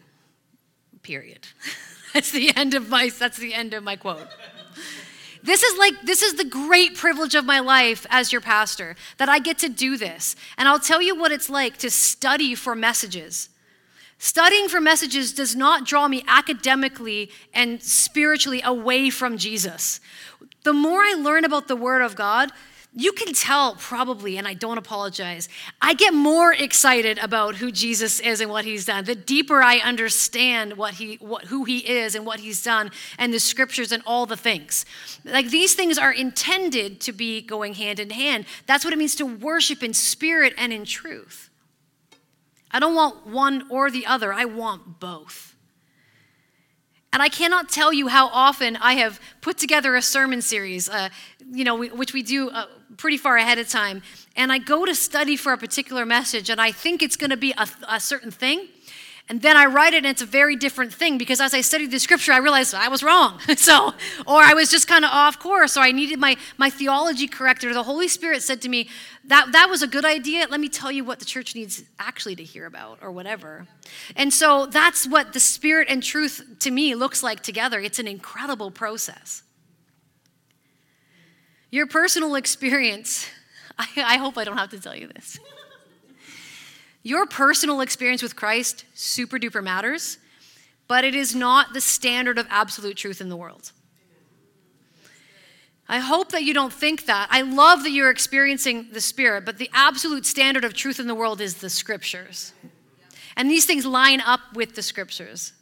Period. 1.03 1.47
that's 2.13 2.33
the 2.33 2.51
end 2.57 2.75
of 2.75 2.89
my 2.89 3.11
that's 3.17 3.37
the 3.37 3.55
end 3.55 3.73
of 3.73 3.85
my 3.85 3.95
quote. 3.95 4.27
This 5.45 5.63
is 5.63 5.79
like 5.79 5.95
this 6.03 6.23
is 6.23 6.35
the 6.35 6.45
great 6.45 6.97
privilege 6.97 7.37
of 7.37 7.45
my 7.45 7.61
life 7.61 8.05
as 8.11 8.33
your 8.33 8.41
pastor 8.41 8.97
that 9.19 9.29
I 9.29 9.39
get 9.39 9.59
to 9.59 9.69
do 9.69 9.97
this. 9.97 10.35
And 10.59 10.67
I'll 10.67 10.81
tell 10.81 11.01
you 11.01 11.15
what 11.15 11.31
it's 11.31 11.49
like 11.49 11.77
to 11.79 11.89
study 11.89 12.57
for 12.57 12.75
messages. 12.75 13.49
Studying 14.19 14.69
for 14.69 14.81
messages 14.81 15.33
does 15.33 15.55
not 15.55 15.85
draw 15.85 16.09
me 16.09 16.25
academically 16.27 17.31
and 17.53 17.83
spiritually 17.83 18.63
away 18.65 19.11
from 19.11 19.37
Jesus 19.37 20.01
the 20.67 20.73
more 20.73 21.01
I 21.01 21.13
learn 21.13 21.45
about 21.45 21.69
the 21.69 21.77
Word 21.77 22.03
of 22.03 22.17
God, 22.17 22.51
you 22.93 23.13
can 23.13 23.33
tell 23.33 23.77
probably, 23.77 24.37
and 24.37 24.49
I 24.49 24.55
don't 24.55 24.79
apologize, 24.79 25.49
I 25.81 25.95
get 25.95 26.13
more 26.13 26.53
excited 26.53 27.19
about 27.19 27.55
who 27.55 27.71
Jesus 27.71 28.19
is 28.19 28.41
and 28.41 28.51
what 28.51 28.65
he's 28.65 28.85
done. 28.85 29.05
The 29.05 29.15
deeper 29.15 29.63
I 29.63 29.79
understand 29.79 30.77
what 30.77 30.95
he, 30.95 31.17
what, 31.21 31.45
who 31.45 31.63
he 31.65 31.79
is 31.79 32.17
and 32.17 32.27
what 32.27 32.41
he's 32.41 32.65
done, 32.65 32.91
and 33.17 33.33
the 33.33 33.39
scriptures 33.39 33.93
and 33.93 34.03
all 34.07 34.27
the 34.27 34.37
things. 34.37 34.85
Like 35.25 35.51
these 35.51 35.75
things 35.75 35.99
are 35.99 36.13
intended 36.13 37.01
to 37.03 37.13
be 37.13 37.43
going 37.43 37.75
hand 37.75 38.01
in 38.01 38.11
hand. 38.11 38.45
That's 38.67 38.85
what 38.85 38.93
it 38.93 38.97
means 38.97 39.15
to 39.17 39.25
worship 39.25 39.85
in 39.85 39.95
spirit 39.95 40.53
and 40.59 40.73
in 40.73 40.85
truth. 40.85 41.49
I 42.77 42.79
don't 42.79 42.95
want 42.95 43.27
one 43.27 43.65
or 43.71 43.91
the 43.91 44.05
other, 44.05 44.35
I 44.35 44.45
want 44.45 45.01
both. 45.01 45.55
And 47.11 47.23
I 47.23 47.31
cannot 47.31 47.71
tell 47.71 47.91
you 47.91 48.09
how 48.09 48.27
often 48.27 48.77
I 48.77 48.97
have 48.97 49.19
put 49.41 49.57
together 49.57 49.97
a 49.97 50.03
sermon 50.03 50.43
series, 50.43 50.87
uh, 50.87 51.09
you 51.51 51.65
know, 51.65 51.75
we, 51.75 51.89
which 51.89 52.13
we 52.13 52.23
do 52.23 52.51
uh, 52.51 52.67
pretty 52.99 53.17
far 53.17 53.39
ahead 53.39 53.59
of 53.59 53.71
time. 53.71 54.03
And 54.37 54.53
I 54.53 54.59
go 54.59 54.85
to 54.85 54.95
study 54.95 55.39
for 55.39 55.55
a 55.55 55.57
particular 55.57 56.05
message, 56.05 56.51
and 56.51 56.61
I 56.61 56.71
think 56.71 57.03
it's 57.03 57.17
going 57.17 57.31
to 57.31 57.39
be 57.39 57.55
a, 57.57 57.67
a 57.89 57.99
certain 57.99 58.31
thing. 58.31 58.69
And 59.29 59.43
then 59.43 59.57
I 59.57 59.67
write 59.67 59.93
it 59.93 59.99
and 59.99 60.07
it's 60.07 60.23
a 60.23 60.27
very 60.27 60.55
different 60.55 60.95
thing 60.95 61.19
because 61.19 61.41
as 61.41 61.53
I 61.53 61.61
studied 61.61 61.91
the 61.91 61.99
scripture, 61.99 62.33
I 62.33 62.37
realized 62.39 62.75
I 62.75 62.87
was 62.89 63.03
wrong. 63.03 63.41
so, 63.57 63.93
or 64.25 64.41
I 64.41 64.55
was 64.55 64.71
just 64.71 64.87
kind 64.87 65.05
of 65.05 65.11
off 65.11 65.41
course, 65.41 65.77
or 65.77 65.81
I 65.81 65.91
needed 65.91 66.21
my, 66.21 66.37
my 66.59 66.71
theology 66.71 67.27
corrected, 67.27 67.71
or 67.71 67.75
the 67.75 67.83
Holy 67.83 68.07
Spirit 68.07 68.45
said 68.45 68.63
to 68.63 68.69
me, 68.69 68.89
that, 69.25 69.51
that 69.51 69.69
was 69.69 69.83
a 69.83 69.89
good 69.89 70.05
idea. 70.05 70.47
Let 70.49 70.61
me 70.61 70.69
tell 70.69 70.93
you 70.93 71.05
what 71.05 71.19
the 71.19 71.25
church 71.25 71.57
needs 71.57 71.83
actually 71.99 72.37
to 72.37 72.45
hear 72.45 72.67
about, 72.67 72.99
or 73.03 73.11
whatever. 73.11 73.67
And 74.15 74.33
so 74.33 74.67
that's 74.67 75.09
what 75.09 75.33
the 75.33 75.41
Spirit 75.41 75.89
and 75.91 76.05
truth 76.05 76.45
to 76.61 76.71
me 76.71 76.95
looks 76.95 77.25
like 77.25 77.43
together. 77.43 77.81
It's 77.81 77.99
an 77.99 78.07
incredible 78.07 78.71
process. 78.71 79.43
Your 81.73 81.89
personal 81.89 82.37
experience, 82.37 83.29
I, 83.79 83.89
I 83.97 84.17
hope 84.19 84.39
I 84.39 84.45
don't 84.45 84.57
have 84.57 84.71
to 84.71 84.81
tell 84.81 84.95
you 84.95 85.09
this. 85.09 85.41
Your 87.07 87.25
personal 87.25 87.83
experience 87.83 88.21
with 88.21 88.35
Christ 88.35 88.85
super 88.93 89.39
duper 89.39 89.63
matters, 89.63 90.19
but 90.89 91.05
it 91.05 91.15
is 91.15 91.37
not 91.37 91.73
the 91.73 91.81
standard 91.81 92.37
of 92.37 92.49
absolute 92.51 92.97
truth 92.97 93.21
in 93.21 93.29
the 93.29 93.37
world. 93.37 93.71
I 95.89 96.01
hope 96.01 96.33
that 96.33 96.43
you 96.43 96.53
don't 96.53 96.73
think 96.73 97.07
that. 97.07 97.29
I 97.31 97.43
love 97.43 97.85
that 97.85 97.93
you're 97.93 98.11
experiencing 98.11 98.89
the 98.91 99.01
Spirit, 99.01 99.45
but 99.45 99.59
the 99.59 99.71
absolute 99.73 100.27
standard 100.27 100.65
of 100.65 100.75
truth 100.75 100.99
in 100.99 101.07
the 101.07 101.15
world 101.15 101.41
is 101.41 101.59
the 101.59 101.71
Scriptures. 101.71 102.53
And 103.37 103.49
these 103.49 103.67
things 103.67 103.87
line 103.87 104.21
up 104.21 104.41
with 104.55 104.75
the 104.75 104.83
Scriptures. 104.83 105.53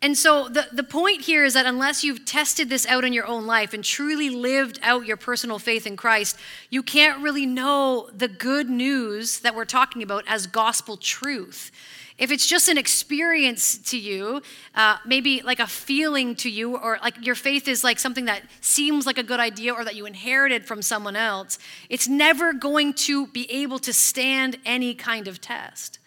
And 0.00 0.16
so 0.16 0.48
the, 0.48 0.68
the 0.72 0.84
point 0.84 1.22
here 1.22 1.44
is 1.44 1.54
that 1.54 1.66
unless 1.66 2.04
you've 2.04 2.24
tested 2.24 2.68
this 2.68 2.86
out 2.86 3.04
in 3.04 3.12
your 3.12 3.26
own 3.26 3.46
life 3.46 3.74
and 3.74 3.82
truly 3.82 4.30
lived 4.30 4.78
out 4.82 5.06
your 5.06 5.16
personal 5.16 5.58
faith 5.58 5.88
in 5.88 5.96
Christ, 5.96 6.38
you 6.70 6.84
can't 6.84 7.20
really 7.20 7.46
know 7.46 8.08
the 8.16 8.28
good 8.28 8.70
news 8.70 9.40
that 9.40 9.56
we're 9.56 9.64
talking 9.64 10.02
about 10.02 10.22
as 10.28 10.46
gospel 10.46 10.96
truth. 10.96 11.72
If 12.16 12.30
it's 12.30 12.46
just 12.46 12.68
an 12.68 12.78
experience 12.78 13.78
to 13.90 13.98
you, 13.98 14.42
uh, 14.76 14.98
maybe 15.04 15.40
like 15.42 15.58
a 15.58 15.66
feeling 15.66 16.36
to 16.36 16.50
you, 16.50 16.76
or 16.76 16.98
like 17.02 17.24
your 17.24 17.36
faith 17.36 17.66
is 17.66 17.82
like 17.82 17.98
something 17.98 18.26
that 18.26 18.42
seems 18.60 19.04
like 19.04 19.18
a 19.18 19.22
good 19.24 19.40
idea 19.40 19.72
or 19.72 19.84
that 19.84 19.96
you 19.96 20.06
inherited 20.06 20.64
from 20.64 20.80
someone 20.80 21.16
else, 21.16 21.58
it's 21.88 22.06
never 22.06 22.52
going 22.52 22.92
to 22.94 23.26
be 23.28 23.50
able 23.50 23.78
to 23.80 23.92
stand 23.92 24.58
any 24.64 24.94
kind 24.94 25.26
of 25.26 25.40
test. 25.40 25.98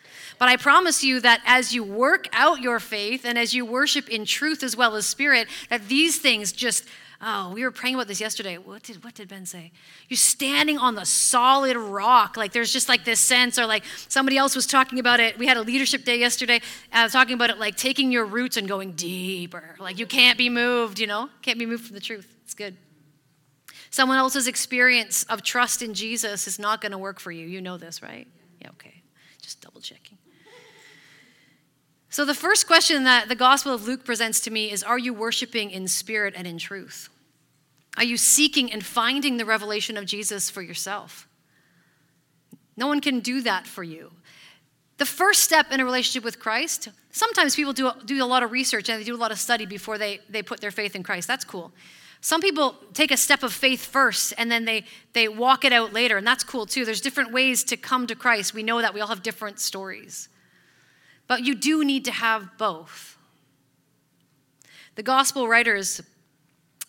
But 0.41 0.49
I 0.49 0.58
promise 0.58 1.04
you 1.04 1.19
that 1.19 1.39
as 1.45 1.71
you 1.71 1.84
work 1.84 2.27
out 2.34 2.62
your 2.62 2.80
faith 2.80 3.25
and 3.25 3.38
as 3.38 3.54
you 3.54 3.63
worship 3.63 4.10
in 4.10 4.25
truth 4.25 4.63
as 4.63 4.75
well 4.75 4.95
as 4.95 5.06
spirit, 5.06 5.47
that 5.69 5.88
these 5.88 6.17
things 6.17 6.51
just 6.51 6.84
Oh, 7.23 7.51
we 7.54 7.63
were 7.63 7.69
praying 7.69 7.93
about 7.93 8.08
this 8.08 8.19
yesterday. 8.19 8.58
What 8.58 8.82
did 8.82 9.04
what 9.04 9.13
did 9.13 9.27
Ben 9.27 9.45
say? 9.45 9.71
You're 10.10 10.17
standing 10.17 10.80
on 10.80 10.95
the 10.95 11.06
solid 11.06 11.77
rock. 11.77 12.36
Like 12.36 12.51
there's 12.51 12.73
just 12.73 12.89
like 12.89 13.06
this 13.06 13.19
sense, 13.19 13.60
or 13.60 13.67
like 13.67 13.84
somebody 14.08 14.38
else 14.38 14.56
was 14.56 14.65
talking 14.65 14.97
about 14.97 15.19
it. 15.19 15.38
We 15.38 15.45
had 15.45 15.56
a 15.58 15.62
leadership 15.62 16.04
day 16.04 16.17
yesterday. 16.17 16.62
I 16.91 17.04
was 17.04 17.13
talking 17.13 17.36
about 17.36 17.51
it 17.51 17.60
like 17.60 17.75
taking 17.75 18.12
your 18.12 18.25
roots 18.25 18.58
and 18.58 18.67
going 18.67 18.93
deeper. 18.93 19.75
Like 19.77 19.99
you 19.99 20.08
can't 20.08 20.39
be 20.39 20.49
moved, 20.49 20.97
you 20.97 21.06
know? 21.06 21.30
Can't 21.43 21.60
be 21.60 21.67
moved 21.67 21.86
from 21.86 21.93
the 21.93 22.01
truth. 22.01 22.36
It's 22.43 22.56
good. 22.56 22.75
Someone 23.91 24.17
else's 24.17 24.47
experience 24.47 25.21
of 25.25 25.43
trust 25.43 25.84
in 25.84 25.93
Jesus 25.93 26.47
is 26.47 26.58
not 26.58 26.82
going 26.82 26.93
to 26.93 26.97
work 26.97 27.19
for 27.19 27.32
you. 27.32 27.45
You 27.45 27.62
know 27.62 27.77
this, 27.77 28.01
right? 28.01 28.27
Yeah, 28.60 28.69
okay. 28.69 29.04
Just 29.43 29.62
double 29.62 29.80
checking. 29.80 30.17
So, 32.12 32.26
the 32.26 32.36
first 32.36 32.67
question 32.67 33.06
that 33.06 33.30
the 33.30 33.36
Gospel 33.36 33.74
of 33.74 33.88
Luke 33.88 34.04
presents 34.04 34.41
to 34.41 34.52
me 34.52 34.69
is 34.69 34.84
Are 34.84 35.00
you 35.00 35.13
worshiping 35.13 35.71
in 35.71 35.88
spirit 35.88 36.34
and 36.36 36.45
in 36.45 36.58
truth? 36.58 37.08
Are 37.95 38.04
you 38.04 38.17
seeking 38.17 38.71
and 38.71 38.86
finding 38.86 39.38
the 39.38 39.45
revelation 39.45 39.95
of 39.95 40.06
Jesus 40.06 40.50
for 40.50 40.62
yourself? 40.62 41.26
No 42.76 42.88
one 42.88 43.00
can 43.00 43.21
do 43.21 43.41
that 43.41 43.65
for 43.65 43.82
you. 43.82 44.12
The 44.97 45.06
first 45.06 45.41
step 45.41 45.71
in 45.71 45.80
a 45.80 45.86
relationship 45.86 46.26
with 46.26 46.38
Christ, 46.38 46.89
sometimes 47.12 47.56
people 47.56 47.74
do, 47.74 47.91
do 48.04 48.21
a 48.21 48.26
lot 48.26 48.43
of 48.43 48.52
research 48.52 48.89
and 48.89 49.00
they 49.00 49.06
do 49.06 49.15
a 49.15 49.17
lot 49.17 49.32
of 49.32 49.39
study 49.39 49.65
before 49.65 49.97
they, 49.97 50.19
they 50.30 50.43
put 50.43 50.60
their 50.60 50.69
faith 50.69 50.95
in 50.95 51.04
Christ. 51.04 51.30
That's 51.30 51.45
cool. 51.45 51.71
Some 52.19 52.41
people 52.41 52.76
take 52.93 53.12
a 53.12 53.17
step 53.17 53.41
of 53.41 53.54
faith 53.54 53.86
first 53.86 54.34
and 54.38 54.52
then 54.52 54.65
they, 54.65 54.84
they 55.13 55.30
walk 55.30 55.63
it 55.63 55.71
out 55.71 55.93
later, 55.93 56.17
and 56.17 56.28
that's 56.28 56.43
cool 56.43 56.65
too. 56.65 56.84
There's 56.84 57.02
different 57.02 57.32
ways 57.32 57.63
to 57.65 57.78
come 57.78 58.06
to 58.08 58.15
Christ. 58.15 58.54
We 58.54 58.63
know 58.63 58.82
that 58.82 58.93
we 58.93 59.00
all 59.00 59.08
have 59.08 59.24
different 59.24 59.62
stories. 59.62 60.28
But 61.32 61.46
you 61.46 61.56
do 61.56 61.86
need 61.86 62.04
to 62.04 62.12
have 62.12 62.58
both. 62.58 63.17
The 64.96 65.02
gospel 65.02 65.48
writers, 65.48 66.02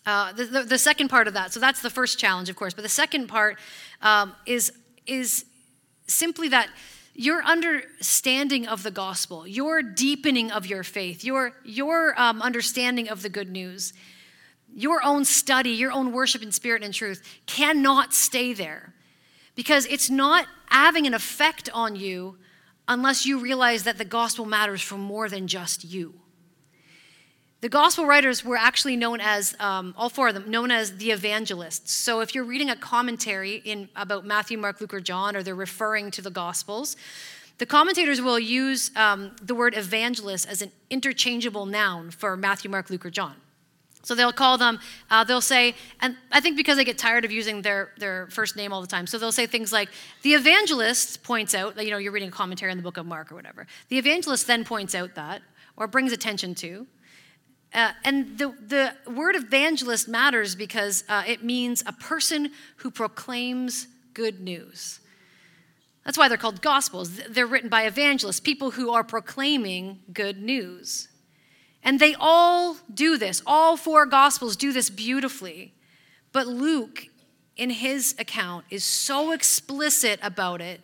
uh, 0.05 0.33
the, 0.33 0.43
the, 0.43 0.63
the, 0.63 0.77
second 0.77 1.07
part 1.07 1.29
of 1.29 1.33
that, 1.35 1.53
so 1.53 1.61
that's 1.61 1.81
the 1.81 1.89
first 1.89 2.19
challenge, 2.19 2.49
of 2.49 2.57
course, 2.57 2.73
but 2.73 2.81
the 2.81 2.89
second 2.89 3.27
part 3.27 3.57
um, 4.01 4.35
is, 4.45 4.73
is 5.07 5.45
simply 6.07 6.49
that 6.49 6.67
your 7.15 7.41
understanding 7.43 8.67
of 8.67 8.83
the 8.83 8.91
gospel, 8.91 9.47
your 9.47 9.81
deepening 9.81 10.51
of 10.51 10.65
your 10.65 10.83
faith, 10.83 11.23
your, 11.23 11.53
your 11.63 12.13
um, 12.19 12.41
understanding 12.41 13.07
of 13.07 13.21
the 13.21 13.29
good 13.29 13.49
news, 13.49 13.93
your 14.75 15.01
own 15.05 15.23
study, 15.23 15.69
your 15.69 15.93
own 15.93 16.11
worship 16.11 16.43
in 16.43 16.51
spirit 16.51 16.83
and 16.83 16.93
truth 16.93 17.23
cannot 17.45 18.13
stay 18.13 18.51
there 18.51 18.93
because 19.55 19.85
it's 19.85 20.09
not 20.09 20.47
having 20.65 21.07
an 21.07 21.13
effect 21.13 21.69
on 21.73 21.95
you 21.95 22.35
unless 22.87 23.25
you 23.25 23.39
realize 23.39 23.83
that 23.83 23.97
the 23.97 24.05
gospel 24.05 24.45
matters 24.45 24.81
for 24.81 24.97
more 24.97 25.29
than 25.29 25.47
just 25.47 25.83
you. 25.83 26.13
The 27.61 27.69
gospel 27.69 28.05
writers 28.05 28.43
were 28.43 28.57
actually 28.57 28.97
known 28.97 29.21
as, 29.21 29.55
um, 29.57 29.93
all 29.97 30.09
four 30.09 30.27
of 30.27 30.33
them, 30.33 30.51
known 30.51 30.69
as 30.69 30.97
the 30.97 31.11
evangelists. 31.11 31.93
So 31.93 32.19
if 32.19 32.35
you're 32.35 32.43
reading 32.43 32.69
a 32.69 32.75
commentary 32.75 33.61
in, 33.63 33.87
about 33.95 34.25
Matthew, 34.25 34.57
Mark, 34.57 34.81
Luke, 34.81 34.93
or 34.93 34.99
John, 34.99 35.33
or 35.33 35.43
they're 35.43 35.55
referring 35.55 36.11
to 36.11 36.21
the 36.21 36.29
gospels, 36.29 36.97
the 37.59 37.65
commentators 37.65 38.19
will 38.19 38.37
use 38.37 38.91
um, 38.97 39.33
the 39.41 39.55
word 39.55 39.77
evangelist 39.77 40.45
as 40.49 40.61
an 40.61 40.73
interchangeable 40.89 41.65
noun 41.65 42.11
for 42.11 42.35
Matthew, 42.35 42.69
Mark, 42.69 42.89
Luke, 42.89 43.05
or 43.05 43.09
John. 43.09 43.35
So 44.05 44.15
they'll 44.15 44.33
call 44.33 44.57
them, 44.57 44.79
uh, 45.09 45.23
they'll 45.23 45.39
say, 45.39 45.75
and 46.01 46.17
I 46.29 46.41
think 46.41 46.57
because 46.57 46.75
they 46.75 46.83
get 46.83 46.97
tired 46.97 47.23
of 47.23 47.31
using 47.31 47.61
their, 47.61 47.93
their 47.97 48.27
first 48.27 48.57
name 48.57 48.73
all 48.73 48.81
the 48.81 48.87
time, 48.87 49.07
so 49.07 49.17
they'll 49.17 49.31
say 49.31 49.47
things 49.47 49.71
like, 49.71 49.89
the 50.23 50.33
evangelist 50.33 51.23
points 51.23 51.55
out, 51.55 51.75
that, 51.75 51.85
you 51.85 51.91
know, 51.91 51.97
you're 51.97 52.11
reading 52.11 52.27
a 52.27 52.31
commentary 52.31 52.69
on 52.69 52.77
the 52.77 52.83
book 52.83 52.97
of 52.97 53.05
Mark 53.05 53.31
or 53.31 53.35
whatever. 53.35 53.65
The 53.87 53.97
evangelist 53.97 54.45
then 54.45 54.65
points 54.65 54.93
out 54.93 55.15
that, 55.15 55.41
or 55.77 55.87
brings 55.87 56.11
attention 56.11 56.53
to. 56.55 56.85
Uh, 57.73 57.93
and 58.03 58.37
the, 58.37 58.53
the 58.67 58.93
word 59.09 59.35
evangelist 59.35 60.09
matters 60.09 60.53
because 60.53 61.05
uh, 61.07 61.23
it 61.25 61.43
means 61.43 61.81
a 61.85 61.93
person 61.93 62.51
who 62.77 62.91
proclaims 62.91 63.87
good 64.13 64.41
news. 64.41 64.99
That's 66.03 66.17
why 66.17 66.27
they're 66.27 66.37
called 66.37 66.61
gospels. 66.61 67.21
They're 67.29 67.47
written 67.47 67.69
by 67.69 67.83
evangelists, 67.83 68.41
people 68.41 68.71
who 68.71 68.91
are 68.91 69.03
proclaiming 69.03 70.01
good 70.11 70.41
news. 70.41 71.07
And 71.83 71.99
they 71.99 72.15
all 72.19 72.77
do 72.93 73.17
this. 73.17 73.41
All 73.45 73.75
four 73.75 74.05
gospels 74.05 74.55
do 74.55 74.71
this 74.71 74.89
beautifully. 74.89 75.73
But 76.31 76.47
Luke, 76.47 77.07
in 77.57 77.69
his 77.69 78.15
account, 78.17 78.65
is 78.69 78.83
so 78.83 79.31
explicit 79.31 80.19
about 80.23 80.61
it 80.61 80.81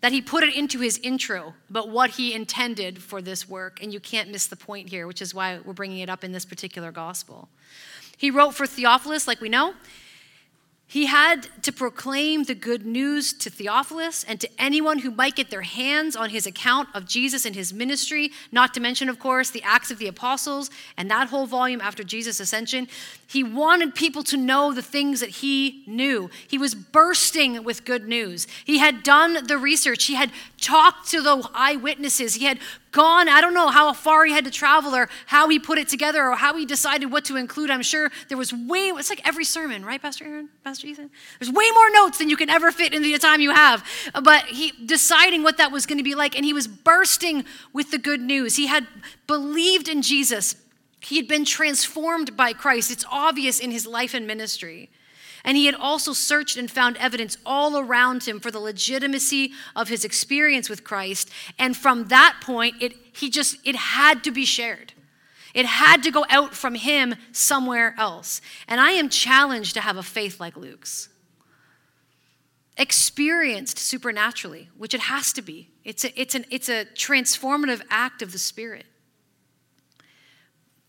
that 0.00 0.12
he 0.12 0.22
put 0.22 0.42
it 0.42 0.54
into 0.54 0.80
his 0.80 0.98
intro 0.98 1.54
about 1.68 1.88
what 1.88 2.10
he 2.10 2.32
intended 2.32 3.02
for 3.02 3.20
this 3.20 3.48
work. 3.48 3.82
And 3.82 3.92
you 3.92 4.00
can't 4.00 4.30
miss 4.30 4.46
the 4.46 4.56
point 4.56 4.88
here, 4.88 5.06
which 5.06 5.22
is 5.22 5.34
why 5.34 5.58
we're 5.64 5.72
bringing 5.72 5.98
it 5.98 6.08
up 6.08 6.24
in 6.24 6.32
this 6.32 6.44
particular 6.44 6.92
gospel. 6.92 7.48
He 8.16 8.30
wrote 8.30 8.54
for 8.54 8.66
Theophilus, 8.66 9.26
like 9.26 9.40
we 9.40 9.48
know. 9.48 9.74
He 10.88 11.06
had 11.06 11.48
to 11.62 11.72
proclaim 11.72 12.44
the 12.44 12.54
good 12.54 12.86
news 12.86 13.32
to 13.32 13.50
Theophilus 13.50 14.22
and 14.22 14.40
to 14.40 14.48
anyone 14.56 15.00
who 15.00 15.10
might 15.10 15.34
get 15.34 15.50
their 15.50 15.62
hands 15.62 16.14
on 16.14 16.30
his 16.30 16.46
account 16.46 16.88
of 16.94 17.06
Jesus 17.06 17.44
and 17.44 17.56
his 17.56 17.72
ministry, 17.72 18.30
not 18.52 18.72
to 18.74 18.80
mention, 18.80 19.08
of 19.08 19.18
course, 19.18 19.50
the 19.50 19.64
Acts 19.64 19.90
of 19.90 19.98
the 19.98 20.06
Apostles 20.06 20.70
and 20.96 21.10
that 21.10 21.28
whole 21.28 21.46
volume 21.46 21.80
after 21.80 22.04
Jesus' 22.04 22.38
ascension. 22.38 22.86
He 23.26 23.42
wanted 23.42 23.96
people 23.96 24.22
to 24.24 24.36
know 24.36 24.72
the 24.72 24.80
things 24.80 25.18
that 25.18 25.30
he 25.30 25.82
knew. 25.88 26.30
He 26.46 26.56
was 26.56 26.76
bursting 26.76 27.64
with 27.64 27.84
good 27.84 28.06
news. 28.06 28.46
He 28.64 28.78
had 28.78 29.02
done 29.02 29.44
the 29.44 29.58
research, 29.58 30.04
he 30.04 30.14
had 30.14 30.30
talked 30.60 31.10
to 31.10 31.20
the 31.20 31.48
eyewitnesses, 31.52 32.36
he 32.36 32.44
had 32.44 32.60
gone, 32.96 33.28
I 33.28 33.42
don't 33.42 33.52
know 33.52 33.68
how 33.68 33.92
far 33.92 34.24
he 34.24 34.32
had 34.32 34.46
to 34.46 34.50
travel 34.50 34.96
or 34.96 35.10
how 35.26 35.50
he 35.50 35.58
put 35.58 35.76
it 35.78 35.86
together 35.86 36.26
or 36.26 36.34
how 36.34 36.56
he 36.56 36.64
decided 36.64 37.12
what 37.12 37.26
to 37.26 37.36
include. 37.36 37.70
I'm 37.70 37.82
sure 37.82 38.10
there 38.28 38.38
was 38.38 38.54
way, 38.54 38.88
it's 38.88 39.10
like 39.10 39.20
every 39.28 39.44
sermon, 39.44 39.84
right, 39.84 40.00
Pastor 40.00 40.24
Aaron, 40.24 40.48
Pastor 40.64 40.86
Ethan? 40.86 41.10
There's 41.38 41.52
way 41.52 41.70
more 41.72 41.90
notes 41.90 42.16
than 42.16 42.30
you 42.30 42.38
can 42.38 42.48
ever 42.48 42.72
fit 42.72 42.94
in 42.94 43.02
the 43.02 43.18
time 43.18 43.42
you 43.42 43.50
have. 43.50 43.84
But 44.22 44.46
he 44.46 44.72
deciding 44.86 45.42
what 45.42 45.58
that 45.58 45.70
was 45.70 45.84
going 45.84 45.98
to 45.98 46.04
be 46.04 46.14
like, 46.14 46.34
and 46.34 46.44
he 46.44 46.54
was 46.54 46.66
bursting 46.66 47.44
with 47.74 47.90
the 47.90 47.98
good 47.98 48.22
news. 48.22 48.56
He 48.56 48.66
had 48.66 48.86
believed 49.26 49.88
in 49.88 50.00
Jesus. 50.00 50.56
He 51.00 51.16
had 51.18 51.28
been 51.28 51.44
transformed 51.44 52.34
by 52.34 52.54
Christ. 52.54 52.90
It's 52.90 53.04
obvious 53.12 53.60
in 53.60 53.70
his 53.70 53.86
life 53.86 54.14
and 54.14 54.26
ministry. 54.26 54.88
And 55.46 55.56
he 55.56 55.66
had 55.66 55.76
also 55.76 56.12
searched 56.12 56.56
and 56.56 56.68
found 56.68 56.96
evidence 56.96 57.38
all 57.46 57.78
around 57.78 58.24
him 58.24 58.40
for 58.40 58.50
the 58.50 58.58
legitimacy 58.58 59.52
of 59.76 59.88
his 59.88 60.04
experience 60.04 60.68
with 60.68 60.82
Christ. 60.82 61.30
And 61.56 61.76
from 61.76 62.08
that 62.08 62.40
point, 62.42 62.74
it, 62.80 62.94
he 63.12 63.30
just, 63.30 63.56
it 63.64 63.76
had 63.76 64.24
to 64.24 64.32
be 64.32 64.44
shared. 64.44 64.92
It 65.54 65.64
had 65.64 66.02
to 66.02 66.10
go 66.10 66.26
out 66.28 66.54
from 66.54 66.74
him 66.74 67.14
somewhere 67.30 67.94
else. 67.96 68.40
And 68.66 68.80
I 68.80 68.90
am 68.90 69.08
challenged 69.08 69.74
to 69.74 69.80
have 69.80 69.96
a 69.96 70.02
faith 70.02 70.40
like 70.40 70.56
Luke's. 70.56 71.08
Experienced 72.76 73.78
supernaturally, 73.78 74.68
which 74.76 74.94
it 74.94 75.00
has 75.02 75.32
to 75.34 75.42
be. 75.42 75.70
It's 75.84 76.04
a, 76.04 76.20
it's, 76.20 76.34
an, 76.34 76.44
it's 76.50 76.68
a 76.68 76.86
transformative 76.96 77.82
act 77.88 78.20
of 78.20 78.32
the 78.32 78.38
Spirit. 78.38 78.84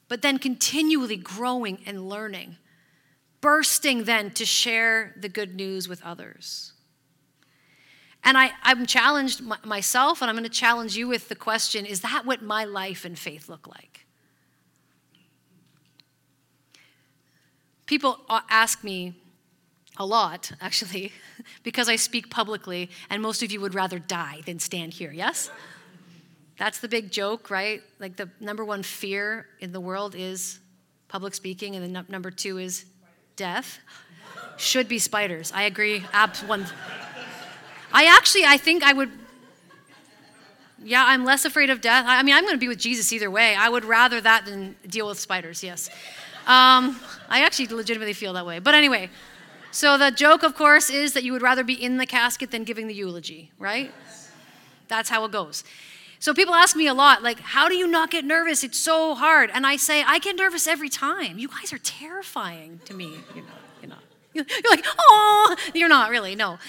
But 0.08 0.24
then 0.24 0.39
continually 0.39 1.15
growing 1.15 1.78
and 1.86 2.10
learning 2.10 2.58
bursting 3.41 4.04
then 4.04 4.32
to 4.32 4.45
share 4.45 5.13
the 5.19 5.30
good 5.30 5.56
news 5.56 5.88
with 5.88 6.02
others. 6.04 6.73
And 8.23 8.38
I, 8.38 8.52
I'm 8.63 8.86
challenged 8.86 9.41
myself, 9.63 10.21
and 10.21 10.30
I'm 10.30 10.36
going 10.36 10.43
to 10.43 10.50
challenge 10.50 10.97
you 10.97 11.08
with 11.08 11.30
the 11.30 11.36
question 11.36 11.86
is 11.86 12.02
that 12.02 12.26
what 12.26 12.41
my 12.41 12.65
life 12.65 13.06
and 13.06 13.17
faith 13.17 13.47
look 13.47 13.67
like? 13.67 14.06
People 17.86 18.19
ask 18.50 18.84
me 18.84 19.15
a 19.95 20.06
lot, 20.06 20.52
actually, 20.62 21.13
because 21.63 21.88
I 21.88 21.95
speak 21.95 22.30
publicly, 22.30 22.89
and 23.10 23.21
most 23.21 23.43
of 23.43 23.52
you 23.52 23.62
would 23.62 23.73
rather 23.73 24.00
die 24.00 24.41
than 24.45 24.60
stand 24.60 24.93
here, 24.93 25.12
yes? 25.12 25.50
That's 26.58 26.80
the 26.80 26.88
big 26.88 27.12
joke, 27.12 27.50
right? 27.50 27.82
Like 28.00 28.17
the 28.17 28.30
number 28.39 28.65
one 28.65 28.84
fear 28.84 29.45
in 29.60 29.71
the 29.71 29.80
world 29.80 30.15
is 30.15 30.60
public 31.08 31.34
speaking, 31.34 31.76
and 31.76 31.95
the 31.95 32.04
number 32.10 32.32
two 32.32 32.58
is 32.58 32.86
death 33.38 33.80
should 34.58 34.89
be 34.89 35.00
spiders. 35.00 35.52
I 35.56 35.63
agree. 35.63 36.04
Abs 36.12 36.43
one. 36.43 36.67
I 37.93 38.06
actually, 38.06 38.43
I 38.45 38.58
think 38.58 38.84
I 38.84 38.91
would. 38.91 39.12
Yeah, 40.84 41.04
I'm 41.08 41.23
less 41.23 41.45
afraid 41.45 41.69
of 41.69 41.82
death. 41.82 42.06
I 42.08 42.21
mean, 42.23 42.36
I'm 42.36 42.43
going 42.43 42.54
to 42.56 42.60
be 42.60 42.67
with 42.67 42.78
Jesus 42.78 43.12
either 43.13 43.32
way. 43.32 43.56
I 43.56 43.69
would 43.69 43.86
rather 43.86 44.21
that 44.21 44.45
than 44.45 44.76
deal 44.88 45.08
with 45.08 45.19
spiders. 45.19 45.63
Yes. 45.63 45.89
Um, 46.45 47.00
I 47.30 47.41
actually 47.43 47.67
legitimately 47.67 48.13
feel 48.13 48.34
that 48.34 48.45
way. 48.45 48.60
But 48.60 48.76
anyway, 48.76 49.10
so 49.71 49.97
the 49.97 50.12
joke, 50.12 50.43
of 50.43 50.56
course, 50.56 50.89
is 50.89 51.13
that 51.13 51.23
you 51.23 51.34
would 51.34 51.41
rather 51.41 51.63
be 51.63 51.73
in 51.73 51.97
the 51.97 52.06
casket 52.06 52.52
than 52.52 52.63
giving 52.63 52.88
the 52.88 52.93
eulogy, 52.93 53.52
right? 53.60 53.91
That's 54.88 55.10
how 55.10 55.26
it 55.26 55.32
goes. 55.32 55.63
So 56.19 56.34
people 56.34 56.56
ask 56.56 56.75
me 56.75 56.88
a 56.88 56.93
lot, 56.93 57.21
like, 57.21 57.39
how 57.39 57.69
do 57.69 57.75
you 57.75 57.88
not 57.88 58.10
get 58.10 58.25
nervous? 58.25 58.63
It's 58.63 58.77
so 58.77 59.15
hard. 59.15 59.51
And 59.53 59.65
I 59.65 59.75
say, 59.75 60.03
I 60.03 60.19
get 60.19 60.36
nervous 60.36 60.67
every 60.67 60.89
time. 60.89 61.38
You 61.38 61.47
guys 61.47 61.71
are 61.71 61.77
terrifying 61.77 62.80
to 62.86 62.93
me. 62.93 63.17
You 63.36 63.41
know, 63.41 63.47
you 63.82 63.88
know. 63.88 63.95
You're 64.34 64.45
like, 64.69 64.86
oh, 64.99 65.56
you're 65.73 65.89
not 65.89 66.12
really, 66.12 66.36
no. 66.36 66.60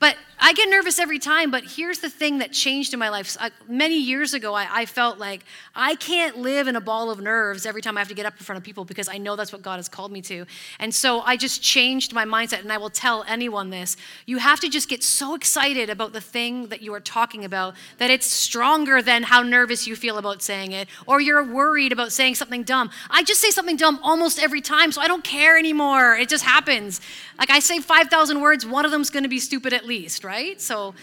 But 0.00 0.16
I 0.40 0.52
get 0.52 0.68
nervous 0.68 1.00
every 1.00 1.18
time, 1.18 1.50
but 1.50 1.64
here's 1.64 1.98
the 1.98 2.08
thing 2.08 2.38
that 2.38 2.52
changed 2.52 2.92
in 2.92 3.00
my 3.00 3.08
life. 3.08 3.36
I, 3.40 3.48
uh, 3.48 3.50
many 3.66 3.98
years 3.98 4.34
ago, 4.34 4.54
I, 4.54 4.68
I, 4.70 4.86
felt 4.86 5.18
like 5.18 5.44
I 5.74 5.96
can't 5.96 6.38
live 6.38 6.68
in 6.68 6.76
a 6.76 6.80
ball 6.80 7.10
of 7.10 7.20
nerves 7.20 7.66
every 7.66 7.82
time 7.82 7.96
I 7.96 8.00
have 8.00 8.08
to 8.08 8.14
get 8.14 8.24
up 8.24 8.34
in 8.38 8.44
front 8.44 8.56
of 8.56 8.62
people 8.62 8.84
because 8.84 9.08
I 9.08 9.18
know 9.18 9.34
that's 9.34 9.52
what 9.52 9.62
God 9.62 9.76
has 9.76 9.88
called 9.88 10.12
me 10.12 10.22
to. 10.22 10.46
And 10.78 10.94
so 10.94 11.22
I 11.22 11.36
just 11.36 11.60
changed 11.60 12.12
my 12.12 12.24
mindset, 12.24 12.60
and 12.60 12.72
I 12.72 12.78
will 12.78 12.90
tell 12.90 13.24
anyone 13.26 13.70
this. 13.70 13.96
You 14.26 14.38
have 14.38 14.60
to 14.60 14.68
just 14.68 14.88
get 14.88 15.02
so 15.02 15.34
excited 15.34 15.90
about 15.90 16.12
the 16.12 16.20
thing 16.20 16.68
that 16.68 16.82
you 16.82 16.94
are 16.94 17.00
talking 17.00 17.44
about 17.44 17.74
that 17.98 18.10
it's 18.10 18.26
stronger 18.26 19.02
than 19.02 19.24
how 19.24 19.42
nervous 19.42 19.88
you 19.88 19.96
feel 19.96 20.18
about 20.18 20.40
saying 20.40 20.70
it, 20.70 20.88
or 21.06 21.20
you're 21.20 21.42
worried 21.42 21.90
about 21.90 22.12
saying 22.12 22.36
something 22.36 22.62
dumb. 22.62 22.90
I 23.10 23.24
just 23.24 23.40
say 23.40 23.50
something 23.50 23.76
dumb 23.76 23.98
almost 24.04 24.38
every 24.38 24.60
time, 24.60 24.92
so 24.92 25.00
I 25.00 25.08
don't 25.08 25.24
care 25.24 25.58
anymore. 25.58 26.14
It 26.14 26.28
just 26.28 26.44
happens. 26.44 27.00
Like 27.40 27.50
I 27.50 27.58
say 27.58 27.80
5,000 27.80 28.40
words, 28.40 28.64
one 28.64 28.84
of 28.84 28.92
them's 28.92 29.10
gonna 29.10 29.28
be 29.28 29.40
stupid 29.40 29.72
at 29.72 29.84
least? 29.84 30.27
So 30.60 30.94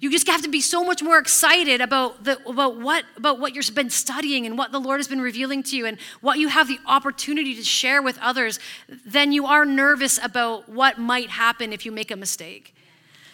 you 0.00 0.10
just 0.10 0.28
have 0.28 0.42
to 0.42 0.48
be 0.48 0.60
so 0.60 0.84
much 0.84 1.02
more 1.02 1.18
excited 1.18 1.80
about, 1.80 2.22
the, 2.22 2.38
about, 2.48 2.78
what, 2.78 3.04
about 3.16 3.40
what 3.40 3.54
you've 3.54 3.74
been 3.74 3.90
studying 3.90 4.46
and 4.46 4.56
what 4.56 4.70
the 4.70 4.78
Lord 4.78 5.00
has 5.00 5.08
been 5.08 5.20
revealing 5.20 5.62
to 5.64 5.76
you 5.76 5.86
and 5.86 5.98
what 6.20 6.38
you 6.38 6.48
have 6.48 6.68
the 6.68 6.78
opportunity 6.86 7.54
to 7.54 7.64
share 7.64 8.00
with 8.00 8.18
others 8.20 8.60
than 9.04 9.32
you 9.32 9.46
are 9.46 9.64
nervous 9.64 10.18
about 10.22 10.68
what 10.68 10.98
might 10.98 11.30
happen 11.30 11.72
if 11.72 11.84
you 11.84 11.90
make 11.90 12.10
a 12.10 12.16
mistake. 12.16 12.74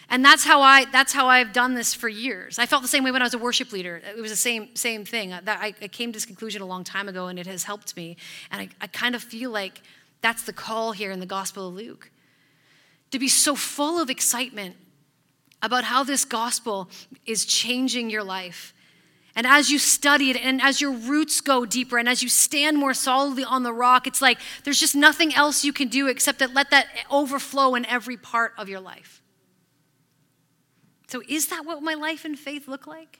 And 0.09 0.23
that's 0.23 0.43
how 0.43 0.61
I 0.61 0.85
that's 0.85 1.13
how 1.13 1.27
I've 1.27 1.51
done 1.51 1.73
this 1.73 1.93
for 1.93 2.07
years. 2.07 2.59
I 2.59 2.67
felt 2.67 2.83
the 2.83 2.87
same 2.87 3.03
way 3.03 3.11
when 3.11 3.23
I 3.23 3.25
was 3.25 3.33
a 3.33 3.39
worship 3.39 3.71
leader. 3.71 4.01
It 4.15 4.21
was 4.21 4.29
the 4.29 4.37
same 4.37 4.75
same 4.75 5.03
thing. 5.03 5.33
Uh, 5.33 5.41
that 5.45 5.59
I, 5.59 5.73
I 5.81 5.87
came 5.87 6.11
to 6.11 6.17
this 6.17 6.27
conclusion 6.27 6.61
a 6.61 6.65
long 6.65 6.83
time 6.83 7.09
ago, 7.09 7.25
and 7.25 7.39
it 7.39 7.47
has 7.47 7.63
helped 7.63 7.97
me. 7.97 8.15
And 8.51 8.61
I, 8.61 8.69
I 8.79 8.87
kind 8.87 9.15
of 9.15 9.23
feel 9.23 9.49
like 9.49 9.81
that's 10.21 10.43
the 10.43 10.53
call 10.53 10.91
here 10.91 11.09
in 11.09 11.19
the 11.19 11.25
Gospel 11.25 11.69
of 11.69 11.73
Luke 11.73 12.11
to 13.09 13.17
be 13.17 13.27
so 13.27 13.55
full 13.55 13.99
of 13.99 14.11
excitement 14.11 14.75
about 15.65 15.83
how 15.83 16.03
this 16.03 16.25
gospel 16.25 16.89
is 17.25 17.45
changing 17.45 18.09
your 18.09 18.23
life. 18.23 18.73
And 19.35 19.45
as 19.45 19.69
you 19.69 19.79
study 19.79 20.29
it, 20.29 20.37
and 20.37 20.61
as 20.61 20.79
your 20.79 20.91
roots 20.91 21.41
go 21.41 21.65
deeper, 21.65 21.97
and 21.97 22.07
as 22.07 22.23
you 22.23 22.29
stand 22.29 22.77
more 22.77 22.93
solidly 22.93 23.43
on 23.43 23.63
the 23.63 23.73
rock, 23.73 24.07
it's 24.07 24.21
like 24.21 24.37
there's 24.63 24.79
just 24.79 24.95
nothing 24.95 25.33
else 25.35 25.65
you 25.65 25.73
can 25.73 25.89
do 25.89 26.07
except 26.07 26.39
to 26.39 26.47
let 26.47 26.69
that 26.71 26.87
overflow 27.11 27.75
in 27.75 27.85
every 27.85 28.15
part 28.15 28.53
of 28.57 28.69
your 28.69 28.79
life. 28.79 29.21
So, 31.07 31.21
is 31.27 31.47
that 31.47 31.65
what 31.65 31.83
my 31.83 31.95
life 31.95 32.23
and 32.23 32.39
faith 32.39 32.67
look 32.67 32.87
like? 32.87 33.19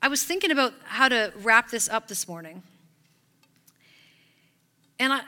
I 0.00 0.08
was 0.08 0.22
thinking 0.22 0.50
about 0.50 0.74
how 0.84 1.08
to 1.08 1.32
wrap 1.42 1.70
this 1.70 1.88
up 1.88 2.08
this 2.08 2.28
morning. 2.28 2.62
And 5.00 5.12
I, 5.12 5.22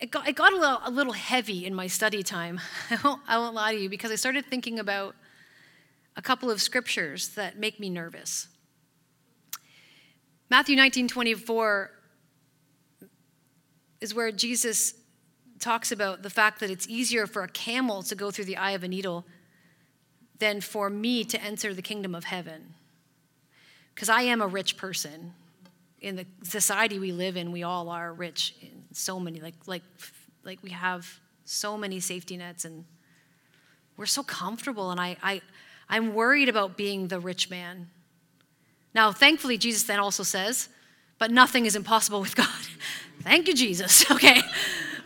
it 0.00 0.10
got, 0.10 0.28
it 0.28 0.36
got 0.36 0.52
a, 0.52 0.56
little, 0.56 0.80
a 0.84 0.90
little 0.90 1.12
heavy 1.12 1.66
in 1.66 1.74
my 1.74 1.86
study 1.86 2.22
time. 2.22 2.60
I 2.90 2.98
won't, 3.02 3.22
I 3.26 3.38
won't 3.38 3.54
lie 3.54 3.74
to 3.74 3.80
you 3.80 3.88
because 3.88 4.10
I 4.10 4.16
started 4.16 4.46
thinking 4.46 4.78
about 4.78 5.14
a 6.16 6.22
couple 6.22 6.50
of 6.50 6.60
scriptures 6.60 7.28
that 7.30 7.58
make 7.58 7.80
me 7.80 7.90
nervous. 7.90 8.48
Matthew 10.50 10.76
19 10.76 11.08
24 11.08 11.90
is 14.00 14.14
where 14.14 14.30
Jesus 14.30 14.94
talks 15.58 15.90
about 15.90 16.22
the 16.22 16.30
fact 16.30 16.60
that 16.60 16.70
it's 16.70 16.88
easier 16.88 17.26
for 17.26 17.42
a 17.42 17.48
camel 17.48 18.02
to 18.04 18.14
go 18.14 18.30
through 18.30 18.44
the 18.44 18.56
eye 18.56 18.70
of 18.70 18.84
a 18.84 18.88
needle 18.88 19.26
than 20.38 20.60
for 20.60 20.88
me 20.88 21.24
to 21.24 21.42
enter 21.42 21.74
the 21.74 21.82
kingdom 21.82 22.14
of 22.14 22.24
heaven. 22.24 22.74
Because 23.94 24.08
I 24.08 24.22
am 24.22 24.40
a 24.40 24.46
rich 24.46 24.76
person. 24.76 25.34
In 26.00 26.14
the 26.14 26.26
society 26.44 27.00
we 27.00 27.10
live 27.10 27.36
in, 27.36 27.50
we 27.50 27.64
all 27.64 27.88
are 27.88 28.12
rich 28.12 28.54
so 28.92 29.18
many, 29.20 29.40
like, 29.40 29.54
like, 29.66 29.82
like 30.44 30.62
we 30.62 30.70
have 30.70 31.20
so 31.44 31.76
many 31.76 32.00
safety 32.00 32.36
nets 32.36 32.64
and 32.64 32.84
we're 33.96 34.06
so 34.06 34.22
comfortable. 34.22 34.90
And 34.90 35.00
I, 35.00 35.16
I, 35.22 35.40
I'm 35.88 36.14
worried 36.14 36.48
about 36.48 36.76
being 36.76 37.08
the 37.08 37.20
rich 37.20 37.50
man. 37.50 37.88
Now, 38.94 39.12
thankfully, 39.12 39.58
Jesus 39.58 39.84
then 39.84 39.98
also 39.98 40.22
says, 40.22 40.68
but 41.18 41.30
nothing 41.30 41.66
is 41.66 41.74
impossible 41.74 42.20
with 42.20 42.36
God. 42.36 42.48
Thank 43.22 43.48
you, 43.48 43.54
Jesus. 43.54 44.04
Okay 44.10 44.42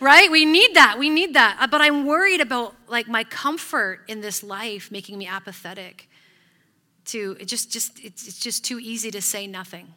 right? 0.03 0.31
We 0.31 0.45
need 0.45 0.75
that. 0.75 0.99
We 0.99 1.09
need 1.09 1.35
that. 1.35 1.57
Uh, 1.61 1.67
but 1.69 1.81
I'm 1.81 2.05
worried 2.05 2.41
about 2.41 2.75
like 2.89 3.09
my 3.09 3.25
comfort 3.25 4.01
in 4.09 4.21
this 4.21 4.43
life 4.43 4.91
making 4.91 5.17
me 5.17 5.27
apathetic 5.27 6.09
to 7.05 7.37
it 7.41 7.47
just 7.47 7.73
just 7.73 7.99
it's, 8.05 8.29
it's 8.29 8.39
just 8.39 8.65
too 8.65 8.79
easy 8.79 9.11
to 9.11 9.21
say 9.21 9.47
nothing 9.47 9.95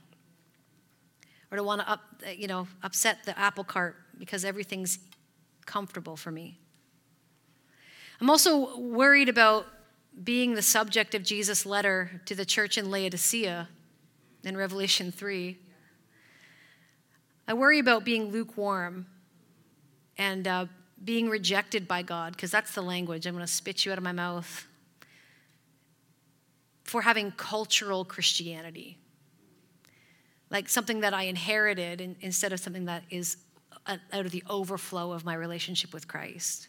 or 1.55 1.57
to 1.57 1.63
want 1.63 1.81
to 1.81 1.89
up 1.89 2.01
you 2.35 2.47
know 2.47 2.67
upset 2.83 3.23
the 3.25 3.37
apple 3.39 3.63
cart 3.63 3.95
because 4.17 4.45
everything's 4.45 4.99
comfortable 5.65 6.15
for 6.15 6.31
me. 6.31 6.59
I'm 8.21 8.29
also 8.29 8.77
worried 8.77 9.29
about 9.29 9.65
being 10.23 10.53
the 10.53 10.61
subject 10.61 11.15
of 11.15 11.23
Jesus' 11.23 11.65
letter 11.65 12.21
to 12.25 12.35
the 12.35 12.45
church 12.45 12.77
in 12.77 12.89
Laodicea 12.89 13.67
in 14.43 14.55
Revelation 14.55 15.11
3. 15.11 15.57
I 17.47 17.53
worry 17.53 17.79
about 17.79 18.05
being 18.05 18.31
lukewarm 18.31 19.07
and 20.17 20.47
uh, 20.47 20.65
being 21.03 21.29
rejected 21.29 21.87
by 21.87 22.01
God, 22.01 22.33
because 22.33 22.51
that's 22.51 22.73
the 22.73 22.81
language. 22.81 23.25
I'm 23.25 23.33
going 23.33 23.45
to 23.45 23.51
spit 23.51 23.85
you 23.85 23.91
out 23.91 23.97
of 23.97 24.03
my 24.03 24.13
mouth. 24.13 24.65
For 26.83 27.01
having 27.01 27.31
cultural 27.31 28.05
Christianity, 28.05 28.97
like 30.49 30.69
something 30.69 31.01
that 31.01 31.13
I 31.13 31.23
inherited 31.23 32.01
in, 32.01 32.15
instead 32.21 32.53
of 32.53 32.59
something 32.59 32.85
that 32.85 33.03
is 33.09 33.37
out 33.87 33.99
of 34.11 34.31
the 34.31 34.43
overflow 34.49 35.11
of 35.11 35.25
my 35.25 35.35
relationship 35.35 35.93
with 35.93 36.07
Christ. 36.07 36.67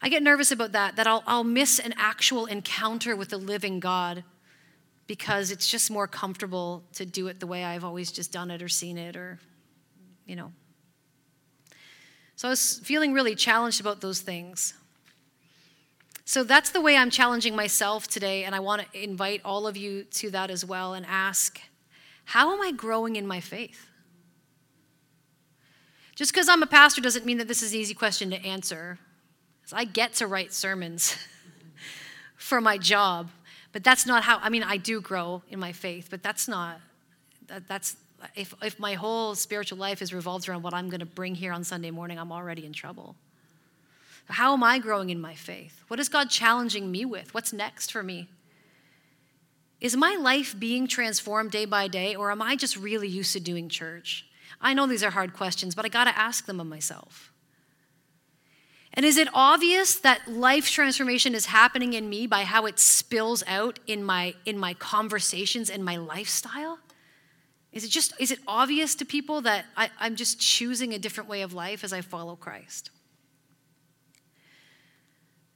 I 0.00 0.08
get 0.08 0.22
nervous 0.22 0.52
about 0.52 0.72
that, 0.72 0.96
that 0.96 1.06
I'll, 1.06 1.24
I'll 1.26 1.44
miss 1.44 1.78
an 1.78 1.94
actual 1.96 2.46
encounter 2.46 3.16
with 3.16 3.30
the 3.30 3.38
living 3.38 3.80
God 3.80 4.22
because 5.06 5.50
it's 5.50 5.68
just 5.68 5.90
more 5.90 6.06
comfortable 6.06 6.84
to 6.92 7.06
do 7.06 7.28
it 7.28 7.40
the 7.40 7.46
way 7.46 7.64
I've 7.64 7.84
always 7.84 8.12
just 8.12 8.32
done 8.32 8.50
it 8.50 8.62
or 8.62 8.68
seen 8.68 8.98
it 8.98 9.16
or, 9.16 9.38
you 10.26 10.36
know, 10.36 10.52
so 12.38 12.46
I 12.46 12.50
was 12.50 12.78
feeling 12.84 13.12
really 13.12 13.34
challenged 13.34 13.80
about 13.80 14.00
those 14.00 14.20
things. 14.20 14.74
So 16.24 16.44
that's 16.44 16.70
the 16.70 16.80
way 16.80 16.96
I'm 16.96 17.10
challenging 17.10 17.56
myself 17.56 18.06
today, 18.06 18.44
and 18.44 18.54
I 18.54 18.60
want 18.60 18.80
to 18.80 19.02
invite 19.02 19.40
all 19.44 19.66
of 19.66 19.76
you 19.76 20.04
to 20.04 20.30
that 20.30 20.48
as 20.48 20.64
well 20.64 20.94
and 20.94 21.04
ask 21.04 21.60
how 22.28 22.52
am 22.52 22.60
I 22.60 22.72
growing 22.72 23.16
in 23.16 23.26
my 23.26 23.40
faith? 23.40 23.88
Just 26.14 26.30
because 26.30 26.46
I'm 26.46 26.62
a 26.62 26.66
pastor 26.66 27.00
doesn't 27.00 27.24
mean 27.24 27.38
that 27.38 27.48
this 27.48 27.62
is 27.62 27.72
an 27.72 27.78
easy 27.78 27.94
question 27.94 28.28
to 28.32 28.36
answer. 28.44 28.98
I 29.72 29.86
get 29.86 30.12
to 30.14 30.26
write 30.26 30.52
sermons 30.52 31.16
for 32.36 32.60
my 32.60 32.76
job, 32.76 33.30
but 33.72 33.82
that's 33.82 34.04
not 34.04 34.24
how, 34.24 34.40
I 34.42 34.50
mean, 34.50 34.62
I 34.62 34.76
do 34.76 35.00
grow 35.00 35.42
in 35.48 35.58
my 35.58 35.72
faith, 35.72 36.08
but 36.10 36.22
that's 36.22 36.46
not, 36.46 36.82
that, 37.46 37.66
that's, 37.66 37.96
if, 38.36 38.54
if 38.62 38.78
my 38.78 38.92
whole 38.92 39.34
spiritual 39.34 39.78
life 39.78 40.02
is 40.02 40.12
revolved 40.12 40.50
around 40.50 40.62
what 40.62 40.74
I'm 40.74 40.90
going 40.90 41.00
to 41.00 41.06
bring 41.06 41.34
here 41.34 41.54
on 41.54 41.64
Sunday 41.64 41.90
morning, 41.90 42.18
I'm 42.18 42.30
already 42.30 42.66
in 42.66 42.74
trouble. 42.74 43.16
How 44.28 44.52
am 44.52 44.62
I 44.62 44.78
growing 44.80 45.08
in 45.08 45.18
my 45.18 45.34
faith? 45.34 45.82
What 45.88 45.98
is 45.98 46.10
God 46.10 46.28
challenging 46.28 46.90
me 46.90 47.06
with? 47.06 47.32
What's 47.32 47.54
next 47.54 47.90
for 47.90 48.02
me? 48.02 48.28
Is 49.80 49.96
my 49.96 50.16
life 50.16 50.58
being 50.58 50.88
transformed 50.88 51.52
day 51.52 51.64
by 51.64 51.88
day, 51.88 52.14
or 52.14 52.30
am 52.30 52.42
I 52.42 52.56
just 52.56 52.76
really 52.76 53.08
used 53.08 53.32
to 53.34 53.40
doing 53.40 53.68
church? 53.68 54.26
I 54.60 54.74
know 54.74 54.86
these 54.86 55.04
are 55.04 55.10
hard 55.10 55.34
questions, 55.34 55.74
but 55.74 55.84
I 55.84 55.88
got 55.88 56.04
to 56.04 56.18
ask 56.18 56.46
them 56.46 56.60
of 56.60 56.66
myself. 56.66 57.32
And 58.94 59.06
is 59.06 59.16
it 59.16 59.28
obvious 59.32 59.96
that 60.00 60.26
life 60.26 60.68
transformation 60.70 61.34
is 61.34 61.46
happening 61.46 61.92
in 61.92 62.08
me 62.08 62.26
by 62.26 62.42
how 62.42 62.66
it 62.66 62.80
spills 62.80 63.44
out 63.46 63.78
in 63.86 64.02
my, 64.02 64.34
in 64.44 64.58
my 64.58 64.74
conversations 64.74 65.70
and 65.70 65.84
my 65.84 65.96
lifestyle? 65.96 66.80
Is 67.70 67.84
it 67.84 67.90
just 67.90 68.12
is 68.18 68.30
it 68.30 68.40
obvious 68.46 68.94
to 68.96 69.04
people 69.04 69.42
that 69.42 69.66
I, 69.76 69.90
I'm 70.00 70.16
just 70.16 70.40
choosing 70.40 70.94
a 70.94 70.98
different 70.98 71.28
way 71.28 71.42
of 71.42 71.52
life 71.52 71.84
as 71.84 71.92
I 71.92 72.00
follow 72.00 72.34
Christ? 72.34 72.90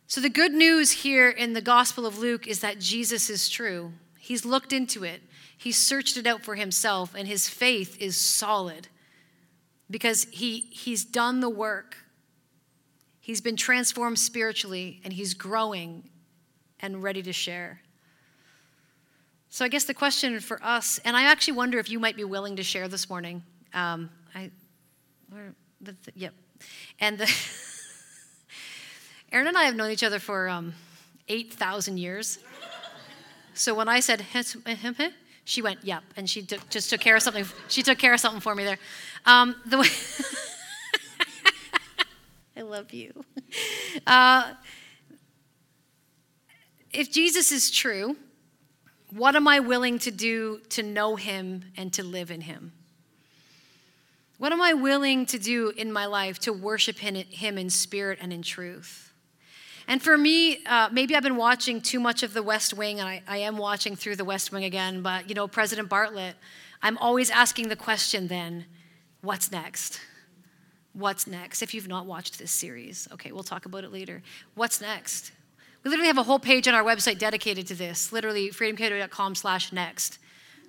So 0.07 0.21
the 0.21 0.29
good 0.29 0.53
news 0.53 0.93
here 0.93 1.31
in 1.31 1.55
the 1.55 1.63
Gospel 1.63 2.05
of 2.05 2.19
Luke 2.19 2.47
is 2.47 2.61
that 2.61 2.79
Jesus 2.79 3.31
is 3.31 3.49
true. 3.49 3.93
He's 4.23 4.45
looked 4.45 4.73
into 4.73 5.03
it. 5.03 5.21
He's 5.59 5.77
searched 5.77 6.17
it 6.17 6.29
out 6.29 6.45
for 6.45 6.55
himself, 6.55 7.13
and 7.17 7.27
his 7.27 7.49
faith 7.49 8.01
is 8.01 8.17
solid 8.17 8.87
because 9.91 10.29
he, 10.31 10.61
he's 10.71 11.05
done 11.05 11.41
the 11.41 11.51
work. 11.51 11.97
He's 13.19 13.41
been 13.41 13.57
transformed 13.57 14.21
spiritually, 14.21 15.01
and 15.03 15.13
he's 15.13 15.35
growing 15.35 16.09
and 16.79 17.03
ready 17.03 17.21
to 17.23 17.33
share. 17.33 17.81
So 19.49 19.65
I 19.65 19.69
guess 19.69 19.87
the 19.87 19.93
question 19.93 20.39
for 20.39 20.63
us, 20.63 21.01
and 21.05 21.17
I 21.17 21.25
actually 21.25 21.55
wonder 21.55 21.81
if 21.81 21.91
you 21.91 21.99
might 21.99 22.15
be 22.15 22.23
willing 22.23 22.55
to 22.55 22.63
share 22.63 22.87
this 22.87 23.11
morning. 23.11 23.43
Um, 23.75 24.09
I, 24.37 24.53
where, 25.31 25.53
the, 25.81 25.97
the, 26.05 26.13
yep, 26.15 26.35
and 27.01 27.19
the 27.19 27.29
Erin 29.33 29.49
and 29.49 29.59
I 29.59 29.65
have 29.65 29.75
known 29.75 29.91
each 29.91 30.05
other 30.05 30.21
for 30.21 30.49
um, 30.49 30.75
eight 31.27 31.53
thousand 31.53 31.99
years. 31.99 32.39
So 33.55 33.75
when 33.75 33.89
I 33.89 34.01
said 34.01 34.25
she 35.45 35.63
went 35.63 35.85
yep, 35.85 36.03
and 36.17 36.29
she 36.29 36.43
took, 36.43 36.69
just 36.71 36.91
took 36.91 37.01
care 37.01 37.17
of 37.17 37.23
something. 37.23 37.45
She 37.69 37.83
took 37.83 37.99
care 37.99 38.15
of 38.15 38.21
something 38.21 38.41
for 38.41 38.55
me 38.55 38.65
there. 38.65 38.79
Um, 39.27 39.57
the 39.67 39.79
way 39.79 39.89
I 42.57 42.63
love 42.63 42.93
you. 42.93 43.25
Uh, 44.07 44.53
if 46.93 47.11
Jesus 47.11 47.51
is 47.51 47.71
true 47.71 48.17
what 49.15 49.37
am 49.37 49.47
I 49.47 49.61
willing 49.61 49.99
to 50.01 50.11
do 50.11 50.61
to 50.71 50.83
know 50.83 51.17
Him 51.17 51.67
and 51.77 51.93
to 51.93 52.03
live 52.03 52.31
in 52.31 52.43
Him? 52.43 52.73
What 54.39 54.53
am 54.53 54.63
I 54.63 54.73
willing 54.73 55.27
to 55.27 55.39
do 55.39 55.71
in 55.77 55.93
my 55.93 56.07
life 56.07 56.39
to 56.41 56.53
worship 56.53 56.99
Him 56.99 57.59
in 57.59 57.71
spirit 57.71 58.19
and 58.23 58.33
in 58.33 58.43
truth? 58.43 59.12
And 59.89 60.03
for 60.03 60.17
me, 60.17 60.65
uh, 60.65 60.89
maybe 60.93 61.17
I've 61.17 61.23
been 61.23 61.37
watching 61.37 61.81
too 61.81 62.01
much 62.01 62.23
of 62.23 62.35
the 62.35 62.43
West 62.43 62.75
Wing, 62.75 63.01
and 63.01 63.09
I, 63.09 63.23
I 63.27 63.39
am 63.39 63.59
watching 63.59 63.97
through 63.97 64.17
the 64.17 64.25
West 64.25 64.53
Wing 64.53 64.65
again, 64.65 65.03
but 65.03 65.29
you 65.29 65.35
know, 65.35 65.49
President 65.49 65.89
Bartlet, 65.89 66.35
I'm 66.83 66.99
always 66.99 67.31
asking 67.31 67.69
the 67.69 67.77
question 67.77 68.29
then, 68.29 68.67
what's 69.21 69.53
next? 69.53 70.01
What's 70.93 71.27
next? 71.27 71.63
If 71.63 71.75
you've 71.75 71.89
not 71.89 72.07
watched 72.07 72.39
this 72.39 72.51
series, 72.51 73.09
okay, 73.13 73.33
we'll 73.33 73.43
talk 73.43 73.67
about 73.67 73.85
it 73.85 73.93
later. 73.93 74.23
What's 74.55 74.81
next? 74.81 75.33
We 75.83 75.91
literally 75.91 76.09
have 76.09 76.19
a 76.19 76.23
whole 76.23 76.39
page 76.39 76.69
on 76.69 76.75
our 76.75 76.85
website 76.85 77.19
dedicated 77.19 77.67
to 77.69 77.75
this, 77.75 78.13
literally 78.13 78.51
freedomcato.com 78.51 79.35
slash 79.35 79.73
next. 79.73 80.19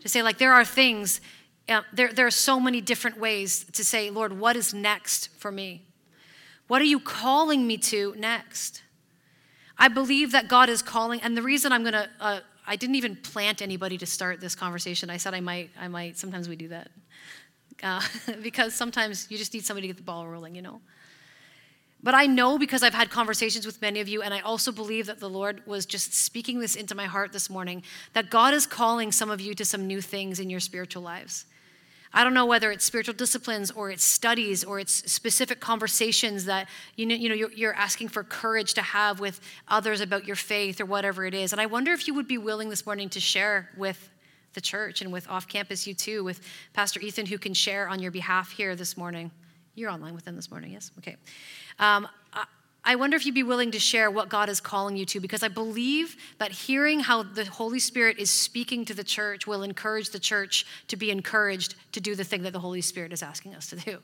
To 0.01 0.09
say, 0.09 0.21
like, 0.23 0.37
there 0.37 0.53
are 0.53 0.65
things, 0.65 1.21
uh, 1.69 1.81
there, 1.93 2.11
there 2.11 2.25
are 2.25 2.31
so 2.31 2.59
many 2.59 2.81
different 2.81 3.19
ways 3.19 3.65
to 3.73 3.83
say, 3.83 4.09
Lord, 4.09 4.39
what 4.39 4.55
is 4.55 4.73
next 4.73 5.29
for 5.37 5.51
me? 5.51 5.83
What 6.67 6.81
are 6.81 6.85
you 6.85 6.99
calling 6.99 7.67
me 7.67 7.77
to 7.77 8.15
next? 8.17 8.81
I 9.83 9.89
believe 9.89 10.31
that 10.31 10.47
God 10.47 10.69
is 10.69 10.81
calling, 10.81 11.19
and 11.19 11.35
the 11.35 11.41
reason 11.41 11.73
I'm 11.73 11.81
going 11.81 11.91
to, 11.91 12.09
uh, 12.21 12.39
I 12.65 12.77
didn't 12.77 12.95
even 12.95 13.17
plant 13.17 13.61
anybody 13.61 13.97
to 13.97 14.05
start 14.05 14.39
this 14.39 14.55
conversation. 14.55 15.09
I 15.09 15.17
said 15.17 15.33
I 15.33 15.41
might, 15.41 15.71
I 15.77 15.89
might, 15.89 16.17
sometimes 16.17 16.47
we 16.47 16.55
do 16.55 16.69
that. 16.69 16.89
Uh, 17.83 18.01
because 18.41 18.73
sometimes 18.73 19.29
you 19.29 19.37
just 19.37 19.53
need 19.53 19.65
somebody 19.65 19.87
to 19.87 19.93
get 19.93 19.97
the 19.97 20.03
ball 20.03 20.25
rolling, 20.25 20.55
you 20.55 20.61
know? 20.61 20.79
But 22.01 22.13
I 22.13 22.27
know 22.27 22.57
because 22.57 22.81
I've 22.81 22.93
had 22.93 23.09
conversations 23.09 23.65
with 23.65 23.81
many 23.81 23.99
of 23.99 24.07
you, 24.07 24.21
and 24.21 24.33
I 24.33 24.39
also 24.39 24.71
believe 24.71 25.05
that 25.07 25.19
the 25.19 25.29
Lord 25.29 25.61
was 25.67 25.85
just 25.85 26.13
speaking 26.13 26.61
this 26.61 26.75
into 26.75 26.95
my 26.95 27.05
heart 27.05 27.33
this 27.33 27.49
morning 27.49 27.83
that 28.13 28.29
God 28.29 28.53
is 28.53 28.65
calling 28.65 29.11
some 29.11 29.29
of 29.29 29.41
you 29.41 29.53
to 29.53 29.65
some 29.65 29.85
new 29.85 29.99
things 29.99 30.39
in 30.39 30.49
your 30.49 30.61
spiritual 30.61 31.03
lives. 31.03 31.43
I 32.13 32.23
don't 32.23 32.33
know 32.33 32.45
whether 32.45 32.71
it's 32.71 32.85
spiritual 32.85 33.15
disciplines 33.15 33.71
or 33.71 33.89
it's 33.89 34.03
studies 34.03 34.63
or 34.63 34.79
it's 34.79 35.11
specific 35.11 35.59
conversations 35.59 36.45
that 36.45 36.69
you 36.95 37.05
know, 37.05 37.15
you 37.15 37.29
know 37.29 37.35
you're, 37.35 37.73
asking 37.73 38.07
for 38.09 38.23
courage 38.23 38.75
to 38.75 38.81
have 38.81 39.19
with 39.19 39.41
others 39.67 39.99
about 39.99 40.25
your 40.25 40.35
faith 40.35 40.79
or 40.79 40.85
whatever 40.85 41.25
it 41.25 41.33
is. 41.33 41.51
And 41.51 41.59
I 41.59 41.65
wonder 41.65 41.91
if 41.91 42.07
you 42.07 42.13
would 42.13 42.27
be 42.27 42.37
willing 42.37 42.69
this 42.69 42.85
morning 42.85 43.09
to 43.09 43.19
share 43.19 43.69
with 43.77 44.09
the 44.53 44.61
church 44.61 45.01
and 45.01 45.11
with 45.11 45.27
off 45.27 45.47
campus, 45.47 45.87
you 45.87 45.95
too, 45.95 46.23
with 46.23 46.39
Pastor 46.73 46.99
Ethan, 46.99 47.25
who 47.25 47.39
can 47.39 47.53
share 47.53 47.89
on 47.89 47.99
your 47.99 48.11
behalf 48.11 48.51
here 48.51 48.75
this 48.75 48.95
morning. 48.95 49.31
You're 49.75 49.89
online 49.89 50.13
with 50.13 50.23
them 50.23 50.35
this 50.35 50.51
morning, 50.51 50.71
yes? 50.71 50.91
Okay. 50.99 51.17
Um, 51.79 52.07
I, 52.85 52.95
wonder 52.95 53.15
if 53.15 53.25
you'd 53.25 53.35
be 53.35 53.43
willing 53.43 53.71
to 53.71 53.79
share 53.79 54.11
what 54.11 54.29
God 54.29 54.49
is 54.49 54.59
calling 54.59 54.97
you 54.97 55.05
to, 55.05 55.19
because 55.19 55.43
I 55.43 55.47
believe 55.47 56.15
that 56.37 56.51
hearing 56.51 57.01
how 57.01 57.23
the 57.23 57.45
Holy 57.45 57.79
Spirit 57.79 58.19
is 58.19 58.29
speaking 58.29 58.85
to 58.85 58.93
the 58.93 59.03
church 59.03 59.47
will 59.47 59.63
encourage 59.63 60.09
the 60.09 60.19
church 60.19 60.65
to 60.87 60.95
be 60.95 61.11
encouraged 61.11 61.75
to 61.93 62.01
do 62.01 62.15
the 62.15 62.23
thing 62.23 62.43
that 62.43 62.53
the 62.53 62.59
Holy 62.59 62.81
Spirit 62.81 63.13
is 63.13 63.23
asking 63.23 63.55
us 63.55 63.67
to 63.67 63.75
do. 63.77 63.99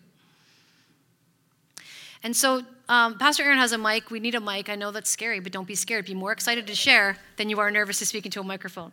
And 2.23 2.35
so, 2.35 2.63
um, 2.89 3.17
Pastor 3.17 3.43
Aaron 3.43 3.57
has 3.57 3.71
a 3.71 3.77
mic. 3.77 4.11
We 4.11 4.19
need 4.19 4.35
a 4.35 4.41
mic. 4.41 4.69
I 4.69 4.75
know 4.75 4.91
that's 4.91 5.09
scary, 5.09 5.39
but 5.39 5.51
don't 5.51 5.67
be 5.67 5.75
scared. 5.75 6.05
Be 6.05 6.13
more 6.13 6.31
excited 6.31 6.67
to 6.67 6.75
share 6.75 7.17
than 7.37 7.49
you 7.49 7.59
are 7.59 7.71
nervous 7.71 7.99
to 7.99 8.05
speak 8.05 8.25
into 8.25 8.41
a 8.41 8.43
microphone. 8.43 8.91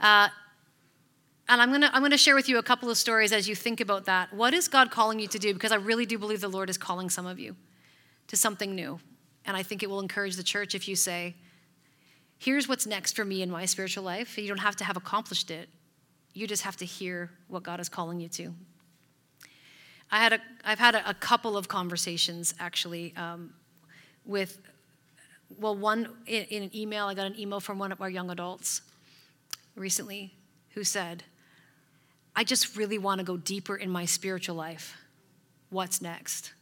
Uh, 0.00 0.28
and 1.48 1.62
I'm 1.62 1.70
gonna, 1.70 1.90
I'm 1.92 2.02
gonna 2.02 2.18
share 2.18 2.34
with 2.34 2.48
you 2.48 2.58
a 2.58 2.62
couple 2.62 2.90
of 2.90 2.96
stories 2.96 3.32
as 3.32 3.48
you 3.48 3.54
think 3.54 3.80
about 3.80 4.06
that. 4.06 4.32
What 4.32 4.52
is 4.52 4.66
God 4.66 4.90
calling 4.90 5.20
you 5.20 5.28
to 5.28 5.38
do? 5.38 5.54
Because 5.54 5.70
I 5.70 5.76
really 5.76 6.06
do 6.06 6.18
believe 6.18 6.40
the 6.40 6.48
Lord 6.48 6.68
is 6.68 6.76
calling 6.76 7.08
some 7.08 7.26
of 7.26 7.38
you 7.38 7.54
to 8.26 8.36
something 8.36 8.74
new. 8.74 8.98
And 9.46 9.56
I 9.56 9.62
think 9.62 9.82
it 9.82 9.88
will 9.88 10.00
encourage 10.00 10.36
the 10.36 10.42
church 10.42 10.74
if 10.74 10.88
you 10.88 10.96
say, 10.96 11.34
here's 12.38 12.68
what's 12.68 12.86
next 12.86 13.16
for 13.16 13.24
me 13.24 13.42
in 13.42 13.50
my 13.50 13.64
spiritual 13.64 14.04
life. 14.04 14.36
You 14.36 14.48
don't 14.48 14.58
have 14.58 14.76
to 14.76 14.84
have 14.84 14.96
accomplished 14.96 15.50
it, 15.50 15.68
you 16.34 16.46
just 16.46 16.62
have 16.62 16.76
to 16.78 16.84
hear 16.84 17.30
what 17.48 17.62
God 17.62 17.80
is 17.80 17.88
calling 17.88 18.20
you 18.20 18.28
to. 18.28 18.52
I 20.10 20.18
had 20.18 20.34
a, 20.34 20.40
I've 20.64 20.78
had 20.78 20.94
a, 20.94 21.08
a 21.10 21.14
couple 21.14 21.56
of 21.56 21.66
conversations 21.66 22.54
actually 22.60 23.14
um, 23.16 23.54
with, 24.24 24.60
well, 25.58 25.74
one 25.74 26.08
in, 26.26 26.44
in 26.44 26.62
an 26.64 26.76
email, 26.76 27.06
I 27.06 27.14
got 27.14 27.26
an 27.26 27.38
email 27.38 27.60
from 27.60 27.78
one 27.78 27.90
of 27.90 28.00
our 28.00 28.10
young 28.10 28.30
adults 28.30 28.82
recently 29.74 30.34
who 30.70 30.84
said, 30.84 31.24
I 32.34 32.44
just 32.44 32.76
really 32.76 32.98
want 32.98 33.18
to 33.18 33.24
go 33.24 33.36
deeper 33.38 33.76
in 33.76 33.90
my 33.90 34.04
spiritual 34.04 34.56
life. 34.56 34.96
What's 35.70 36.02
next? 36.02 36.52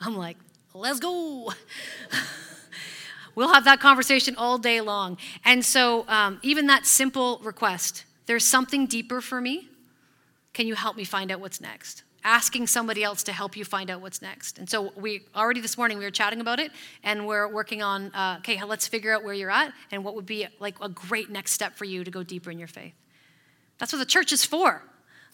I'm 0.00 0.16
like, 0.16 0.36
let's 0.74 1.00
go. 1.00 1.52
we'll 3.34 3.52
have 3.52 3.64
that 3.64 3.80
conversation 3.80 4.34
all 4.36 4.58
day 4.58 4.80
long. 4.80 5.18
And 5.44 5.64
so, 5.64 6.06
um, 6.08 6.38
even 6.42 6.66
that 6.66 6.86
simple 6.86 7.40
request, 7.42 8.04
there's 8.26 8.44
something 8.44 8.86
deeper 8.86 9.20
for 9.20 9.40
me. 9.40 9.68
Can 10.52 10.66
you 10.66 10.74
help 10.74 10.96
me 10.96 11.04
find 11.04 11.30
out 11.30 11.40
what's 11.40 11.60
next? 11.60 12.04
asking 12.24 12.66
somebody 12.66 13.02
else 13.02 13.22
to 13.24 13.32
help 13.32 13.56
you 13.56 13.64
find 13.64 13.90
out 13.90 14.00
what's 14.00 14.22
next. 14.22 14.58
And 14.58 14.68
so 14.68 14.92
we 14.96 15.22
already 15.34 15.60
this 15.60 15.76
morning 15.76 15.98
we 15.98 16.04
were 16.04 16.10
chatting 16.10 16.40
about 16.40 16.60
it, 16.60 16.70
and 17.02 17.26
we're 17.26 17.48
working 17.48 17.82
on 17.82 18.12
uh, 18.14 18.36
okay, 18.38 18.62
let's 18.64 18.86
figure 18.86 19.12
out 19.12 19.24
where 19.24 19.34
you're 19.34 19.50
at 19.50 19.72
and 19.90 20.04
what 20.04 20.14
would 20.14 20.26
be 20.26 20.46
like 20.60 20.76
a 20.80 20.88
great 20.88 21.30
next 21.30 21.52
step 21.52 21.76
for 21.76 21.84
you 21.84 22.04
to 22.04 22.10
go 22.10 22.22
deeper 22.22 22.50
in 22.50 22.58
your 22.58 22.68
faith. 22.68 22.94
That's 23.78 23.92
what 23.92 23.98
the 23.98 24.06
church 24.06 24.32
is 24.32 24.44
for. 24.44 24.82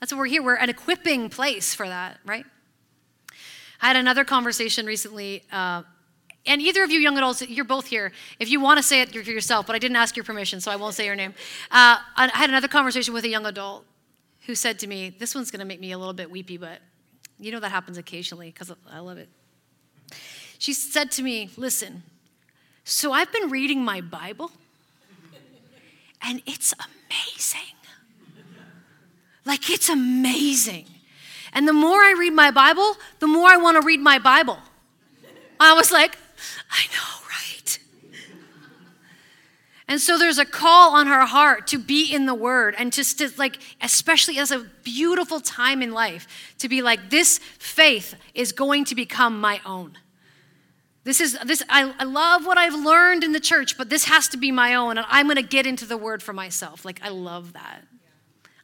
That's 0.01 0.13
what 0.13 0.19
we're 0.19 0.27
here. 0.27 0.43
We're 0.43 0.55
an 0.55 0.71
equipping 0.71 1.29
place 1.29 1.75
for 1.75 1.89
that, 1.89 2.19
right? 2.25 2.47
I 3.81 3.89
had 3.89 3.97
another 3.97 4.25
conversation 4.25 4.87
recently. 4.87 5.45
Uh, 5.53 5.83
and 6.47 6.63
either 6.63 6.83
of 6.83 6.91
you 6.91 6.99
young 6.99 7.17
adults, 7.19 7.43
you're 7.43 7.65
both 7.65 7.87
here. 7.87 8.13
If 8.39 8.49
you 8.51 8.61
want 8.61 8.79
to 8.79 8.83
say 8.83 9.03
it 9.03 9.15
yourself, 9.15 9.67
but 9.67 9.77
I 9.77 9.79
didn't 9.79 9.97
ask 9.97 10.17
your 10.17 10.25
permission, 10.25 10.61
so 10.61 10.71
I 10.71 10.77
won't 10.77 10.95
say 10.95 11.05
your 11.05 11.15
name. 11.15 11.35
Uh, 11.71 11.99
I 12.17 12.31
had 12.33 12.49
another 12.49 12.69
conversation 12.69 13.13
with 13.13 13.25
a 13.25 13.29
young 13.29 13.47
adult 13.47 13.85
who 14.47 14.55
said 14.55 14.79
to 14.81 14.87
me, 14.87 15.11
This 15.11 15.35
one's 15.35 15.51
going 15.51 15.61
to 15.61 15.67
make 15.67 15.81
me 15.81 15.93
a 15.93 15.99
little 15.99 16.15
bit 16.15 16.31
weepy, 16.31 16.57
but 16.57 16.81
you 17.39 17.53
know 17.53 17.61
that 17.61 17.71
happens 17.71 17.99
occasionally 17.99 18.51
because 18.51 18.73
I 18.91 18.99
love 19.01 19.19
it. 19.19 19.29
She 20.59 20.73
said 20.73 21.11
to 21.13 21.23
me, 21.23 21.51
Listen, 21.57 22.03
so 22.85 23.13
I've 23.13 23.31
been 23.31 23.51
reading 23.51 23.85
my 23.85 24.01
Bible, 24.01 24.51
and 26.23 26.41
it's 26.47 26.73
amazing. 26.73 27.61
Like, 29.45 29.71
it's 29.71 29.89
amazing. 29.89 30.87
And 31.59 31.67
the 31.67 31.73
more 31.73 31.99
I 31.99 32.15
read 32.17 32.35
my 32.35 32.53
Bible, 32.53 32.95
the 33.19 33.27
more 33.27 33.49
I 33.49 33.57
want 33.57 33.81
to 33.81 33.85
read 33.85 33.99
my 33.99 34.21
Bible. 34.21 34.59
I 35.59 35.73
was 35.73 35.91
like, 35.91 36.17
I 36.71 36.85
know, 36.95 37.27
right? 37.29 37.79
and 39.89 40.01
so 40.01 40.19
there's 40.19 40.39
a 40.39 40.45
call 40.45 40.95
on 40.95 41.09
her 41.09 41.27
heart 41.27 41.67
to 41.67 41.79
be 41.81 42.15
in 42.15 42.27
the 42.27 42.35
word 42.35 42.77
and 42.79 42.93
just 42.93 43.19
to 43.19 43.33
like, 43.37 43.59
especially 43.83 44.39
as 44.39 44.53
a 44.53 44.71
beautiful 44.85 45.41
time 45.41 45.83
in 45.83 45.91
life, 45.91 46.29
to 46.61 46.69
be 46.69 46.81
like, 46.81 47.11
this 47.11 47.39
faith 47.59 48.15
is 48.35 48.53
going 48.53 48.85
to 48.85 48.95
become 48.95 49.41
my 49.41 49.61
own. 49.67 49.99
This 51.03 51.21
is 51.21 51.37
this 51.45 51.65
I, 51.69 51.93
I 51.99 52.05
love 52.05 52.47
what 52.47 52.57
I've 52.57 52.77
learned 52.77 53.25
in 53.25 53.33
the 53.33 53.41
church, 53.41 53.77
but 53.77 53.91
this 53.91 54.05
has 54.05 54.29
to 54.29 54.37
be 54.37 54.53
my 54.53 54.77
own, 54.77 54.97
and 54.97 55.07
I'm 55.11 55.27
gonna 55.27 55.43
get 55.43 55.67
into 55.67 55.87
the 55.87 55.97
word 55.97 56.23
for 56.23 56.33
myself. 56.33 56.85
Like 56.85 57.01
I 57.03 57.09
love 57.09 57.55
that. 57.55 57.83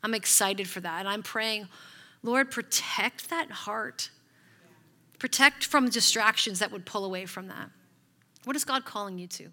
I'm 0.05 0.14
excited 0.14 0.68
for 0.68 0.78
that. 0.78 1.01
And 1.01 1.09
I'm 1.09 1.24
praying, 1.24 1.66
Lord, 2.25 2.51
protect 2.51 3.29
that 3.29 3.51
heart. 3.51 4.11
Protect 5.18 5.64
from 5.64 5.91
distractions 5.91 6.59
that 6.59 6.72
would 6.72 6.87
pull 6.87 7.05
away 7.05 7.27
from 7.27 7.49
that. 7.49 7.70
What 8.45 8.57
is 8.57 8.64
God 8.64 8.87
calling 8.87 9.18
you 9.18 9.27
to? 9.29 9.53